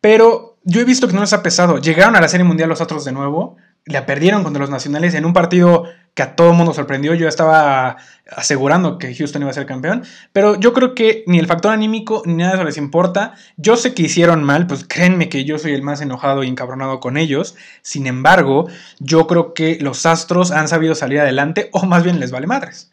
Pero 0.00 0.58
yo 0.64 0.80
he 0.80 0.84
visto 0.84 1.06
que 1.06 1.14
no 1.14 1.20
les 1.20 1.32
ha 1.32 1.42
pesado. 1.42 1.78
Llegaron 1.78 2.16
a 2.16 2.20
la 2.20 2.28
Serie 2.28 2.44
Mundial 2.44 2.68
los 2.68 2.80
Astros 2.80 3.04
de 3.04 3.12
nuevo, 3.12 3.56
la 3.84 4.06
perdieron 4.06 4.42
contra 4.42 4.60
los 4.60 4.70
Nacionales 4.70 5.14
en 5.14 5.24
un 5.24 5.32
partido 5.32 5.84
que 6.14 6.22
a 6.22 6.36
todo 6.36 6.52
mundo 6.52 6.74
sorprendió. 6.74 7.14
Yo 7.14 7.28
estaba 7.28 7.96
asegurando 8.30 8.98
que 8.98 9.14
Houston 9.14 9.42
iba 9.42 9.50
a 9.50 9.54
ser 9.54 9.66
campeón, 9.66 10.04
pero 10.32 10.58
yo 10.58 10.72
creo 10.72 10.94
que 10.94 11.24
ni 11.26 11.38
el 11.38 11.46
factor 11.46 11.72
anímico 11.72 12.22
ni 12.26 12.34
nada 12.34 12.52
de 12.52 12.56
eso 12.56 12.64
les 12.64 12.76
importa. 12.76 13.34
Yo 13.56 13.76
sé 13.76 13.94
que 13.94 14.02
hicieron 14.02 14.42
mal, 14.42 14.66
pues 14.66 14.84
créanme 14.86 15.28
que 15.28 15.44
yo 15.44 15.58
soy 15.58 15.72
el 15.72 15.82
más 15.82 16.00
enojado 16.00 16.42
y 16.42 16.48
encabronado 16.48 17.00
con 17.00 17.16
ellos. 17.16 17.56
Sin 17.82 18.06
embargo, 18.06 18.68
yo 18.98 19.26
creo 19.26 19.54
que 19.54 19.78
los 19.80 20.06
Astros 20.06 20.50
han 20.50 20.68
sabido 20.68 20.94
salir 20.94 21.20
adelante, 21.20 21.68
o 21.72 21.86
más 21.86 22.02
bien 22.02 22.20
les 22.20 22.30
vale 22.30 22.46
madres. 22.46 22.90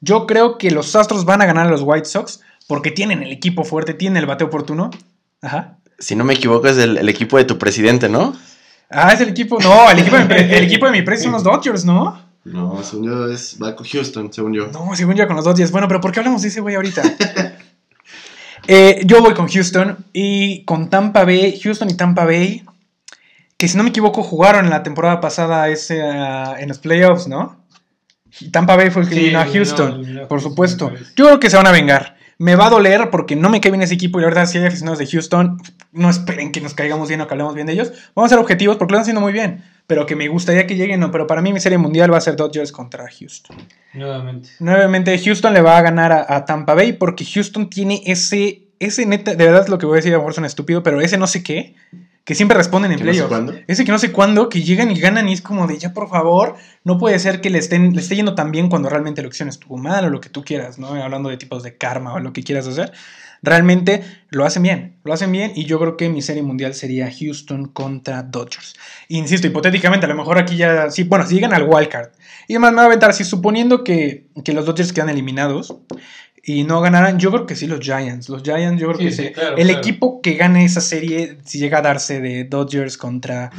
Yo 0.00 0.26
creo 0.26 0.58
que 0.58 0.70
los 0.70 0.94
Astros 0.94 1.24
van 1.24 1.42
a 1.42 1.46
ganar 1.46 1.66
a 1.66 1.70
los 1.70 1.82
White 1.82 2.06
Sox 2.06 2.40
porque 2.66 2.90
tienen 2.90 3.22
el 3.22 3.32
equipo 3.32 3.64
fuerte, 3.64 3.94
tienen 3.94 4.18
el 4.18 4.26
bateo 4.26 4.46
oportuno. 4.46 4.90
Ajá. 5.42 5.78
Si 5.98 6.14
no 6.14 6.24
me 6.24 6.34
equivoco, 6.34 6.68
es 6.68 6.78
el, 6.78 6.98
el 6.98 7.08
equipo 7.08 7.36
de 7.36 7.44
tu 7.44 7.58
presidente, 7.58 8.08
¿no? 8.08 8.34
Ah, 8.90 9.12
es 9.12 9.20
el 9.20 9.30
equipo. 9.30 9.58
No, 9.60 9.90
el 9.90 9.98
equipo 9.98 10.16
de 10.16 10.24
mi, 10.24 10.34
el 10.34 10.64
equipo 10.64 10.86
de 10.86 10.92
mi 10.92 11.02
precio 11.02 11.24
son 11.24 11.32
los 11.32 11.42
Dodgers, 11.44 11.84
¿no? 11.84 12.28
No, 12.44 12.82
según 12.82 13.06
yo 13.06 13.26
es, 13.26 13.58
va 13.62 13.76
con 13.76 13.86
Houston, 13.86 14.32
según 14.32 14.54
yo. 14.54 14.68
No, 14.68 14.94
según 14.94 15.14
yo 15.14 15.26
con 15.26 15.36
los 15.36 15.44
Dodgers. 15.44 15.70
Bueno, 15.70 15.88
pero 15.88 16.00
¿por 16.00 16.12
qué 16.12 16.20
hablamos 16.20 16.42
de 16.42 16.48
ese 16.48 16.60
güey 16.60 16.74
ahorita? 16.74 17.02
Eh, 18.70 19.00
yo 19.06 19.22
voy 19.22 19.32
con 19.32 19.48
Houston 19.48 19.96
y 20.12 20.62
con 20.64 20.90
Tampa 20.90 21.24
Bay, 21.24 21.58
Houston 21.58 21.88
y 21.88 21.94
Tampa 21.94 22.26
Bay, 22.26 22.66
que 23.56 23.66
si 23.66 23.78
no 23.78 23.82
me 23.82 23.88
equivoco 23.88 24.22
jugaron 24.22 24.66
en 24.66 24.70
la 24.70 24.82
temporada 24.82 25.22
pasada 25.22 25.70
ese, 25.70 26.02
ah, 26.02 26.54
en 26.58 26.68
los 26.68 26.78
playoffs, 26.78 27.28
¿no? 27.28 27.64
Tampa 28.50 28.76
Bay 28.76 28.90
fue 28.90 29.02
el 29.02 29.08
que 29.08 29.14
Sí, 29.14 29.20
eliminó 29.20 29.40
a 29.40 29.46
Houston, 29.46 29.92
eliminó 29.94 30.24
a 30.24 30.28
por 30.28 30.40
supuesto. 30.40 30.92
Yo 31.16 31.26
creo 31.26 31.40
que 31.40 31.50
se 31.50 31.56
van 31.56 31.66
a 31.66 31.72
vengar. 31.72 32.16
Me 32.40 32.54
va 32.54 32.66
a 32.66 32.70
doler 32.70 33.10
porque 33.10 33.34
no 33.34 33.48
me 33.50 33.60
cae 33.60 33.72
bien 33.72 33.82
ese 33.82 33.94
equipo 33.94 34.18
y 34.18 34.22
la 34.22 34.28
verdad 34.28 34.46
si 34.46 34.58
hay 34.58 34.66
aficionados 34.66 35.00
de 35.00 35.08
Houston, 35.08 35.60
no 35.90 36.08
esperen 36.08 36.52
que 36.52 36.60
nos 36.60 36.72
caigamos 36.72 37.08
bien 37.08 37.20
o 37.20 37.26
que 37.26 37.34
hablemos 37.34 37.54
bien 37.54 37.66
de 37.66 37.72
ellos. 37.72 37.92
Vamos 38.14 38.30
a 38.30 38.36
ser 38.36 38.38
objetivos 38.38 38.76
porque 38.76 38.92
lo 38.92 38.96
están 38.98 39.02
haciendo 39.02 39.20
muy 39.20 39.32
bien, 39.32 39.64
pero 39.88 40.06
que 40.06 40.14
me 40.14 40.28
gustaría 40.28 40.64
que 40.64 40.76
lleguen, 40.76 41.00
no, 41.00 41.10
pero 41.10 41.26
para 41.26 41.42
mí 41.42 41.52
mi 41.52 41.58
serie 41.58 41.78
mundial 41.78 42.12
va 42.12 42.18
a 42.18 42.20
ser 42.20 42.36
Dodgers 42.36 42.70
contra 42.70 43.06
Houston. 43.10 43.56
Nuevamente. 43.92 44.50
Nuevamente 44.60 45.18
Houston 45.18 45.52
le 45.52 45.62
va 45.62 45.78
a 45.78 45.82
ganar 45.82 46.12
a, 46.12 46.32
a 46.32 46.44
Tampa 46.44 46.74
Bay 46.74 46.92
porque 46.92 47.24
Houston 47.24 47.68
tiene 47.68 48.02
ese, 48.06 48.68
ese 48.78 49.04
neta, 49.04 49.34
de 49.34 49.44
verdad 49.44 49.66
lo 49.66 49.78
que 49.78 49.86
voy 49.86 49.94
a 49.94 49.96
decir 49.96 50.12
a 50.12 50.18
lo 50.18 50.20
mejor 50.20 50.32
es 50.32 50.38
un 50.38 50.44
estúpido, 50.44 50.84
pero 50.84 51.00
ese 51.00 51.18
no 51.18 51.26
sé 51.26 51.42
qué, 51.42 51.74
que 52.28 52.34
siempre 52.34 52.58
responden 52.58 52.92
en 52.92 52.98
Que 52.98 53.04
no 53.04 53.14
sé 53.14 53.24
playoffs. 53.26 53.64
ese 53.68 53.86
que 53.86 53.90
no 53.90 53.98
sé 53.98 54.12
cuándo, 54.12 54.50
que 54.50 54.62
llegan 54.62 54.90
y 54.90 55.00
ganan 55.00 55.30
y 55.30 55.32
es 55.32 55.40
como 55.40 55.66
de 55.66 55.78
ya 55.78 55.94
por 55.94 56.10
favor, 56.10 56.56
no 56.84 56.98
puede 56.98 57.18
ser 57.18 57.40
que 57.40 57.48
le, 57.48 57.56
estén, 57.56 57.94
le 57.94 58.02
esté 58.02 58.16
yendo 58.16 58.34
tan 58.34 58.50
bien 58.50 58.68
cuando 58.68 58.90
realmente 58.90 59.22
la 59.22 59.28
opción 59.28 59.48
estuvo 59.48 59.78
mal 59.78 60.04
o 60.04 60.10
lo 60.10 60.20
que 60.20 60.28
tú 60.28 60.44
quieras, 60.44 60.78
¿no? 60.78 60.88
Hablando 60.88 61.30
de 61.30 61.38
tipos 61.38 61.62
de 61.62 61.78
karma 61.78 62.12
o 62.12 62.20
lo 62.20 62.34
que 62.34 62.42
quieras 62.42 62.68
hacer. 62.68 62.92
Realmente 63.40 64.02
lo 64.28 64.44
hacen 64.44 64.62
bien, 64.62 64.98
lo 65.04 65.14
hacen 65.14 65.32
bien 65.32 65.52
y 65.54 65.64
yo 65.64 65.78
creo 65.80 65.96
que 65.96 66.10
mi 66.10 66.20
serie 66.20 66.42
mundial 66.42 66.74
sería 66.74 67.10
Houston 67.10 67.68
contra 67.68 68.22
Dodgers. 68.22 68.74
Insisto, 69.08 69.46
hipotéticamente, 69.46 70.04
a 70.04 70.10
lo 70.10 70.14
mejor 70.14 70.36
aquí 70.36 70.54
ya, 70.58 70.90
sí, 70.90 71.04
bueno, 71.04 71.26
si 71.26 71.36
llegan 71.36 71.54
al 71.54 71.62
wildcard. 71.66 72.10
Y 72.46 72.52
además 72.56 72.72
me 72.72 72.76
va 72.76 72.82
a 72.82 72.86
aventar, 72.88 73.14
si 73.14 73.24
suponiendo 73.24 73.84
que, 73.84 74.26
que 74.44 74.52
los 74.52 74.66
Dodgers 74.66 74.92
quedan 74.92 75.08
eliminados 75.08 75.78
y 76.48 76.64
no 76.64 76.80
ganaran, 76.80 77.18
yo 77.18 77.30
creo 77.30 77.46
que 77.46 77.54
sí 77.56 77.66
los 77.66 77.80
Giants. 77.80 78.28
Los 78.28 78.42
Giants, 78.42 78.80
yo 78.80 78.88
creo 78.88 78.98
Sí, 78.98 79.04
que 79.04 79.12
sí, 79.12 79.22
sí. 79.28 79.32
claro, 79.32 79.56
El 79.56 79.64
claro. 79.66 79.78
equipo 79.78 80.20
que 80.22 80.34
gane 80.34 80.64
esa 80.64 80.80
serie, 80.80 81.38
si 81.44 81.58
llega 81.58 81.78
a 81.78 81.82
darse 81.82 82.20
de 82.20 82.44
Dodgers 82.44 82.96
contra, 82.96 83.50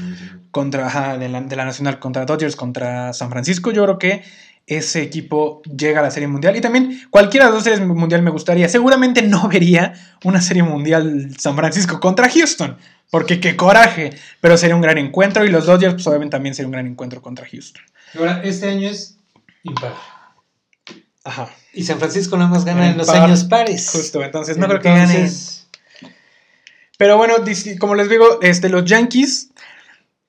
contra 0.51 0.87
ajá, 0.87 1.17
de, 1.17 1.29
la, 1.29 1.41
de 1.41 1.55
la 1.55 1.65
Nacional 1.65 1.99
contra 1.99 2.25
Dodgers 2.25 2.55
contra 2.55 3.13
San 3.13 3.29
Francisco, 3.29 3.71
yo 3.71 3.83
creo 3.83 3.99
que 3.99 4.23
ese 4.65 5.01
equipo 5.01 5.61
llega 5.63 5.99
a 5.99 6.03
la 6.03 6.11
Serie 6.11 6.27
Mundial. 6.27 6.55
Y 6.55 6.61
también 6.61 7.01
cualquiera 7.09 7.45
de 7.47 7.51
las 7.51 7.55
dos 7.57 7.63
series 7.63 7.81
mundial 7.87 8.21
me 8.21 8.29
gustaría. 8.29 8.69
Seguramente 8.69 9.21
no 9.23 9.47
vería 9.49 9.93
una 10.23 10.41
Serie 10.41 10.63
Mundial 10.63 11.31
San 11.37 11.55
Francisco 11.55 11.99
contra 11.99 12.29
Houston. 12.29 12.77
Porque 13.09 13.39
qué 13.39 13.55
coraje. 13.55 14.11
Pero 14.41 14.57
sería 14.57 14.75
un 14.75 14.81
gran 14.83 14.99
encuentro. 14.99 15.43
Y 15.43 15.49
los 15.49 15.65
Dodgers, 15.65 15.95
pues 15.95 16.05
obviamente 16.05 16.33
también 16.33 16.53
sería 16.53 16.67
un 16.67 16.73
gran 16.73 16.85
encuentro 16.85 17.19
contra 17.21 17.47
Houston. 17.51 17.81
Ahora, 18.17 18.41
este 18.43 18.69
año 18.69 18.89
es 18.89 19.17
impar. 19.63 19.93
Ajá. 21.29 21.49
Y 21.73 21.83
San 21.83 21.99
Francisco 21.99 22.35
nada 22.37 22.49
más 22.49 22.65
gana 22.65 22.85
En 22.85 22.91
en 22.93 22.97
los 22.97 23.07
par, 23.07 23.21
años 23.21 23.43
pares. 23.43 23.89
Justo. 23.91 24.23
Entonces 24.23 24.57
no 24.57 24.67
creo 24.67 24.79
que 24.79 24.89
gane. 24.89 25.13
Entonces, 25.13 25.67
Pero 26.97 27.17
bueno, 27.17 27.35
como 27.79 27.93
les 27.93 28.09
digo, 28.09 28.41
este, 28.41 28.67
los 28.69 28.83
Yankees 28.85 29.51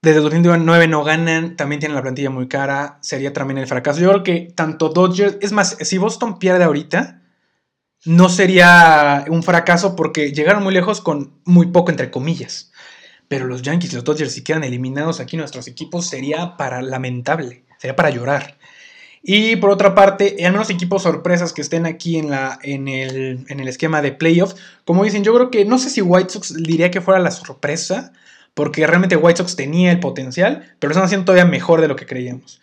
desde 0.03 0.21
2009 0.21 0.89
no 0.89 1.05
ganan, 1.05 1.57
también 1.57 1.81
tienen 1.81 1.95
la 1.95 2.03
plantilla 2.03 2.31
muy 2.31 2.49
cara, 2.49 2.99
sería 3.01 3.33
también 3.33 3.59
el 3.59 3.67
fracaso. 3.67 4.01
Yo 4.01 4.11
creo 4.11 4.23
que 4.23 4.53
tanto 4.55 4.91
Dodgers, 4.91 5.37
es 5.41 5.53
más, 5.53 5.77
si 5.81 5.99
Boston 5.99 6.39
pierde 6.39 6.65
ahorita, 6.65 7.23
no 8.05 8.29
sería 8.29 9.25
un 9.29 9.43
fracaso 9.43 9.97
porque 9.97 10.33
llegaron 10.33 10.63
muy 10.63 10.73
lejos 10.73 11.01
con 11.01 11.41
muy 11.45 11.69
poco, 11.69 11.91
entre 11.91 12.11
comillas. 12.11 12.73
Pero 13.29 13.47
los 13.47 13.63
Yankees 13.63 13.93
y 13.93 13.97
los 13.97 14.05
Dodgers, 14.05 14.33
si 14.33 14.43
quedan 14.43 14.65
eliminados 14.65 15.21
aquí 15.21 15.37
nuestros 15.37 15.67
equipos, 15.69 16.07
sería 16.07 16.57
para 16.57 16.83
lamentable, 16.83 17.65
sería 17.79 17.97
para 17.97 18.11
llorar. 18.11 18.59
Y 19.22 19.56
por 19.56 19.70
otra 19.70 19.94
parte, 19.94 20.37
al 20.44 20.52
menos 20.52 20.70
equipos 20.70 21.02
sorpresas 21.02 21.52
que 21.52 21.61
estén 21.61 21.85
aquí 21.85 22.18
en, 22.18 22.30
la, 22.30 22.59
en, 22.62 22.88
el, 22.88 23.44
en 23.48 23.61
el 23.61 23.68
esquema 23.68 24.00
de 24.00 24.12
playoffs, 24.12 24.56
como 24.85 25.04
dicen, 25.04 25.24
yo 25.24 25.35
creo 25.35 25.50
que 25.50 25.64
no 25.64 25.78
sé 25.78 25.90
si 25.90 26.00
White 26.00 26.30
Sox 26.30 26.54
diría 26.54 26.90
que 26.90 27.02
fuera 27.02 27.20
la 27.20 27.30
sorpresa, 27.30 28.12
porque 28.54 28.87
realmente 28.87 29.16
White 29.16 29.38
Sox 29.38 29.56
tenía 29.56 29.92
el 29.92 30.00
potencial, 30.00 30.74
pero 30.78 30.88
lo 30.88 30.92
están 30.92 31.04
haciendo 31.04 31.26
todavía 31.26 31.44
mejor 31.44 31.80
de 31.80 31.88
lo 31.88 31.96
que 31.96 32.06
creíamos. 32.06 32.61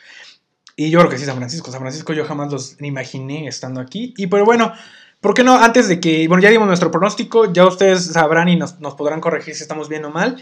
Y 0.75 0.89
yo 0.89 0.99
creo 0.99 1.11
que 1.11 1.17
sí, 1.17 1.25
San 1.25 1.37
Francisco. 1.37 1.71
San 1.71 1.81
Francisco 1.81 2.13
yo 2.13 2.25
jamás 2.25 2.51
los 2.51 2.81
imaginé 2.81 3.47
estando 3.47 3.79
aquí. 3.81 4.13
Y 4.17 4.27
pero 4.27 4.45
bueno, 4.45 4.73
¿Por 5.19 5.33
qué 5.33 5.43
no? 5.43 5.55
Antes 5.55 5.87
de 5.87 5.99
que, 5.99 6.27
bueno, 6.27 6.43
ya 6.43 6.49
dimos 6.49 6.67
nuestro 6.67 6.91
pronóstico, 6.91 7.51
ya 7.51 7.65
ustedes 7.65 8.05
sabrán 8.05 8.49
y 8.49 8.55
nos, 8.55 8.79
nos 8.79 8.93
podrán 8.93 9.19
corregir 9.19 9.55
si 9.55 9.63
estamos 9.63 9.89
bien 9.89 10.05
o 10.05 10.11
mal, 10.11 10.37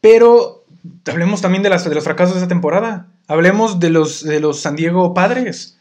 pero 0.00 0.64
hablemos 1.06 1.40
también 1.40 1.62
de, 1.62 1.70
las, 1.70 1.88
de 1.88 1.94
los 1.94 2.04
fracasos 2.04 2.34
de 2.34 2.40
esta 2.40 2.48
temporada. 2.48 3.08
Hablemos 3.28 3.80
de 3.80 3.90
los, 3.90 4.24
de 4.24 4.40
los 4.40 4.60
San 4.60 4.76
Diego 4.76 5.14
Padres. 5.14 5.78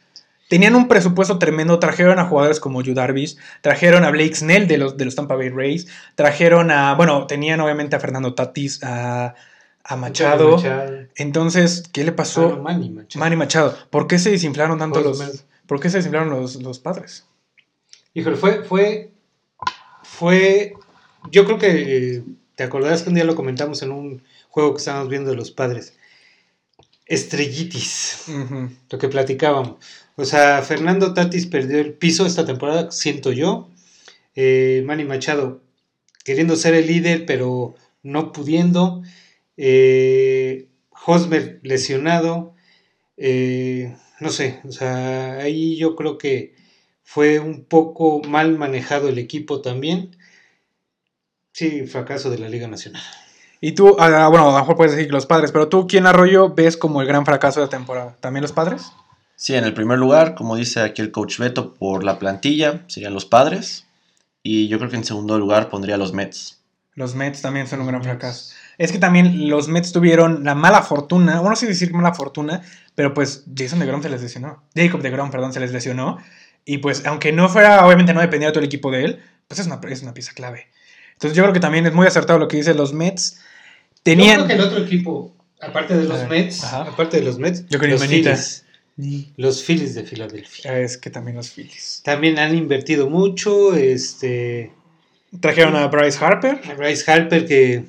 Tenían 0.50 0.76
un 0.76 0.90
presupuesto 0.90 1.40
tremendo, 1.40 1.80
trajeron 1.80 2.20
a 2.20 2.26
jugadores 2.26 2.60
como 2.60 2.82
Yu 2.82 2.94
Darvish, 2.94 3.38
trajeron 3.62 4.04
a 4.04 4.12
Blake 4.12 4.36
Snell 4.36 4.68
de 4.68 4.78
los, 4.78 4.98
de 4.98 5.06
los 5.06 5.16
Tampa 5.16 5.36
Bay 5.36 5.48
Rays, 5.48 5.88
trajeron 6.16 6.72
a, 6.72 6.94
bueno, 6.96 7.26
tenían 7.26 7.62
obviamente 7.62 7.96
a 7.96 8.02
Fernando 8.02 8.34
Tatis, 8.34 8.84
a, 8.84 9.34
a 9.84 9.96
Machado. 9.96 10.58
Machado. 10.58 11.08
Entonces, 11.16 11.86
¿qué 11.94 12.04
le 12.04 12.12
pasó? 12.12 12.58
Ah, 12.58 12.62
Manny 12.62 12.90
Machado. 12.90 13.24
Manny 13.24 13.36
Machado. 13.38 13.78
¿Por 13.90 14.08
qué 14.08 14.20
se 14.20 14.32
desinflaron 14.32 14.78
tanto 14.78 15.00
los, 15.00 15.46
¿por 15.68 15.80
qué 15.80 15.90
se 15.90 15.98
desinflaron 15.98 16.30
los, 16.30 16.56
los 16.58 16.80
padres? 16.80 17.26
Híjole, 18.14 18.36
fue, 18.36 18.64
fue, 18.64 19.14
fue, 20.04 20.74
yo 21.32 21.46
creo 21.46 21.58
que 21.58 22.18
eh, 22.18 22.24
te 22.56 22.64
acordarás 22.64 23.04
que 23.04 23.10
un 23.10 23.16
día 23.16 23.24
lo 23.24 23.36
comentamos 23.36 23.82
en 23.84 23.92
un 23.94 24.22
juego 24.50 24.74
que 24.74 24.80
estábamos 24.80 25.08
viendo 25.08 25.30
de 25.30 25.38
los 25.38 25.50
padres. 25.52 25.98
Estrellitis, 27.12 28.24
lo 28.90 28.98
que 28.98 29.10
platicábamos. 29.10 29.84
O 30.16 30.24
sea, 30.24 30.62
Fernando 30.62 31.14
Tatis 31.14 31.46
perdió 31.46 31.80
el 31.80 31.94
piso 31.94 32.26
esta 32.26 32.46
temporada, 32.46 32.90
siento 32.92 33.34
yo. 33.34 33.70
Eh, 34.34 34.82
Manny 34.86 35.04
Machado 35.04 35.62
queriendo 36.24 36.56
ser 36.56 36.74
el 36.74 36.88
líder, 36.88 37.26
pero 37.26 37.76
no 38.02 38.32
pudiendo. 38.32 39.04
Eh, 39.58 40.70
Hosmer 41.06 41.60
lesionado. 41.64 42.56
Eh, 43.18 43.94
no 44.22 44.30
sé, 44.30 44.62
o 44.64 44.72
sea, 44.72 45.34
ahí 45.40 45.76
yo 45.78 45.98
creo 45.98 46.18
que 46.18 46.56
fue 47.04 47.40
un 47.40 47.66
poco 47.66 48.22
mal 48.22 48.58
manejado 48.58 49.10
el 49.10 49.18
equipo 49.18 49.62
también. 49.62 50.16
Sí, 51.52 51.86
fracaso 51.88 52.30
de 52.30 52.40
la 52.40 52.48
Liga 52.48 52.68
Nacional. 52.68 53.04
Y 53.64 53.74
tú, 53.74 53.96
ah, 54.00 54.28
bueno, 54.28 54.50
a 54.50 54.54
lo 54.54 54.60
mejor 54.60 54.76
puedes 54.76 54.94
decir 54.94 55.08
que 55.08 55.14
los 55.14 55.28
padres, 55.28 55.52
pero 55.52 55.68
tú, 55.68 55.86
¿quién 55.88 56.08
Arroyo 56.08 56.50
ves 56.50 56.76
como 56.76 57.00
el 57.00 57.08
gran 57.08 57.26
fracaso 57.26 57.60
de 57.60 57.68
la 57.68 57.70
temporada? 57.70 58.18
¿También 58.20 58.42
los 58.42 58.52
padres? 58.52 58.92
Sí, 59.36 59.56
en 59.56 59.64
el 59.64 59.74
primer 59.76 60.00
lugar, 60.00 60.34
como 60.34 60.56
dice 60.56 60.82
aquí 60.82 61.02
el 61.02 61.12
coach 61.12 61.38
Beto, 61.38 61.76
por 61.76 62.04
la 62.04 62.18
plantilla 62.18 62.84
serían 62.88 63.14
los 63.14 63.26
padres. 63.26 63.86
Y 64.44 64.68
yo 64.68 64.80
creo 64.80 64.90
que 64.90 64.98
en 64.98 65.04
segundo 65.04 65.38
lugar 65.38 65.70
pondría 65.70 65.98
los 65.98 66.12
Mets. 66.12 66.60
Los 66.96 67.14
Mets 67.14 67.42
también 67.42 67.68
son 67.68 67.82
un 67.82 67.88
gran 67.88 68.04
fracaso. 68.04 68.54
Es 68.80 68.92
que 68.92 68.98
también 68.98 69.48
los 69.48 69.68
Mets 69.68 69.92
tuvieron 69.92 70.44
la 70.44 70.56
mala 70.56 70.82
fortuna, 70.82 71.36
bueno, 71.36 71.52
no 71.52 71.56
sé 71.56 71.68
decir 71.68 71.94
mala 71.94 72.16
fortuna, 72.16 72.64
pero 72.96 73.14
pues 73.14 73.46
Jason 73.56 73.80
DeGrom 73.80 74.02
se 74.02 74.10
les 74.10 74.24
lesionó. 74.24 74.64
Jacob 74.76 75.02
DeGrom, 75.02 75.30
perdón, 75.30 75.54
se 75.54 75.60
les 75.60 75.72
lesionó. 75.72 76.18
Y 76.66 76.80
pues, 76.80 77.06
aunque 77.06 77.32
no 77.32 77.48
fuera, 77.48 77.86
obviamente 77.86 78.14
no 78.14 78.22
dependía 78.22 78.48
de 78.48 78.54
todo 78.54 78.62
el 78.62 78.66
equipo 78.66 78.90
de 78.90 79.06
él, 79.06 79.20
pues 79.48 79.60
es 79.60 79.68
una, 79.68 79.80
es 79.88 80.02
una 80.02 80.16
pieza 80.16 80.34
clave. 80.34 80.68
Entonces 81.14 81.38
yo 81.38 81.44
creo 81.44 81.54
que 81.54 81.60
también 81.60 81.86
es 81.86 81.94
muy 81.94 82.08
acertado 82.08 82.40
lo 82.40 82.48
que 82.48 82.58
dicen 82.58 82.78
los 82.78 82.94
Mets. 82.94 83.40
Tenían... 84.04 84.40
Yo 84.40 84.46
creo 84.46 84.58
que 84.58 84.64
el 84.64 84.70
otro 84.70 84.84
equipo, 84.84 85.34
aparte 85.62 85.96
de 85.98 86.06
los 86.06 86.20
Ah, 86.22 86.28
Mets, 86.30 86.64
ajá. 86.64 86.82
aparte 86.84 87.18
de 87.18 87.24
los 87.24 87.38
Mets, 87.38 87.66
Yo 87.70 87.80
quería 87.80 87.96
los. 87.96 88.06
Phillies. 88.08 88.66
Los 89.38 89.64
Phillies 89.64 89.96
de 89.96 90.04
Filadelfia. 90.04 90.80
Es 90.80 90.98
que 90.98 91.10
también 91.10 91.38
los 91.38 91.50
Phillies. 91.52 92.02
También 92.04 92.38
han 92.40 92.56
invertido 92.56 93.10
mucho. 93.10 93.74
Este. 93.76 94.72
Trajeron 95.40 95.76
a 95.76 95.88
Bryce 95.88 96.24
Harper. 96.24 96.60
a 96.70 96.74
Bryce 96.76 97.10
Harper 97.10 97.46
que 97.46 97.86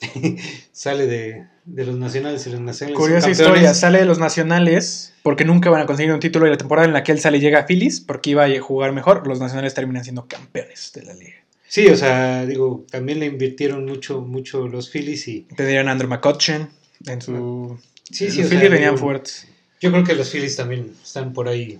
sale 0.72 1.06
de, 1.06 1.44
de 1.64 1.84
los 1.84 1.96
nacionales 1.96 2.46
y 2.46 2.50
los 2.50 2.60
nacionales. 2.60 2.98
Curiosa 2.98 3.30
historia, 3.30 3.74
sale 3.74 3.98
de 3.98 4.06
los 4.06 4.18
nacionales 4.18 5.12
porque 5.22 5.44
nunca 5.44 5.70
van 5.70 5.82
a 5.82 5.86
conseguir 5.86 6.12
un 6.12 6.20
título 6.20 6.46
y 6.46 6.50
la 6.50 6.56
temporada 6.56 6.86
en 6.86 6.94
la 6.94 7.02
que 7.02 7.12
él 7.12 7.20
sale 7.20 7.38
llega 7.38 7.60
a 7.60 7.66
Phillies 7.66 8.00
porque 8.00 8.30
iba 8.30 8.44
a 8.44 8.60
jugar 8.60 8.92
mejor, 8.92 9.26
los 9.26 9.40
nacionales 9.40 9.74
terminan 9.74 10.04
siendo 10.04 10.26
campeones 10.26 10.92
de 10.94 11.02
la 11.02 11.14
liga. 11.14 11.36
Sí, 11.68 11.86
o 11.88 11.96
sea, 11.96 12.46
digo, 12.46 12.86
también 12.90 13.20
le 13.20 13.26
invirtieron 13.26 13.84
mucho, 13.84 14.20
mucho 14.20 14.68
los 14.68 14.90
Phillies 14.90 15.28
y. 15.28 15.40
Tendrían 15.56 15.88
a 15.88 15.92
Andrew 15.92 16.08
McCutcheon 16.08 16.68
en 17.06 17.20
su... 17.20 17.78
Sí, 18.10 18.26
los 18.26 18.34
sí, 18.34 18.40
o 18.42 18.44
Phillies 18.44 18.48
sea, 18.48 18.70
venían 18.70 18.94
digo, 18.94 19.06
fuertes. 19.06 19.48
Yo 19.80 19.90
creo 19.90 20.04
que 20.04 20.14
los 20.14 20.30
Phillies 20.30 20.56
también 20.56 20.92
están 21.02 21.32
por 21.32 21.48
ahí 21.48 21.78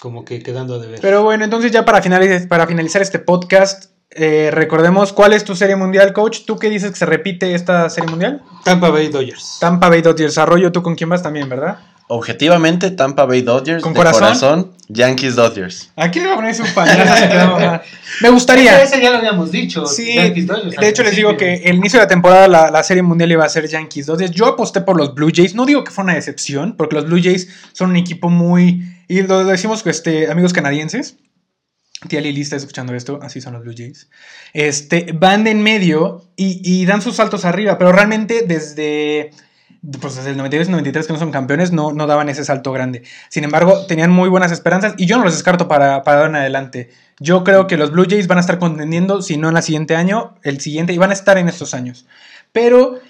como 0.00 0.24
que 0.24 0.42
quedando 0.42 0.74
a 0.74 0.78
deber. 0.78 1.00
Pero 1.00 1.22
bueno, 1.22 1.44
entonces 1.44 1.70
ya 1.70 1.84
para 1.84 2.02
finalizar, 2.02 2.48
para 2.48 2.66
finalizar 2.66 3.02
este 3.02 3.18
podcast, 3.18 3.90
eh, 4.10 4.50
recordemos 4.52 5.12
cuál 5.12 5.32
es 5.32 5.44
tu 5.44 5.56
serie 5.56 5.76
mundial, 5.76 6.12
coach. 6.12 6.40
¿Tú 6.46 6.58
qué 6.58 6.70
dices 6.70 6.90
que 6.90 6.96
se 6.96 7.06
repite 7.06 7.54
esta 7.54 7.90
serie 7.90 8.10
mundial? 8.10 8.42
Tampa 8.64 8.90
Bay 8.90 9.08
Dodgers. 9.08 9.58
Tampa 9.60 9.88
Bay 9.88 10.02
Dodgers. 10.02 10.38
Arroyo, 10.38 10.72
¿tú 10.72 10.82
con 10.82 10.94
quién 10.94 11.10
vas 11.10 11.22
también, 11.22 11.48
verdad? 11.48 11.78
Objetivamente, 12.08 12.92
Tampa 12.92 13.24
Bay 13.24 13.42
Dodgers. 13.42 13.82
¿Con 13.82 13.92
de 13.92 13.98
corazón? 13.98 14.72
Yankees 14.88 15.34
Dodgers. 15.34 15.90
Aquí 15.96 16.20
le 16.20 16.26
voy 16.26 16.34
a 16.34 16.36
poner 16.36 16.60
un 16.60 16.74
mal. 16.74 17.82
Me 18.22 18.30
gustaría. 18.30 18.80
Ese 18.80 19.02
ya 19.02 19.10
lo 19.10 19.18
habíamos 19.18 19.50
dicho. 19.50 19.84
Sí, 19.86 20.14
Yankees 20.14 20.46
Dodgers 20.46 20.76
de 20.76 20.88
hecho 20.88 21.02
les 21.02 21.16
digo 21.16 21.36
que 21.36 21.54
el 21.64 21.76
inicio 21.76 21.98
de 21.98 22.04
la 22.04 22.08
temporada 22.08 22.46
la, 22.46 22.70
la 22.70 22.84
serie 22.84 23.02
mundial 23.02 23.32
iba 23.32 23.44
a 23.44 23.48
ser 23.48 23.66
Yankees 23.66 24.06
Dodgers. 24.06 24.30
Yo 24.30 24.46
aposté 24.46 24.82
por 24.82 24.96
los 24.96 25.14
Blue 25.14 25.32
Jays. 25.34 25.56
No 25.56 25.66
digo 25.66 25.82
que 25.82 25.90
fue 25.90 26.04
una 26.04 26.14
decepción, 26.14 26.76
porque 26.76 26.94
los 26.94 27.06
Blue 27.06 27.20
Jays 27.20 27.48
son 27.72 27.90
un 27.90 27.96
equipo 27.96 28.28
muy... 28.28 28.84
Y 29.08 29.22
lo 29.22 29.44
decimos 29.44 29.84
este, 29.84 30.30
amigos 30.30 30.52
canadienses. 30.52 31.16
Tía 32.08 32.20
Lili 32.20 32.42
está 32.42 32.56
escuchando 32.56 32.94
esto, 32.94 33.18
así 33.22 33.40
son 33.40 33.54
los 33.54 33.62
Blue 33.62 33.74
Jays. 33.76 34.08
Este, 34.52 35.12
van 35.14 35.44
de 35.44 35.50
en 35.50 35.62
medio 35.62 36.24
y, 36.36 36.60
y 36.62 36.84
dan 36.84 37.00
sus 37.00 37.16
saltos 37.16 37.44
arriba, 37.44 37.78
pero 37.78 37.90
realmente 37.90 38.44
desde, 38.46 39.30
pues 40.00 40.16
desde 40.16 40.30
el 40.30 40.36
92 40.36 40.68
y 40.68 40.70
93 40.72 41.06
que 41.06 41.12
no 41.12 41.18
son 41.18 41.30
campeones 41.30 41.72
no, 41.72 41.92
no 41.92 42.06
daban 42.06 42.28
ese 42.28 42.44
salto 42.44 42.72
grande. 42.72 43.02
Sin 43.28 43.44
embargo, 43.44 43.86
tenían 43.86 44.10
muy 44.10 44.28
buenas 44.28 44.52
esperanzas 44.52 44.94
y 44.96 45.06
yo 45.06 45.16
no 45.16 45.24
los 45.24 45.34
descarto 45.34 45.68
para, 45.68 46.02
para 46.02 46.20
dar 46.20 46.30
en 46.30 46.36
adelante. 46.36 46.90
Yo 47.18 47.44
creo 47.44 47.66
que 47.66 47.76
los 47.76 47.92
Blue 47.92 48.06
Jays 48.08 48.26
van 48.26 48.38
a 48.38 48.42
estar 48.42 48.58
contendiendo, 48.58 49.22
si 49.22 49.36
no 49.36 49.48
en 49.48 49.56
el 49.56 49.62
siguiente 49.62 49.96
año, 49.96 50.34
el 50.42 50.60
siguiente, 50.60 50.92
y 50.92 50.98
van 50.98 51.10
a 51.10 51.14
estar 51.14 51.38
en 51.38 51.48
estos 51.48 51.72
años. 51.72 52.06
Pero 52.52 53.00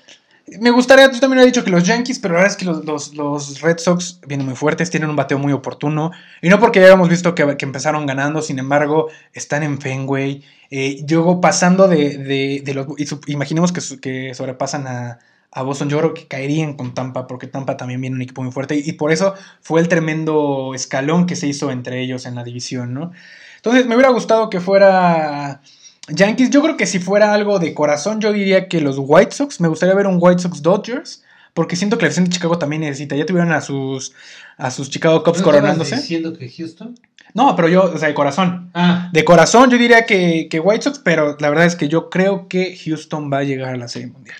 me 0.61 0.71
gustaría, 0.71 1.11
tú 1.11 1.19
también 1.19 1.37
lo 1.39 1.41
has 1.43 1.47
dicho 1.53 1.65
que 1.65 1.71
los 1.71 1.83
Yankees, 1.85 2.19
pero 2.21 2.35
la 2.35 2.41
verdad 2.41 2.53
es 2.53 2.59
que 2.59 2.65
los, 2.67 3.15
los- 3.15 3.61
Red 3.61 3.79
Sox 3.79 4.21
vienen 4.27 4.47
muy 4.47 4.55
fuertes, 4.55 4.91
tienen 4.91 5.11
un 5.11 5.17
bateo 5.17 5.39
muy 5.39 5.53
oportuno. 5.53 6.13
Y 6.41 6.49
no 6.49 6.61
porque 6.61 6.79
ya 6.81 6.87
habíamos 6.87 7.09
visto 7.09 7.35
que, 7.35 7.43
empezaron 7.61 8.07
ganando, 8.07 8.43
sin 8.43 8.59
embargo, 8.61 9.09
están 9.33 9.63
en 9.65 9.81
Fenway. 9.81 10.45
Eh, 10.71 11.05
luego 11.09 11.41
pasando 11.41 11.89
de, 11.89 12.19
de- 12.65 12.75
los. 12.75 12.87
y 12.99 13.33
imaginemos 13.33 13.73
que, 13.73 13.81
que 14.01 14.35
sobrepasan 14.35 14.87
a, 14.87 15.19
a 15.51 15.63
Boston. 15.63 15.89
Yo 15.89 15.99
creo 15.99 16.15
que 16.15 16.29
caerían 16.29 16.75
con 16.75 16.95
Tampa, 16.95 17.27
porque 17.27 17.49
Tampa 17.49 17.77
también 17.77 18.01
viene 18.01 18.15
un 18.17 18.23
equipo 18.23 18.43
muy 18.43 18.53
fuerte. 18.53 18.77
Y 18.85 18.93
por 18.93 19.11
eso 19.13 19.35
fue 19.63 19.81
el 19.81 19.89
tremendo 19.89 20.73
escalón 20.75 21.27
que 21.27 21.35
se 21.37 21.49
hizo 21.49 21.71
entre 21.73 22.01
ellos 22.03 22.25
en 22.27 22.37
la 22.37 22.45
división, 22.45 22.95
¿no? 22.95 23.11
Entonces, 23.57 23.87
me 23.87 23.95
hubiera 23.97 24.11
gustado 24.13 24.49
que 24.51 24.61
fuera. 24.61 25.61
Yankees, 26.09 26.51
yo 26.51 26.63
creo 26.63 26.77
que 26.77 26.87
si 26.87 26.99
fuera 26.99 27.33
algo 27.33 27.59
de 27.59 27.75
corazón, 27.75 28.21
yo 28.21 28.33
diría 28.33 28.69
que 28.69 28.81
los 28.81 28.97
White 28.99 29.33
Sox. 29.33 29.61
Me 29.61 29.69
gustaría 29.69 29.95
ver 29.95 30.07
un 30.07 30.19
White 30.21 30.43
Sox 30.43 30.63
Dodgers. 30.63 31.23
Porque 31.55 31.75
siento 31.75 31.97
que 31.97 32.03
la 32.03 32.09
afición 32.09 32.27
de 32.27 32.33
Chicago 32.33 32.59
también 32.59 32.83
necesita. 32.83 33.17
Ya 33.17 33.25
tuvieron 33.25 33.51
a 33.51 33.63
sus, 33.63 34.13
a 34.59 34.71
sus 34.71 34.91
Chicago 34.91 35.23
Cubs 35.23 35.39
¿No 35.39 35.41
estabas 35.41 35.55
coronándose. 35.61 35.97
diciendo 35.97 36.37
que 36.37 36.51
Houston? 36.51 36.95
No, 37.33 37.57
pero 37.57 37.69
yo, 37.69 37.85
o 37.85 37.99
sea, 37.99 38.09
de 38.09 38.15
corazón. 38.15 38.71
Ah, 38.75 39.09
De 39.11 39.25
corazón, 39.25 39.71
yo 39.71 39.79
diría 39.79 40.05
que, 40.05 40.49
que 40.51 40.61
White 40.61 40.83
Sox, 40.83 40.99
pero 40.99 41.37
la 41.41 41.49
verdad 41.49 41.65
es 41.65 41.75
que 41.75 41.89
yo 41.89 42.11
creo 42.11 42.47
que 42.49 42.77
Houston 42.85 43.33
va 43.33 43.39
a 43.39 43.45
llegar 43.45 43.75
a 43.75 43.79
la 43.79 43.89
Serie 43.89 44.09
Mundial. 44.09 44.37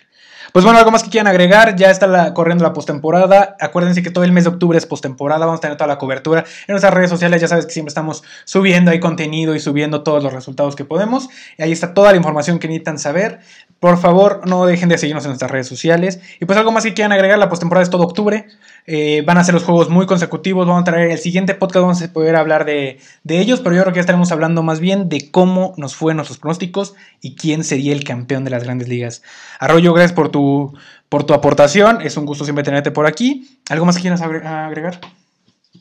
Pues 0.53 0.65
bueno, 0.65 0.79
algo 0.79 0.91
más 0.91 1.03
que 1.03 1.11
quieran 1.11 1.27
agregar, 1.27 1.77
ya 1.77 1.91
está 1.91 2.07
la, 2.07 2.35
corriendo 2.35 2.65
la 2.65 2.73
postemporada. 2.73 3.57
Acuérdense 3.61 4.03
que 4.03 4.11
todo 4.11 4.25
el 4.25 4.33
mes 4.33 4.45
de 4.45 4.51
octubre 4.51 4.79
es 4.79 4.87
postemporada, 4.87 5.45
vamos 5.47 5.59
a 5.59 5.61
tener 5.61 5.77
toda 5.77 5.89
la 5.89 5.99
cobertura 5.99 6.45
en 6.67 6.73
nuestras 6.73 6.95
redes 6.95 7.11
sociales. 7.11 7.41
Ya 7.41 7.49
sabes 7.49 7.67
que 7.67 7.73
siempre 7.73 7.91
estamos 7.91 8.23
subiendo 8.45 8.91
ahí 8.91 9.01
contenido 9.01 9.55
y 9.55 9.61
subiendo 9.61 10.03
todos 10.03 10.23
los 10.23 10.33
resultados 10.33 10.77
que 10.77 10.85
podemos. 10.85 11.29
Ahí 11.59 11.73
está 11.73 11.95
toda 11.95 12.11
la 12.13 12.17
información 12.17 12.59
que 12.59 12.69
necesitan 12.69 12.99
saber. 12.99 13.41
Por 13.81 13.99
favor, 13.99 14.43
no 14.47 14.65
dejen 14.67 14.89
de 14.89 14.99
seguirnos 14.99 15.25
en 15.25 15.31
nuestras 15.31 15.51
redes 15.51 15.67
sociales. 15.67 16.21
Y 16.41 16.47
pues 16.47 16.59
algo 16.59 16.73
más 16.73 16.85
que 16.85 16.95
quieran 16.95 17.13
agregar, 17.13 17.39
la 17.39 17.49
postemporada 17.49 17.83
es 17.83 17.91
todo 17.91 18.05
octubre. 18.05 18.47
Eh, 18.89 19.23
van 19.27 19.37
a 19.37 19.43
ser 19.45 19.53
los 19.55 19.65
juegos 19.65 19.89
muy 19.91 20.07
consecutivos. 20.07 20.67
Vamos 20.67 20.83
a 20.83 20.85
traer 20.85 21.11
el 21.11 21.19
siguiente 21.19 21.55
podcast, 21.55 21.83
vamos 21.83 22.03
a 22.03 22.13
poder 22.13 22.37
hablar 22.37 22.65
de, 22.65 23.01
de 23.25 23.41
ellos, 23.41 23.61
pero 23.61 23.75
yo 23.75 23.83
creo 23.83 23.93
que 23.93 23.99
ya 23.99 24.03
estaremos 24.03 24.31
hablando 24.31 24.63
más 24.63 24.79
bien 24.81 25.09
de 25.09 25.31
cómo 25.31 25.75
nos 25.77 25.97
fue 25.97 26.13
en 26.13 26.17
nuestros 26.19 26.39
pronósticos 26.39 26.95
y 27.21 27.35
quién 27.35 27.65
sería 27.65 27.93
el 27.93 28.05
campeón 28.05 28.45
de 28.45 28.51
las 28.51 28.63
grandes 28.63 28.89
ligas. 28.89 29.23
Arroyo, 29.59 29.93
gracias 29.93 30.13
por 30.13 30.31
tu, 30.31 30.73
por 31.09 31.25
tu 31.25 31.35
aportación. 31.35 32.01
Es 32.03 32.17
un 32.17 32.27
gusto 32.27 32.45
siempre 32.45 32.63
tenerte 32.65 32.93
por 32.93 33.07
aquí. 33.07 33.59
¿Algo 33.69 33.87
más 33.87 33.97
que 33.97 34.03
quieras 34.03 34.21
agre- 34.23 34.47
agregar? 34.47 35.01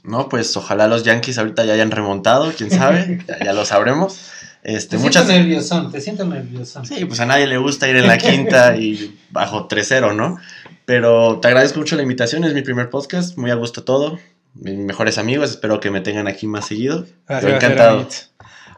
No, 0.04 0.28
pues 0.30 0.56
ojalá 0.58 0.88
los 0.88 1.04
Yankees 1.04 1.38
ahorita 1.38 1.64
ya 1.66 1.74
hayan 1.74 1.90
remontado, 1.92 2.52
quién 2.58 2.70
sabe, 2.70 3.24
ya, 3.28 3.40
ya 3.46 3.54
lo 3.54 3.66
sabremos. 3.66 4.32
Este, 4.64 4.98
te 4.98 5.04
muchas, 5.04 5.26
siento 5.26 5.44
nerviosón, 5.44 5.92
te 5.92 6.02
siento 6.02 6.26
nerviosón. 6.26 6.86
Sí, 6.88 7.06
pues 7.06 7.20
a 7.20 7.28
nadie 7.28 7.46
le 7.46 7.58
gusta 7.58 7.88
ir 7.88 7.98
en 7.98 8.08
la 8.08 8.18
quinta 8.20 8.76
y 8.76 9.16
bajo 9.30 9.68
3-0, 9.68 10.16
¿no? 10.16 10.38
Pero 10.86 11.40
te 11.40 11.48
agradezco 11.48 11.80
mucho 11.80 11.96
la 11.96 12.04
invitación, 12.04 12.44
es 12.44 12.54
mi 12.54 12.62
primer 12.62 12.90
podcast, 12.90 13.38
muy 13.38 13.52
a 13.52 13.56
gusto 13.56 13.84
todo. 13.84 14.20
Mis 14.54 14.78
mejores 14.78 15.18
amigos, 15.18 15.50
espero 15.52 15.80
que 15.80 15.92
me 15.92 16.02
tengan 16.02 16.28
aquí 16.28 16.48
más 16.48 16.66
seguido. 16.68 17.06
Yo 17.28 17.50
encantado. 17.50 18.08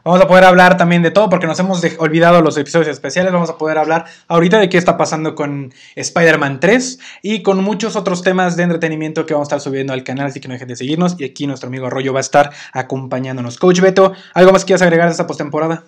Vamos 0.04 0.22
a 0.22 0.28
poder 0.28 0.44
hablar 0.44 0.76
también 0.78 1.02
de 1.02 1.10
todo 1.10 1.28
porque 1.28 1.46
nos 1.46 1.58
hemos 1.58 1.82
olvidado 1.98 2.40
los 2.40 2.56
episodios 2.56 2.88
especiales. 2.88 3.30
Vamos 3.32 3.50
a 3.50 3.58
poder 3.58 3.76
hablar 3.76 4.06
ahorita 4.26 4.58
de 4.58 4.70
qué 4.70 4.78
está 4.78 4.96
pasando 4.96 5.34
con 5.34 5.74
Spider-Man 5.96 6.60
3 6.60 6.98
y 7.22 7.42
con 7.42 7.62
muchos 7.62 7.94
otros 7.94 8.22
temas 8.22 8.56
de 8.56 8.62
entretenimiento 8.62 9.26
que 9.26 9.34
vamos 9.34 9.46
a 9.46 9.56
estar 9.56 9.60
subiendo 9.60 9.92
al 9.92 10.04
canal. 10.04 10.26
Así 10.28 10.40
que 10.40 10.48
no 10.48 10.54
dejen 10.54 10.68
de 10.68 10.76
seguirnos. 10.76 11.16
Y 11.18 11.24
aquí 11.24 11.46
nuestro 11.46 11.66
amigo 11.68 11.86
Arroyo 11.86 12.14
va 12.14 12.20
a 12.20 12.22
estar 12.22 12.50
acompañándonos. 12.72 13.58
Coach 13.58 13.80
Beto, 13.80 14.14
¿algo 14.32 14.52
más 14.52 14.64
quieras 14.64 14.80
agregar 14.82 15.06
de 15.08 15.12
esta 15.12 15.26
postemporada? 15.26 15.84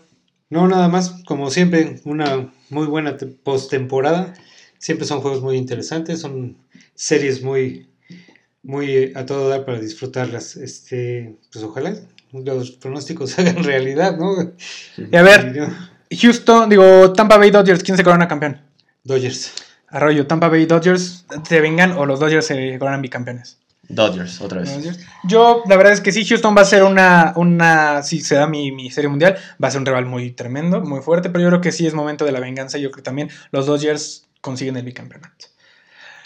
No, 0.50 0.68
nada 0.68 0.88
más, 0.88 1.22
como 1.24 1.48
siempre, 1.50 2.00
una 2.04 2.52
muy 2.68 2.86
buena 2.86 3.16
te- 3.16 3.26
postemporada. 3.26 4.34
Siempre 4.80 5.06
son 5.06 5.20
juegos 5.20 5.42
muy 5.42 5.58
interesantes, 5.58 6.20
son 6.20 6.56
series 6.94 7.42
muy, 7.42 7.90
muy 8.62 8.90
eh, 8.90 9.12
a 9.14 9.26
todo 9.26 9.50
dar 9.50 9.66
para 9.66 9.78
disfrutarlas. 9.78 10.56
Este, 10.56 11.36
pues 11.52 11.62
ojalá 11.62 11.94
los 12.32 12.70
pronósticos 12.70 13.30
se 13.30 13.42
hagan 13.42 13.62
realidad, 13.62 14.16
¿no? 14.16 14.54
Y 14.96 15.14
a 15.14 15.22
ver, 15.22 15.68
Houston, 16.10 16.70
digo, 16.70 17.12
Tampa 17.12 17.36
Bay 17.36 17.50
Dodgers, 17.50 17.82
¿quién 17.82 17.98
se 17.98 18.02
corona 18.02 18.26
campeón? 18.26 18.58
Dodgers. 19.04 19.52
Arroyo, 19.88 20.26
Tampa 20.26 20.48
Bay 20.48 20.64
Dodgers, 20.64 21.26
¿se 21.46 21.60
vengan 21.60 21.92
o 21.92 22.06
los 22.06 22.18
Dodgers 22.18 22.46
se 22.46 22.78
coronan 22.78 23.02
bicampeones? 23.02 23.58
Dodgers, 23.86 24.40
otra 24.40 24.60
vez. 24.60 24.98
Yo, 25.24 25.62
la 25.68 25.76
verdad 25.76 25.92
es 25.92 26.00
que 26.00 26.12
sí, 26.12 26.24
Houston 26.24 26.56
va 26.56 26.62
a 26.62 26.64
ser 26.64 26.84
una, 26.84 27.34
una 27.36 28.02
si 28.02 28.20
se 28.20 28.36
da 28.36 28.46
mi, 28.46 28.72
mi 28.72 28.90
serie 28.90 29.10
mundial, 29.10 29.36
va 29.62 29.68
a 29.68 29.70
ser 29.72 29.80
un 29.80 29.86
rival 29.86 30.06
muy 30.06 30.30
tremendo, 30.30 30.80
muy 30.80 31.00
fuerte, 31.00 31.28
pero 31.28 31.42
yo 31.42 31.48
creo 31.48 31.60
que 31.60 31.72
sí 31.72 31.86
es 31.86 31.92
momento 31.92 32.24
de 32.24 32.32
la 32.32 32.40
venganza. 32.40 32.78
Yo 32.78 32.90
creo 32.90 33.02
que 33.02 33.02
también 33.02 33.30
los 33.50 33.66
Dodgers 33.66 34.28
consiguen 34.40 34.76
el 34.76 34.84
bicampeonato. 34.84 35.46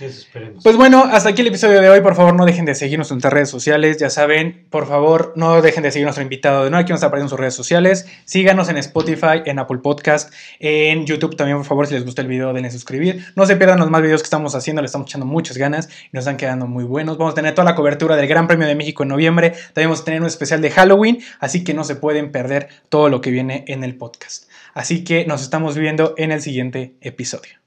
Eso 0.00 0.18
esperemos. 0.18 0.64
Pues 0.64 0.76
bueno, 0.76 1.04
hasta 1.04 1.28
aquí 1.28 1.42
el 1.42 1.48
episodio 1.48 1.80
de 1.80 1.88
hoy. 1.88 2.00
Por 2.00 2.16
favor, 2.16 2.34
no 2.34 2.44
dejen 2.44 2.64
de 2.64 2.74
seguirnos 2.74 3.10
en 3.10 3.16
nuestras 3.16 3.32
redes 3.32 3.48
sociales. 3.48 3.98
Ya 3.98 4.10
saben, 4.10 4.66
por 4.70 4.88
favor, 4.88 5.32
no 5.36 5.62
dejen 5.62 5.84
de 5.84 5.92
seguir 5.92 6.04
a 6.04 6.08
nuestro 6.08 6.22
invitado 6.22 6.64
de 6.64 6.70
nuevo. 6.70 6.82
Aquí 6.82 6.92
nos 6.92 7.02
aparecen 7.04 7.28
sus 7.28 7.38
redes 7.38 7.54
sociales. 7.54 8.06
Síganos 8.24 8.68
en 8.68 8.76
Spotify, 8.78 9.42
en 9.44 9.58
Apple 9.60 9.78
Podcast, 9.78 10.34
en 10.58 11.06
YouTube 11.06 11.36
también, 11.36 11.58
por 11.58 11.66
favor, 11.66 11.86
si 11.86 11.94
les 11.94 12.04
gustó 12.04 12.22
el 12.22 12.28
video, 12.28 12.52
denle 12.52 12.70
suscribir. 12.70 13.24
No 13.36 13.46
se 13.46 13.56
pierdan 13.56 13.78
los 13.78 13.88
más 13.88 14.02
videos 14.02 14.22
que 14.22 14.26
estamos 14.26 14.54
haciendo. 14.56 14.82
Le 14.82 14.86
estamos 14.86 15.08
echando 15.08 15.26
muchas 15.26 15.56
ganas 15.56 15.88
y 15.88 16.10
nos 16.12 16.22
están 16.22 16.36
quedando 16.36 16.66
muy 16.66 16.84
buenos. 16.84 17.16
Vamos 17.16 17.32
a 17.32 17.34
tener 17.36 17.54
toda 17.54 17.64
la 17.64 17.76
cobertura 17.76 18.16
del 18.16 18.26
Gran 18.26 18.48
Premio 18.48 18.66
de 18.66 18.74
México 18.74 19.04
en 19.04 19.10
noviembre. 19.10 19.50
También 19.50 19.90
vamos 19.90 20.00
a 20.00 20.04
tener 20.04 20.20
un 20.20 20.26
especial 20.26 20.60
de 20.60 20.70
Halloween. 20.70 21.22
Así 21.38 21.62
que 21.62 21.72
no 21.72 21.84
se 21.84 21.94
pueden 21.94 22.32
perder 22.32 22.68
todo 22.88 23.08
lo 23.08 23.20
que 23.20 23.30
viene 23.30 23.64
en 23.68 23.84
el 23.84 23.96
podcast. 23.96 24.48
Así 24.74 25.04
que 25.04 25.24
nos 25.24 25.42
estamos 25.42 25.78
viendo 25.78 26.14
en 26.16 26.32
el 26.32 26.42
siguiente 26.42 26.94
episodio. 27.00 27.63